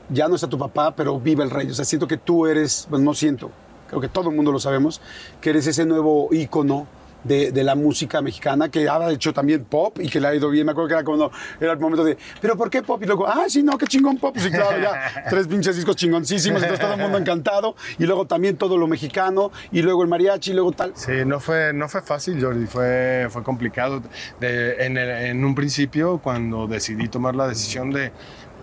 ya 0.07 0.29
no 0.29 0.35
está 0.35 0.47
tu 0.47 0.57
papá, 0.57 0.95
pero 0.95 1.19
viva 1.19 1.43
el 1.43 1.49
rey. 1.49 1.69
O 1.69 1.73
sea, 1.73 1.83
siento 1.83 2.07
que 2.07 2.15
tú 2.15 2.45
eres, 2.45 2.87
bueno, 2.89 3.03
no 3.03 3.13
siento, 3.13 3.51
creo 3.89 3.99
que 3.99 4.07
todo 4.07 4.29
el 4.29 4.37
mundo 4.37 4.53
lo 4.53 4.59
sabemos, 4.61 5.01
que 5.41 5.49
eres 5.49 5.67
ese 5.67 5.85
nuevo 5.85 6.29
ícono 6.31 6.87
de, 7.23 7.51
de 7.51 7.63
la 7.63 7.75
música 7.75 8.21
mexicana, 8.21 8.69
que 8.69 8.87
ha 8.89 9.09
hecho 9.11 9.33
también 9.33 9.63
pop 9.65 9.97
y 10.01 10.09
que 10.09 10.19
le 10.19 10.27
ha 10.27 10.35
ido 10.35 10.49
bien. 10.49 10.65
Me 10.65 10.71
acuerdo 10.71 10.87
que 10.89 10.93
era 10.95 11.03
cuando 11.03 11.31
era 11.59 11.73
el 11.73 11.79
momento 11.79 12.03
de, 12.03 12.17
¿pero 12.41 12.55
por 12.57 12.69
qué 12.69 12.81
pop? 12.83 13.01
Y 13.01 13.05
luego, 13.05 13.27
ah, 13.27 13.45
sí, 13.47 13.63
no, 13.63 13.77
qué 13.77 13.85
chingón 13.87 14.17
pop. 14.17 14.35
Sí, 14.37 14.49
claro, 14.49 14.79
ya, 14.81 15.25
tres 15.29 15.47
pinches 15.47 15.75
discos 15.75 15.95
chingoncísimos, 15.95 16.61
entonces 16.61 16.79
todo 16.85 16.95
el 16.95 17.01
mundo 17.01 17.17
encantado. 17.17 17.75
Y 17.97 18.05
luego 18.05 18.25
también 18.27 18.57
todo 18.57 18.77
lo 18.77 18.87
mexicano, 18.87 19.51
y 19.71 19.81
luego 19.81 20.03
el 20.03 20.09
mariachi, 20.09 20.51
y 20.51 20.53
luego 20.53 20.71
tal. 20.71 20.91
Sí, 20.95 21.11
no 21.25 21.39
fue, 21.39 21.71
no 21.73 21.87
fue 21.89 22.01
fácil, 22.01 22.41
Jordi, 22.43 22.65
fue, 22.65 23.27
fue 23.29 23.43
complicado. 23.43 24.01
De- 24.39 24.85
en, 24.85 24.97
el- 24.97 25.09
en 25.27 25.45
un 25.45 25.55
principio, 25.55 26.19
cuando 26.23 26.67
decidí 26.67 27.07
tomar 27.07 27.35
la 27.35 27.47
decisión 27.47 27.91
de, 27.91 28.11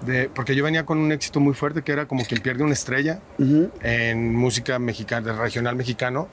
de- 0.04 0.30
Porque 0.34 0.54
yo 0.54 0.64
venía 0.64 0.84
con 0.86 0.98
un 0.98 1.12
éxito 1.12 1.40
muy 1.40 1.54
fuerte, 1.54 1.82
que 1.82 1.92
era 1.92 2.06
como 2.06 2.24
quien 2.24 2.40
pierde 2.40 2.62
una 2.64 2.72
estrella 2.72 3.20
en 3.82 4.34
música 4.34 4.78
mexicana, 4.78 5.32
regional 5.32 5.76
mexicano. 5.76 6.28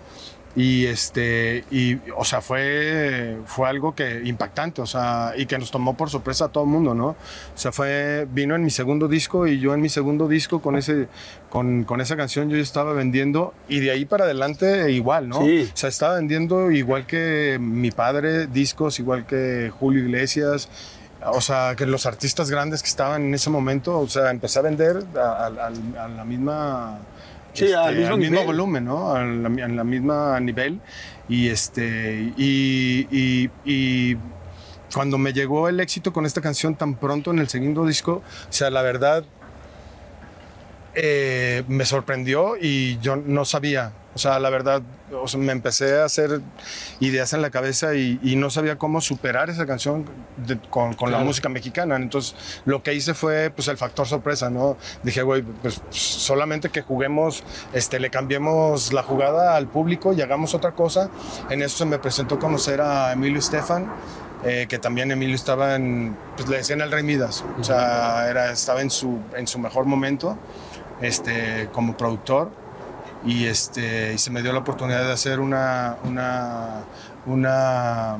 Y 0.59 0.87
este, 0.87 1.63
y, 1.69 1.97
o 2.17 2.25
sea, 2.25 2.41
fue, 2.41 3.37
fue 3.45 3.69
algo 3.69 3.93
que 3.93 4.23
impactante, 4.25 4.81
o 4.81 4.87
sea, 4.87 5.33
y 5.37 5.45
que 5.45 5.55
nos 5.59 5.69
tomó 5.69 5.95
por 5.95 6.09
sorpresa 6.09 6.45
a 6.45 6.47
todo 6.47 6.63
el 6.63 6.69
mundo, 6.71 6.95
¿no? 6.95 7.09
O 7.09 7.15
sea, 7.53 7.71
fue, 7.71 8.27
vino 8.33 8.55
en 8.55 8.63
mi 8.63 8.71
segundo 8.71 9.07
disco 9.07 9.45
y 9.45 9.59
yo 9.59 9.75
en 9.75 9.81
mi 9.81 9.89
segundo 9.89 10.27
disco 10.27 10.59
con, 10.59 10.75
ese, 10.75 11.09
con, 11.51 11.83
con 11.83 12.01
esa 12.01 12.17
canción 12.17 12.49
yo 12.49 12.57
estaba 12.57 12.93
vendiendo 12.93 13.53
y 13.69 13.81
de 13.81 13.91
ahí 13.91 14.05
para 14.05 14.23
adelante 14.25 14.91
igual, 14.91 15.29
¿no? 15.29 15.41
Sí. 15.41 15.69
O 15.71 15.77
sea, 15.77 15.89
estaba 15.89 16.15
vendiendo 16.15 16.71
igual 16.71 17.05
que 17.05 17.59
mi 17.61 17.91
padre 17.91 18.47
discos, 18.47 18.99
igual 18.99 19.27
que 19.27 19.71
Julio 19.79 20.05
Iglesias, 20.05 20.69
o 21.23 21.39
sea, 21.39 21.75
que 21.77 21.85
los 21.85 22.07
artistas 22.07 22.49
grandes 22.49 22.81
que 22.81 22.89
estaban 22.89 23.21
en 23.21 23.33
ese 23.35 23.51
momento, 23.51 23.99
o 23.99 24.07
sea, 24.07 24.31
empecé 24.31 24.57
a 24.57 24.63
vender 24.63 25.03
a, 25.15 25.19
a- 25.19 25.45
a- 25.99 26.05
a 26.05 26.07
la 26.07 26.25
misma... 26.25 26.97
Sí, 27.65 27.73
al 27.73 27.95
mismo 27.95 28.17
nivel. 28.17 28.45
volumen, 28.45 28.85
¿no? 28.85 29.11
A 29.13 29.23
la, 29.23 29.47
a 29.65 29.67
la 29.67 29.83
misma 29.83 30.39
nivel. 30.39 30.79
Y, 31.29 31.49
este, 31.49 32.33
y, 32.37 33.07
y- 33.11 33.49
y 33.65 34.17
cuando 34.93 35.17
me 35.17 35.33
llegó 35.33 35.67
el 35.67 35.79
éxito 35.79 36.13
con 36.13 36.25
esta 36.25 36.39
canción 36.41 36.75
tan 36.75 36.95
pronto 36.95 37.31
en 37.31 37.39
el 37.39 37.49
segundo 37.49 37.85
disco, 37.85 38.21
o 38.49 38.51
sea, 38.53 38.69
la 38.69 38.81
verdad, 38.81 39.25
eh, 40.95 41.63
me 41.67 41.85
sorprendió 41.85 42.55
y 42.59 42.97
yo 42.99 43.15
no 43.15 43.45
sabía. 43.45 43.91
O 44.17 44.19
sea, 44.19 44.39
la 44.39 44.49
verdad, 44.49 44.81
o 45.13 45.27
sea, 45.27 45.39
me 45.39 45.51
empecé 45.51 45.99
a 46.01 46.05
hacer 46.05 46.41
ideas 46.99 47.33
en 47.33 47.43
la 47.43 47.51
cabeza 47.51 47.93
y, 47.93 48.19
y 48.23 48.35
no 48.35 48.49
sabía 48.49 48.79
cómo 48.79 48.99
superar 48.99 49.51
esa 49.51 49.67
canción 49.67 50.05
de- 50.37 50.57
con, 50.71 50.95
con 50.95 51.11
la 51.11 51.17
Claro. 51.17 51.25
música 51.27 51.49
mexicana. 51.49 51.97
Entonces, 51.97 52.35
lo 52.65 52.81
que 52.81 52.95
hice 52.95 53.13
fue 53.13 53.51
pues, 53.51 53.67
el 53.67 53.77
factor 53.77 54.07
sorpresa, 54.07 54.49
¿no? 54.49 54.75
Dije, 55.03 55.21
güey, 55.21 55.43
pues 55.43 55.79
solamente 55.91 56.69
que 56.69 56.81
juguemos, 56.81 57.43
este, 57.73 57.99
le 57.99 58.09
cambiemos 58.09 58.91
la 58.91 59.03
jugada 59.03 59.55
al 59.55 59.67
público 59.67 60.13
y 60.13 60.21
hagamos 60.23 60.55
otra 60.55 60.71
cosa. 60.71 61.11
En 61.51 61.61
eso 61.61 61.77
se 61.77 61.85
me 61.85 61.99
presentó 61.99 62.39
conocer 62.39 62.81
a 62.81 63.11
Emilio 63.13 63.37
Estefan. 63.37 63.85
eh, 64.45 64.65
que 64.69 64.77
también 64.79 65.11
Emilio 65.11 65.35
estaba 65.35 65.75
en, 65.75 66.15
pues 66.35 66.47
le 66.47 66.57
decían 66.57 66.81
el 66.81 66.91
Rey 66.91 67.01
Midas, 67.03 67.43
o 67.59 67.63
sea, 67.63 68.27
era, 68.29 68.51
estaba 68.51 68.81
en 68.81 68.91
su, 68.91 69.19
en 69.35 69.47
su 69.47 69.57
mejor 69.57 69.85
momento 69.85 70.37
este, 71.01 71.69
como 71.73 71.97
productor 71.97 72.51
y, 73.25 73.45
este, 73.45 74.13
y 74.13 74.17
se 74.17 74.31
me 74.31 74.41
dio 74.41 74.53
la 74.53 74.59
oportunidad 74.59 75.05
de 75.05 75.11
hacer 75.11 75.39
una, 75.39 75.97
una, 76.03 76.83
una 77.25 78.17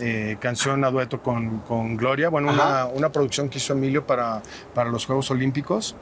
eh, 0.00 0.36
canción 0.40 0.84
a 0.84 0.90
dueto 0.90 1.22
con, 1.22 1.60
con 1.60 1.96
Gloria, 1.96 2.28
bueno, 2.28 2.52
una, 2.52 2.86
una 2.86 3.10
producción 3.10 3.48
que 3.48 3.58
hizo 3.58 3.72
Emilio 3.72 4.06
para, 4.06 4.42
para 4.74 4.90
los 4.90 5.06
Juegos 5.06 5.30
Olímpicos. 5.30 5.96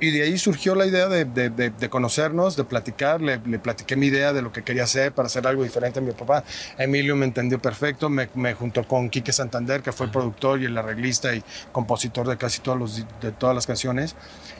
Y 0.00 0.10
de 0.12 0.22
ahí 0.22 0.38
surgió 0.38 0.74
la 0.74 0.86
idea 0.86 1.08
de, 1.08 1.24
de- 1.24 1.50
de- 1.50 1.70
de 1.70 1.88
conocernos, 1.90 2.56
de 2.56 2.64
platicar. 2.64 3.20
Le, 3.20 3.40
le 3.44 3.58
platiqué 3.58 3.96
mi 3.96 4.06
idea 4.06 4.32
de 4.32 4.42
lo 4.42 4.52
que 4.52 4.62
quería 4.62 4.84
hacer 4.84 5.12
para 5.12 5.26
hacer 5.26 5.46
algo 5.46 5.64
diferente 5.64 5.98
a 5.98 6.02
mi 6.02 6.12
papá. 6.12 6.44
Emilio 6.78 7.16
me 7.16 7.24
entendió 7.26 7.58
perfecto, 7.60 8.08
me, 8.08 8.28
me 8.34 8.54
juntó 8.54 8.86
con 8.86 9.10
Quique 9.10 9.32
Santander, 9.32 9.82
que 9.82 9.90
fue 9.92 10.06
el 10.06 10.12
productor 10.12 10.60
y 10.60 10.66
el 10.66 10.78
arreglista 10.78 11.34
y 11.34 11.42
compositor 11.72 12.28
de 12.28 12.36
casi 12.36 12.60
todos 12.60 12.78
los, 12.78 13.04
de 13.20 13.32
todas 13.32 13.54
las 13.56 13.66
canciones. 13.66 14.14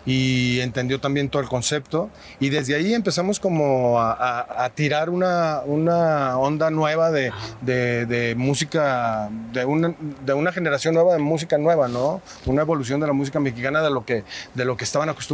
Y 0.05 0.61
entendió 0.61 1.01
también 1.01 1.29
todo 1.29 1.43
el 1.43 1.49
concepto. 1.49 2.11
Y 2.41 2.49
desde 2.49 2.75
ahí 2.75 2.95
empezamos 2.95 3.39
como 3.39 4.01
a, 4.01 4.13
a- 4.13 4.65
a 4.65 4.71
tirar 4.71 5.09
una, 5.11 5.61
una 5.67 6.37
onda 6.39 6.71
nueva 6.71 7.11
de, 7.13 7.31
de- 7.61 8.07
de 8.07 8.35
música, 8.35 9.29
de 9.53 9.65
una, 9.65 9.95
de 10.25 10.33
una 10.33 10.51
generación 10.53 10.95
nueva 10.95 11.13
de 11.13 11.21
música 11.21 11.59
nueva, 11.59 11.87
¿no? 11.89 12.21
Una 12.47 12.63
evolución 12.63 12.99
de 13.01 13.07
la 13.07 13.13
música 13.13 13.39
mexicana 13.39 13.83
de 13.83 13.91
lo 13.91 14.05
que, 14.05 14.25
de 14.55 14.65
lo 14.65 14.77
que 14.77 14.83
estaban 14.85 15.09
acostumbrados. 15.09 15.28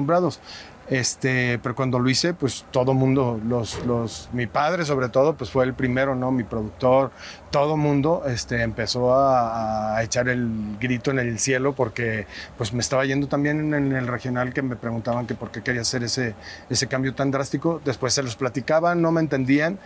Este, 0.89 1.59
pero 1.63 1.75
cuando 1.75 1.99
lo 1.99 2.11
hice, 2.11 2.35
pues 2.35 2.67
todo 2.71 2.93
mundo, 2.93 3.41
los, 3.47 3.85
los, 3.87 4.29
mi 4.35 4.47
padre 4.47 4.85
sobre 4.85 5.09
todo, 5.09 5.35
pues 5.35 5.51
fue 5.51 5.65
el 5.65 5.73
primero, 5.73 6.15
¿no? 6.15 6.31
Mi 6.31 6.45
productor, 6.45 7.11
todo 7.51 7.79
mundo 7.79 8.23
este, 8.27 8.63
empezó 8.63 9.15
a, 9.15 9.97
a 9.97 10.03
echar 10.03 10.29
el 10.29 10.77
grito 10.79 11.11
en 11.11 11.19
el 11.21 11.39
cielo 11.39 11.75
porque 11.75 12.27
pues 12.59 12.75
me 12.75 12.81
estaba 12.81 13.07
yendo 13.07 13.29
también 13.29 13.73
en 13.73 13.93
el 13.93 14.07
regional 14.07 14.53
que 14.53 14.61
me 14.61 14.77
preguntaban 14.77 15.27
que 15.27 15.35
por 15.35 15.51
qué 15.51 15.63
quería 15.63 15.81
hacer 15.81 16.05
ese, 16.05 16.35
ese 16.69 16.87
cambio 16.87 17.15
tan 17.15 17.31
drástico. 17.31 17.81
Después 17.83 18.13
se 18.13 18.23
los 18.23 18.37
platicaban, 18.37 19.01
no 19.01 19.11
me 19.11 19.23
entendían. 19.23 19.79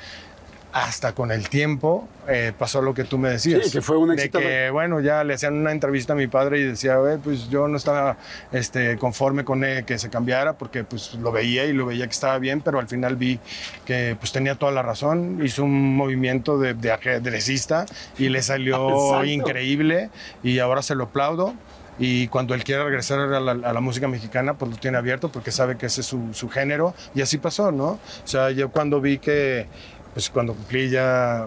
Hasta 0.70 1.14
con 1.14 1.32
el 1.32 1.48
tiempo 1.48 2.06
eh, 2.28 2.52
pasó 2.56 2.82
lo 2.82 2.92
que 2.92 3.04
tú 3.04 3.16
me 3.16 3.30
decías. 3.30 3.64
Sí, 3.66 3.72
que 3.72 3.80
fue 3.80 3.96
un 3.96 4.10
De 4.10 4.16
éxito. 4.16 4.38
que, 4.38 4.68
bueno, 4.70 5.00
ya 5.00 5.24
le 5.24 5.32
hacían 5.34 5.54
una 5.54 5.72
entrevista 5.72 6.12
a 6.12 6.16
mi 6.16 6.26
padre 6.26 6.60
y 6.60 6.64
decía, 6.64 6.96
"Güey, 6.98 7.16
pues 7.16 7.48
yo 7.48 7.68
no 7.68 7.78
estaba 7.78 8.18
este, 8.52 8.98
conforme 8.98 9.44
con 9.44 9.64
él 9.64 9.86
que 9.86 9.98
se 9.98 10.10
cambiara 10.10 10.52
porque 10.58 10.84
pues 10.84 11.14
lo 11.14 11.32
veía 11.32 11.64
y 11.64 11.72
lo 11.72 11.86
veía 11.86 12.04
que 12.06 12.12
estaba 12.12 12.38
bien, 12.38 12.60
pero 12.60 12.78
al 12.80 12.86
final 12.86 13.16
vi 13.16 13.40
que 13.86 14.14
pues 14.20 14.30
tenía 14.30 14.56
toda 14.56 14.70
la 14.72 14.82
razón. 14.82 15.40
Hizo 15.42 15.64
un 15.64 15.96
movimiento 15.96 16.58
de, 16.58 16.74
de 16.74 16.92
ajedrecista 16.92 17.86
y 18.18 18.28
le 18.28 18.42
salió 18.42 18.88
Exacto. 19.06 19.24
increíble 19.24 20.10
y 20.42 20.58
ahora 20.58 20.82
se 20.82 20.94
lo 20.94 21.04
aplaudo. 21.04 21.54
Y 22.00 22.28
cuando 22.28 22.54
él 22.54 22.62
quiera 22.62 22.84
regresar 22.84 23.18
a 23.18 23.40
la, 23.40 23.50
a 23.52 23.72
la 23.72 23.80
música 23.80 24.06
mexicana, 24.06 24.54
pues 24.54 24.70
lo 24.70 24.76
tiene 24.76 24.98
abierto 24.98 25.30
porque 25.32 25.50
sabe 25.50 25.76
que 25.76 25.86
ese 25.86 26.02
es 26.02 26.06
su, 26.06 26.32
su 26.32 26.48
género. 26.48 26.94
Y 27.12 27.22
así 27.22 27.38
pasó, 27.38 27.72
¿no? 27.72 27.86
O 27.88 28.00
sea, 28.22 28.52
yo 28.52 28.68
cuando 28.70 29.00
vi 29.00 29.18
que, 29.18 29.66
pues 30.12 30.30
cuando 30.30 30.54
cumplí 30.54 30.90
ya 30.90 31.46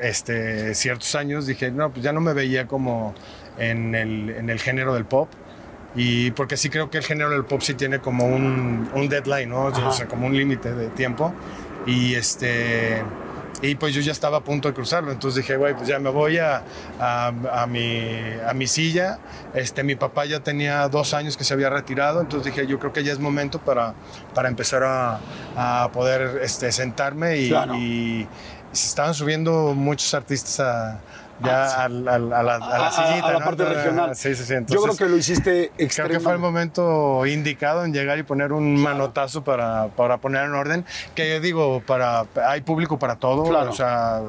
este, 0.00 0.74
ciertos 0.74 1.14
años, 1.14 1.46
dije, 1.46 1.70
no, 1.70 1.90
pues 1.90 2.02
ya 2.02 2.12
no 2.12 2.20
me 2.20 2.32
veía 2.32 2.66
como 2.66 3.14
en 3.58 3.94
el, 3.94 4.30
en 4.30 4.50
el 4.50 4.60
género 4.60 4.94
del 4.94 5.04
pop. 5.04 5.28
Y 5.94 6.30
porque 6.32 6.56
sí 6.56 6.68
creo 6.68 6.90
que 6.90 6.98
el 6.98 7.04
género 7.04 7.30
del 7.30 7.44
pop 7.44 7.60
sí 7.60 7.74
tiene 7.74 7.98
como 7.98 8.26
un, 8.26 8.88
un 8.94 9.08
deadline, 9.08 9.48
¿no? 9.48 9.66
O 9.66 9.92
sea, 9.92 10.06
como 10.06 10.26
un 10.26 10.36
límite 10.36 10.72
de 10.74 10.88
tiempo. 10.88 11.32
Y 11.86 12.14
este... 12.14 13.02
Y 13.60 13.74
pues 13.74 13.92
yo 13.92 14.00
ya 14.00 14.12
estaba 14.12 14.38
a 14.38 14.40
punto 14.44 14.68
de 14.68 14.74
cruzarlo, 14.74 15.10
entonces 15.10 15.42
dije, 15.42 15.56
güey, 15.56 15.74
pues 15.74 15.88
ya 15.88 15.98
me 15.98 16.10
voy 16.10 16.38
a, 16.38 16.62
a, 17.00 17.26
a 17.62 17.66
mi, 17.66 18.08
a 18.46 18.52
mi 18.54 18.66
silla. 18.68 19.18
Este, 19.52 19.82
mi 19.82 19.96
papá 19.96 20.26
ya 20.26 20.40
tenía 20.40 20.88
dos 20.88 21.12
años 21.12 21.36
que 21.36 21.42
se 21.42 21.54
había 21.54 21.68
retirado, 21.68 22.20
entonces 22.20 22.54
dije, 22.54 22.66
yo 22.68 22.78
creo 22.78 22.92
que 22.92 23.02
ya 23.02 23.12
es 23.12 23.18
momento 23.18 23.58
para, 23.58 23.94
para 24.34 24.48
empezar 24.48 24.84
a, 24.84 25.18
a 25.56 25.90
poder 25.92 26.40
este, 26.42 26.70
sentarme 26.70 27.38
y, 27.38 27.48
Claro. 27.48 27.74
y 27.74 28.28
se 28.72 28.86
estaban 28.86 29.14
subiendo 29.14 29.74
muchos 29.74 30.14
artistas 30.14 30.60
a, 30.60 31.00
ya 31.44 31.84
al- 31.84 32.08
a, 32.08 32.18
la, 32.18 32.36
a 32.36 32.42
la 32.42 32.54
A- 32.56 32.86
a- 32.88 32.90
sillita. 32.90 33.26
a 33.28 33.32
la 33.32 33.38
¿no? 33.38 33.44
parte 33.44 33.62
Entonces, 33.62 33.84
regional. 33.84 34.16
Sí, 34.16 34.34
sí, 34.34 34.44
sí. 34.44 34.52
Yo 34.54 34.56
creo 34.56 34.58
Entonces, 34.60 34.98
que 34.98 35.08
lo 35.08 35.16
hiciste 35.16 35.72
Creo 35.76 36.08
que 36.08 36.20
fue 36.20 36.32
el 36.32 36.38
momento 36.38 37.24
indicado 37.26 37.84
en 37.84 37.92
llegar 37.92 38.18
y 38.18 38.22
poner 38.22 38.52
un 38.52 38.80
manotazo 38.82 39.44
para, 39.44 39.88
para 39.88 40.18
poner 40.18 40.44
en 40.44 40.54
orden. 40.54 40.84
Que 41.14 41.30
yo 41.30 41.40
digo, 41.40 41.82
para, 41.86 42.26
hay 42.46 42.60
público 42.62 42.98
para 42.98 43.16
todo. 43.16 43.44
Claro. 43.44 43.70
O 43.70 43.74
sea, 43.74 44.20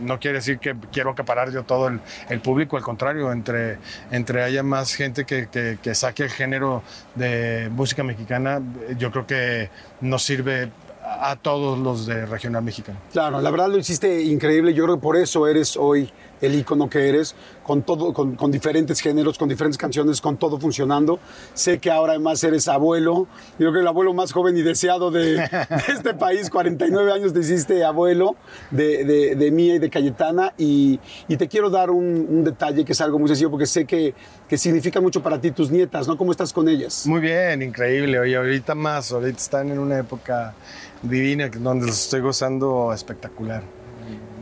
no 0.00 0.18
quiere 0.18 0.38
decir 0.38 0.58
que 0.58 0.74
quiero 0.92 1.10
acaparar 1.10 1.50
yo 1.50 1.62
todo 1.64 1.88
el, 1.88 2.00
el 2.28 2.40
público, 2.40 2.76
al 2.76 2.82
contrario, 2.82 3.32
entre, 3.32 3.78
entre 4.10 4.42
haya 4.42 4.62
más 4.62 4.94
gente 4.94 5.24
que, 5.24 5.48
que, 5.48 5.78
que 5.82 5.94
saque 5.94 6.24
el 6.24 6.30
género 6.30 6.82
de 7.14 7.68
música 7.72 8.02
mexicana, 8.02 8.60
yo 8.98 9.10
creo 9.10 9.26
que 9.26 9.70
nos 10.00 10.22
sirve 10.22 10.70
a, 11.04 11.36
todos 11.36 11.78
los 11.78 12.06
de 12.06 12.26
regional 12.26 12.62
mexicano. 12.64 12.98
Claro, 13.12 13.40
la 13.40 13.50
verdad 13.50 13.68
lo 13.68 13.76
hiciste 13.78 14.22
increíble. 14.22 14.72
Yo 14.74 14.84
creo 14.84 14.96
que 14.96 15.02
por 15.02 15.16
eso 15.16 15.46
eres 15.46 15.76
hoy 15.76 16.10
el 16.40 16.54
ícono 16.54 16.88
que 16.88 17.08
eres, 17.08 17.34
con, 17.62 17.82
todo, 17.82 18.12
con, 18.12 18.36
con 18.36 18.50
diferentes 18.50 19.00
géneros, 19.00 19.38
con 19.38 19.48
diferentes 19.48 19.78
canciones, 19.78 20.20
con 20.20 20.36
todo 20.36 20.58
funcionando. 20.58 21.18
Sé 21.54 21.78
que 21.78 21.90
ahora 21.90 22.12
además 22.12 22.42
eres 22.44 22.68
abuelo. 22.68 23.26
Yo 23.52 23.58
creo 23.58 23.72
que 23.72 23.80
el 23.80 23.86
abuelo 23.86 24.12
más 24.14 24.32
joven 24.32 24.56
y 24.56 24.62
deseado 24.62 25.10
de, 25.10 25.34
de 25.36 25.92
este 25.92 26.14
país, 26.14 26.50
49 26.50 27.12
años 27.12 27.32
te 27.32 27.40
hiciste 27.40 27.84
abuelo 27.84 28.36
de, 28.70 29.04
de, 29.04 29.34
de 29.36 29.50
Mía 29.50 29.76
y 29.76 29.78
de 29.78 29.90
Cayetana. 29.90 30.52
Y, 30.58 31.00
y 31.28 31.36
te 31.36 31.48
quiero 31.48 31.70
dar 31.70 31.90
un, 31.90 32.26
un 32.28 32.44
detalle 32.44 32.84
que 32.84 32.92
es 32.92 33.00
algo 33.00 33.18
muy 33.18 33.28
sencillo 33.28 33.50
porque 33.50 33.66
sé 33.66 33.84
que, 33.84 34.14
que 34.48 34.58
significa 34.58 35.00
mucho 35.00 35.22
para 35.22 35.40
ti 35.40 35.50
tus 35.50 35.70
nietas, 35.70 36.06
¿no? 36.08 36.16
¿Cómo 36.16 36.30
estás 36.32 36.52
con 36.52 36.68
ellas? 36.68 37.06
Muy 37.06 37.20
bien, 37.20 37.62
increíble. 37.62 38.18
Oye, 38.18 38.36
ahorita 38.36 38.74
más, 38.74 39.12
ahorita 39.12 39.38
están 39.38 39.70
en 39.70 39.78
una 39.78 39.98
época 39.98 40.54
divina 41.02 41.48
donde 41.48 41.86
los 41.86 42.04
estoy 42.04 42.20
gozando 42.20 42.92
espectacular. 42.92 43.83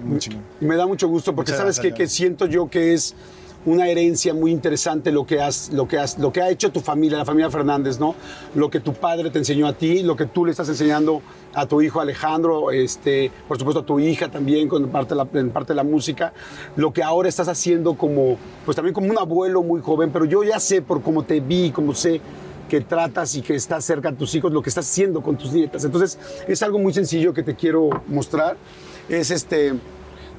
Muy 0.05 0.18
chingón. 0.18 0.42
Me 0.61 0.76
da 0.76 0.86
mucho 0.86 1.09
gusto 1.09 1.34
porque 1.34 1.53
Muchas 1.53 1.59
sabes 1.59 1.76
gracias, 1.76 1.96
que 1.96 2.07
siento 2.07 2.46
yo 2.46 2.68
que 2.68 2.92
es 2.94 3.14
una 3.64 3.86
herencia 3.88 4.34
muy 4.34 4.50
interesante 4.50 5.12
lo 5.12 5.24
que 5.24 5.40
has 5.40 5.70
lo 5.72 5.86
que 5.86 5.98
has 5.98 6.18
lo 6.18 6.32
que 6.32 6.42
ha 6.42 6.50
hecho 6.50 6.72
tu 6.72 6.80
familia, 6.80 7.18
la 7.18 7.24
familia 7.24 7.50
Fernández, 7.50 8.00
¿no? 8.00 8.14
Lo 8.55 8.70
que 8.70 8.80
tu 8.80 8.92
padre 8.92 9.30
te 9.30 9.38
enseñó 9.38 9.66
a 9.66 9.72
ti, 9.72 10.03
lo 10.03 10.16
que 10.16 10.26
tú 10.26 10.44
le 10.44 10.50
estás 10.50 10.68
enseñando 10.68 11.22
a 11.55 11.66
tu 11.66 11.80
hijo 11.80 12.00
Alejandro, 12.00 12.70
este, 12.70 13.30
por 13.46 13.59
supuesto 13.59 13.80
a 13.80 13.86
tu 13.86 14.00
hija 14.00 14.30
también 14.30 14.68
con 14.68 14.88
parte 14.88 15.14
de 15.14 15.16
la, 15.16 15.28
en 15.34 15.50
parte 15.50 15.72
de 15.72 15.76
la 15.76 15.84
música, 15.84 16.32
lo 16.76 16.92
que 16.92 17.03
ahora 17.03 17.28
estás 17.28 17.48
haciendo 17.48 17.94
como 17.94 18.36
pues 18.64 18.74
también 18.74 18.94
como 18.94 19.09
un 19.11 19.18
abuelo 19.18 19.62
muy 19.62 19.80
joven, 19.80 20.11
pero 20.12 20.24
yo 20.24 20.42
ya 20.42 20.59
sé 20.59 20.82
por 20.82 21.03
cómo 21.03 21.22
te 21.22 21.40
vi, 21.40 21.70
cómo 21.70 21.94
sé 21.94 22.20
que 22.68 22.80
tratas 22.80 23.34
y 23.34 23.42
que 23.42 23.55
estás 23.55 23.84
cerca 23.84 24.11
de 24.11 24.16
tus 24.16 24.34
hijos, 24.34 24.50
lo 24.50 24.62
que 24.62 24.70
estás 24.70 24.90
haciendo 24.90 25.22
con 25.22 25.36
tus 25.36 25.53
nietas. 25.53 25.84
Entonces, 25.84 26.18
es 26.48 26.62
algo 26.62 26.78
muy 26.78 26.94
sencillo 26.94 27.34
que 27.34 27.42
te 27.42 27.55
quiero 27.55 27.90
mostrar. 28.09 28.57
Es 29.09 29.30
este, 29.30 29.74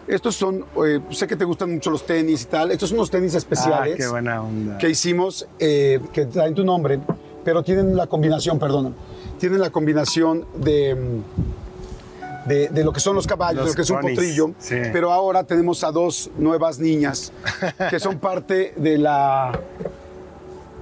estos 0.07 0.35
son, 0.35 0.65
eh, 0.85 0.99
sé 1.11 1.27
que 1.27 1.35
te 1.35 1.45
gustan 1.45 1.71
mucho 1.73 1.89
los 1.91 2.05
tenis 2.05 2.43
y 2.43 2.45
tal. 2.45 2.71
Estos 2.71 2.89
son 2.89 2.97
unos 2.99 3.11
tenis 3.11 3.33
especiales 3.35 3.93
Ah, 3.95 3.97
qué 3.97 4.07
buena 4.07 4.41
onda. 4.41 4.77
que 4.77 4.89
hicimos, 4.89 5.47
eh, 5.59 5.99
que 6.11 6.25
traen 6.25 6.53
tu 6.55 6.63
nombre, 6.63 6.99
pero 7.43 7.63
tienen 7.63 7.95
la 7.95 8.07
combinación, 8.07 8.59
perdona, 8.59 8.91
tienen 9.39 9.59
la 9.59 9.69
combinación 9.69 10.45
de, 10.55 10.95
mm, 10.95 12.47
de, 12.49 12.67
de 12.69 12.83
lo 12.83 12.91
que 12.91 12.99
son 12.99 13.15
los 13.15 13.27
caballos, 13.27 13.65
Los 13.65 13.65
de 13.65 13.71
lo 13.71 13.75
que 13.75 13.81
es 13.83 13.89
un 13.89 14.01
potrillo. 14.01 14.51
sí. 14.59 14.75
Pero 14.91 15.11
ahora 15.11 15.43
tenemos 15.43 15.83
a 15.83 15.91
dos 15.91 16.29
nuevas 16.37 16.79
niñas 16.79 17.31
que 17.89 17.99
son 17.99 18.19
parte 18.19 18.73
de 18.77 18.97
la, 18.97 19.51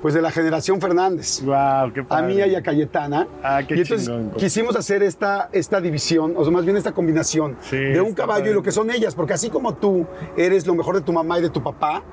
pues 0.02 0.14
de 0.14 0.22
la 0.22 0.32
generación 0.32 0.82
Fernández. 0.82 1.42
Wow, 1.44 1.94
qué 1.94 2.00
A 2.02 2.08
padre. 2.08 2.28
Mía 2.34 2.48
y 2.48 2.56
a 2.56 2.64
Cayetana. 2.64 3.28
Ah, 3.44 3.62
qué 3.68 3.76
y 3.76 3.82
entonces 3.82 4.08
chingón. 4.08 4.32
quisimos 4.32 4.76
hacer 4.76 5.04
esta, 5.04 5.50
esta 5.52 5.80
división, 5.80 6.34
o 6.38 6.44
sea, 6.44 6.52
más 6.52 6.66
bien 6.66 6.76
esta 6.78 6.92
combinación 6.92 7.56
Sí, 7.70 7.78
de 7.78 8.02
un 8.02 8.14
caballo 8.14 8.50
y 8.50 8.54
lo 8.54 8.64
que 8.64 8.72
son 8.72 8.90
ellas, 8.90 9.14
porque 9.16 9.34
así 9.34 9.50
como 9.50 9.76
tú 9.76 10.06
eres 10.36 10.66
lo 10.66 10.74
mejor 10.76 10.96
de 10.96 11.02
tu 11.02 11.14
mamá 11.14 11.38
y 11.40 11.42
de 11.44 11.50
tu 11.50 11.62
papá, 11.62 12.04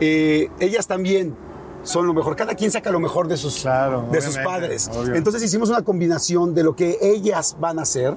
eh, 0.00 0.48
ellas 0.60 0.86
también 0.86 1.34
son 1.82 2.06
lo 2.06 2.14
mejor. 2.14 2.34
Cada 2.36 2.54
quien 2.54 2.70
saca 2.70 2.90
lo 2.90 3.00
mejor 3.00 3.28
de 3.28 3.36
sus, 3.36 3.60
Claro, 3.62 4.06
de 4.10 4.20
sus 4.20 4.36
padres. 4.38 4.90
obvio. 4.94 5.14
Entonces 5.14 5.42
hicimos 5.42 5.68
una 5.70 5.82
combinación 5.82 6.54
de 6.54 6.62
lo 6.64 6.74
que 6.76 6.98
ellas 7.00 7.56
van 7.60 7.78
a 7.78 7.82
hacer 7.82 8.14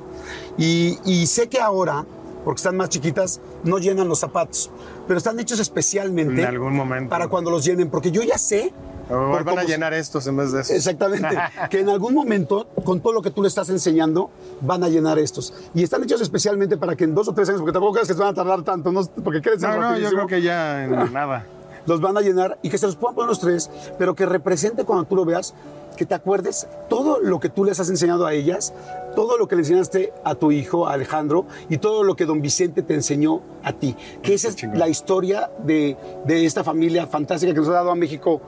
y, 0.57 0.97
y 1.05 1.26
sé 1.28 1.47
que 1.47 1.59
ahora, 1.59 2.05
porque 2.43 2.59
están 2.59 2.76
más 2.78 2.89
chiquitas, 2.89 3.39
no 3.64 3.78
llenan 3.78 4.07
los 4.07 4.20
zapatos, 4.20 4.72
pero 5.07 5.18
están 5.18 5.39
hechos 5.39 5.59
especialmente 5.59 6.41
En 6.41 6.47
algún 6.47 6.76
momento. 6.76 7.09
para 7.09 7.28
cuando 7.28 7.51
los 7.51 7.64
llenen, 7.66 7.89
porque 7.89 8.12
yo 8.12 8.24
ya 8.24 8.38
sé... 8.38 8.74
Van 9.12 9.59
a 9.59 9.64
llenar 9.64 9.93
estos 9.93 10.26
en 10.28 10.38
vez 10.38 10.51
de 10.51 10.62
esos. 10.62 10.76
Exactamente. 10.76 11.38
que 11.70 11.80
en 11.80 11.89
algún 11.89 12.14
momento, 12.14 12.68
con 12.84 13.01
todo 13.01 13.14
lo 13.14 13.22
que 13.22 13.32
tú 13.32 13.41
le 13.41 13.47
estás 13.47 13.70
enseñando, 13.70 14.30
van 14.62 14.84
a 14.84 14.89
llenar 14.89 15.20
estos. 15.20 15.53
Y 15.74 15.84
están 15.84 16.03
hechos 16.03 16.22
especialmente 16.22 16.78
para 16.78 16.95
que 16.95 17.03
en 17.03 17.14
dos 17.16 17.28
o 17.28 17.34
tres 17.34 17.49
años, 17.49 17.62
porque 17.62 17.74
tampoco 17.74 17.93
crees 17.93 18.07
que 18.07 18.14
se 18.14 18.20
van 18.20 18.30
a 18.30 18.34
tardar 18.34 18.64
tanto, 18.64 18.91
¿no? 18.91 19.03
porque 19.24 19.41
crecen 19.41 19.70
No, 19.70 19.91
no, 19.91 19.97
yo 19.97 20.09
creo 20.09 20.28
que 20.28 20.41
ya 20.41 20.86
en 20.86 21.14
nada. 21.14 21.45
los 21.86 21.99
van 21.99 22.18
a 22.18 22.22
llenar 22.22 22.57
y 22.62 22.70
que 22.70 22.78
se 22.78 22.86
los 22.86 22.95
puedan 22.95 23.16
poner 23.16 23.30
los 23.30 23.39
tres, 23.39 23.70
pero 23.97 24.16
que 24.16 24.26
represente 24.26 24.86
cuando 24.86 25.05
tú 25.05 25.16
lo 25.16 25.26
veas, 25.26 25.53
que 25.97 26.05
te 26.05 26.16
acuerdes 26.16 26.68
todo 26.89 27.20
lo 27.20 27.39
que 27.39 27.49
tú 27.49 27.66
les 27.66 27.80
has 27.80 27.89
enseñado 27.89 28.26
a 28.26 28.34
ellas, 28.34 28.74
todo 29.16 29.38
lo 29.38 29.47
que 29.47 29.55
le 29.55 29.62
enseñaste 29.62 30.14
a 30.24 30.36
tu 30.36 30.51
hijo, 30.51 30.88
a 30.88 30.93
Alejandro, 30.93 31.45
y 31.70 31.78
todo 31.80 32.03
lo 32.03 32.16
que 32.16 32.26
don 32.26 32.41
Vicente 32.41 32.82
te 32.82 32.93
enseñó 32.93 33.41
a 33.62 33.74
ti. 33.74 33.95
Que 34.24 34.34
esa 34.34 34.47
es 34.47 34.64
la 34.74 34.88
historia 34.88 35.51
de, 35.64 35.97
de 36.26 36.45
esta 36.45 36.64
familia 36.64 37.07
fantástica 37.07 37.53
que 37.53 37.59
nos 37.59 37.68
ha 37.70 37.74
dado 37.74 37.91
a 37.91 37.95
México 37.95 38.41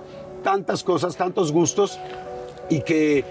tantas 0.43 0.83
cosas, 0.83 1.15
tantos 1.15 1.51
gustos 1.51 1.99
y 2.69 2.81
que 2.81 3.23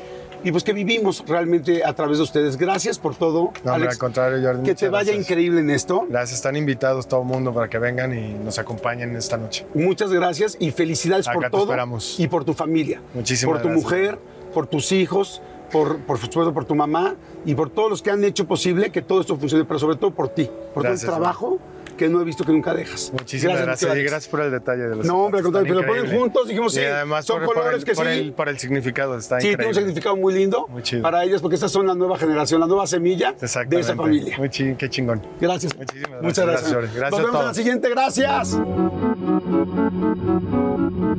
y 0.45 0.51
pues 0.51 0.65
que 0.65 0.73
vivimos 0.73 1.23
realmente 1.29 1.85
a 1.85 1.95
través 1.95 2.19
de 2.19 2.25
ustedes. 2.25 2.57
Gracias 2.57 2.99
por 2.99 3.15
todo, 3.15 3.53
No, 3.63 3.75
Alex. 3.75 3.93
al 3.93 3.99
contrario, 3.99 4.39
Jordi. 4.45 4.65
que 4.65 4.75
te 4.75 4.89
vaya 4.89 5.13
gracias. 5.13 5.25
increíble 5.25 5.61
en 5.61 5.71
esto. 5.71 6.05
Gracias, 6.09 6.39
están 6.39 6.57
invitados 6.57 7.07
todo 7.07 7.21
el 7.21 7.29
mundo 7.29 7.55
para 7.55 7.69
que 7.69 7.79
vengan 7.79 8.13
y 8.13 8.35
nos 8.35 8.59
acompañen 8.59 9.15
esta 9.15 9.37
noche. 9.37 9.65
Muchas 9.75 10.11
gracias 10.13 10.57
y 10.59 10.73
felicidades 10.73 11.29
Acá 11.29 11.35
por 11.35 11.45
te 11.45 11.51
todo 11.51 11.61
esperamos. 11.63 12.19
y 12.19 12.27
por 12.27 12.45
tu 12.45 12.55
familia. 12.55 13.01
Muchísimas 13.15 13.53
Por 13.53 13.63
tu 13.63 13.69
gracias. 13.69 13.85
mujer, 13.85 14.19
por 14.53 14.67
tus 14.67 14.91
hijos, 14.91 15.41
por, 15.71 15.99
por 16.01 16.19
supuesto 16.19 16.53
por 16.53 16.65
tu 16.65 16.75
mamá 16.75 17.15
y 17.47 17.55
por 17.55 17.71
todos 17.71 17.89
los 17.89 18.03
que 18.03 18.11
han 18.11 18.25
hecho 18.25 18.45
posible 18.45 18.91
que 18.91 19.01
todo 19.01 19.21
esto 19.21 19.37
funcione, 19.37 19.65
pero 19.65 19.79
sobre 19.79 19.95
todo 19.97 20.11
por 20.11 20.29
ti, 20.31 20.51
por 20.75 20.83
Gracias, 20.83 21.03
todo 21.07 21.17
el 21.19 21.23
trabajo 21.23 21.59
que 21.97 22.09
no 22.09 22.21
he 22.21 22.25
visto 22.25 22.45
que 22.45 22.53
nunca 22.53 22.75
dejas. 22.75 23.11
Muchísimas 23.13 23.61
gracias, 23.61 23.91
Alex. 23.91 24.05
y 24.05 24.09
gracias 24.09 24.31
por 24.31 24.41
el 24.41 24.51
detalle 24.51 24.83
de 24.83 24.97
los 24.97 25.07
No, 25.07 25.25
hombre, 25.25 25.41
al 25.41 25.53
pero 25.53 25.75
lo 25.75 25.87
ponen 25.87 26.11
juntos, 26.11 26.49
dijimos, 26.49 26.75
Y 26.75 26.81
sí, 26.81 26.85
además 26.85 27.25
son 27.25 27.39
por, 27.39 27.47
por 27.47 27.55
colores 27.57 27.79
el, 27.81 27.85
que 27.85 27.95
por 27.95 28.07
sí. 28.07 28.13
El, 28.13 28.33
por 28.33 28.49
el 28.49 28.59
significado, 28.59 29.17
está 29.19 29.41
Sí, 29.41 29.49
tiene 29.49 29.67
un 29.67 29.75
significado 29.75 30.17
muy 30.17 30.35
lindo 30.35 30.67
Muy 30.69 30.83
chido. 30.83 31.03
para 31.03 31.23
ellas 31.25 31.41
porque 31.41 31.55
estas 31.57 31.71
son 31.73 31.87
la 31.87 31.95
nueva 31.95 32.19
generación, 32.19 32.61
la 32.61 32.67
nueva 32.67 32.87
semilla 32.87 33.33
de 33.33 33.81
esa 33.81 33.95
familia. 33.97 34.37
Muy 34.39 34.49
chi- 34.51 34.75
qué 34.77 34.89
chingón. 34.91 35.21
Gracias. 35.41 35.77
Muchísimas 35.77 36.23
Muchas 36.23 36.47
gracias, 36.47 36.73
gracias. 36.73 36.73
Jordi. 36.73 36.89
Gracias 36.99 37.11
Nos 37.11 37.21
a 37.21 37.23
vemos 37.25 37.41
en 37.41 37.47
la 37.47 37.55
siguiente. 37.55 37.89
Gracias. 37.91 38.59
The 41.13 41.19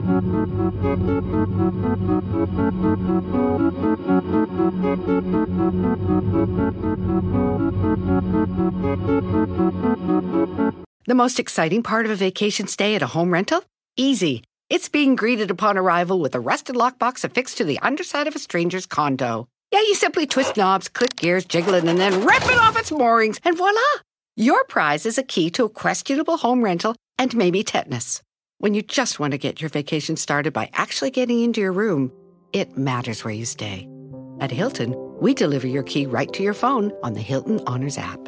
most 11.13 11.39
exciting 11.39 11.83
part 11.83 12.05
of 12.05 12.11
a 12.11 12.15
vacation 12.15 12.65
stay 12.65 12.95
at 12.95 13.03
a 13.03 13.07
home 13.07 13.31
rental? 13.31 13.63
Easy. 13.95 14.43
It's 14.67 14.89
being 14.89 15.15
greeted 15.15 15.51
upon 15.51 15.77
arrival 15.77 16.19
with 16.19 16.33
a 16.33 16.39
rusted 16.39 16.75
lockbox 16.75 17.23
affixed 17.23 17.57
to 17.57 17.63
the 17.63 17.77
underside 17.79 18.27
of 18.27 18.35
a 18.35 18.39
stranger's 18.39 18.87
condo. 18.87 19.47
Yeah, 19.71 19.81
you 19.81 19.93
simply 19.93 20.25
twist 20.25 20.57
knobs, 20.57 20.89
click 20.89 21.17
gears, 21.17 21.45
jiggle 21.45 21.75
it, 21.75 21.83
and 21.83 21.99
then 21.99 22.25
rip 22.25 22.43
it 22.45 22.57
off 22.57 22.79
its 22.79 22.91
moorings, 22.91 23.39
and 23.43 23.55
voila! 23.55 23.79
Your 24.35 24.63
prize 24.63 25.05
is 25.05 25.19
a 25.19 25.23
key 25.23 25.51
to 25.51 25.65
a 25.65 25.69
questionable 25.69 26.37
home 26.37 26.63
rental 26.63 26.95
and 27.19 27.35
maybe 27.35 27.63
tetanus. 27.63 28.23
When 28.63 28.73
you 28.73 28.81
just 28.81 29.19
want 29.19 29.33
to 29.33 29.37
get 29.37 29.59
your 29.59 29.69
vacation 29.69 30.15
started 30.15 30.53
by 30.53 30.69
actually 30.71 31.11
getting 31.11 31.41
into 31.41 31.59
your 31.59 31.73
room, 31.73 32.13
it 32.53 32.77
matters 32.77 33.25
where 33.25 33.33
you 33.33 33.43
stay. 33.43 33.89
At 34.39 34.51
Hilton, 34.51 34.95
we 35.19 35.33
deliver 35.33 35.67
your 35.67 35.83
key 35.83 36.05
right 36.05 36.31
to 36.31 36.43
your 36.43 36.53
phone 36.53 36.93
on 37.03 37.11
the 37.11 37.19
Hilton 37.19 37.59
Honors 37.67 37.97
app. 37.97 38.21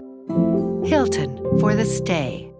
Hilton 0.84 1.38
for 1.58 1.74
the 1.74 1.86
stay. 1.86 2.52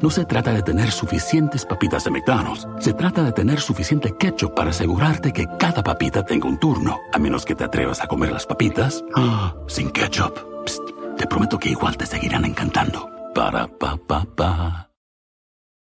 No 0.00 0.10
se 0.10 0.24
trata 0.24 0.52
de 0.52 0.62
tener 0.62 0.90
suficientes 0.90 1.64
papitas 1.64 2.02
de 2.02 2.10
McDonald's. 2.10 2.66
Se 2.80 2.92
trata 2.92 3.22
de 3.22 3.30
tener 3.30 3.60
suficiente 3.60 4.16
ketchup 4.18 4.56
para 4.56 4.70
asegurarte 4.70 5.32
que 5.32 5.46
cada 5.60 5.84
papita 5.84 6.24
tenga 6.26 6.48
un 6.48 6.58
turno. 6.58 6.98
A 7.12 7.20
menos 7.20 7.44
que 7.44 7.54
te 7.54 7.62
atrevas 7.62 8.00
a 8.00 8.08
comer 8.08 8.32
las 8.32 8.46
papitas 8.46 9.04
ah, 9.14 9.54
sin 9.68 9.92
ketchup. 9.92 10.64
Psst, 10.64 10.82
te 11.18 11.26
prometo 11.28 11.56
que 11.56 11.68
igual 11.68 11.96
te 11.96 12.04
seguirán 12.04 12.44
encantando. 12.44 13.08
Para 13.32 13.68
pa 13.68 13.96
pa 13.96 14.24
pa. 14.24 14.91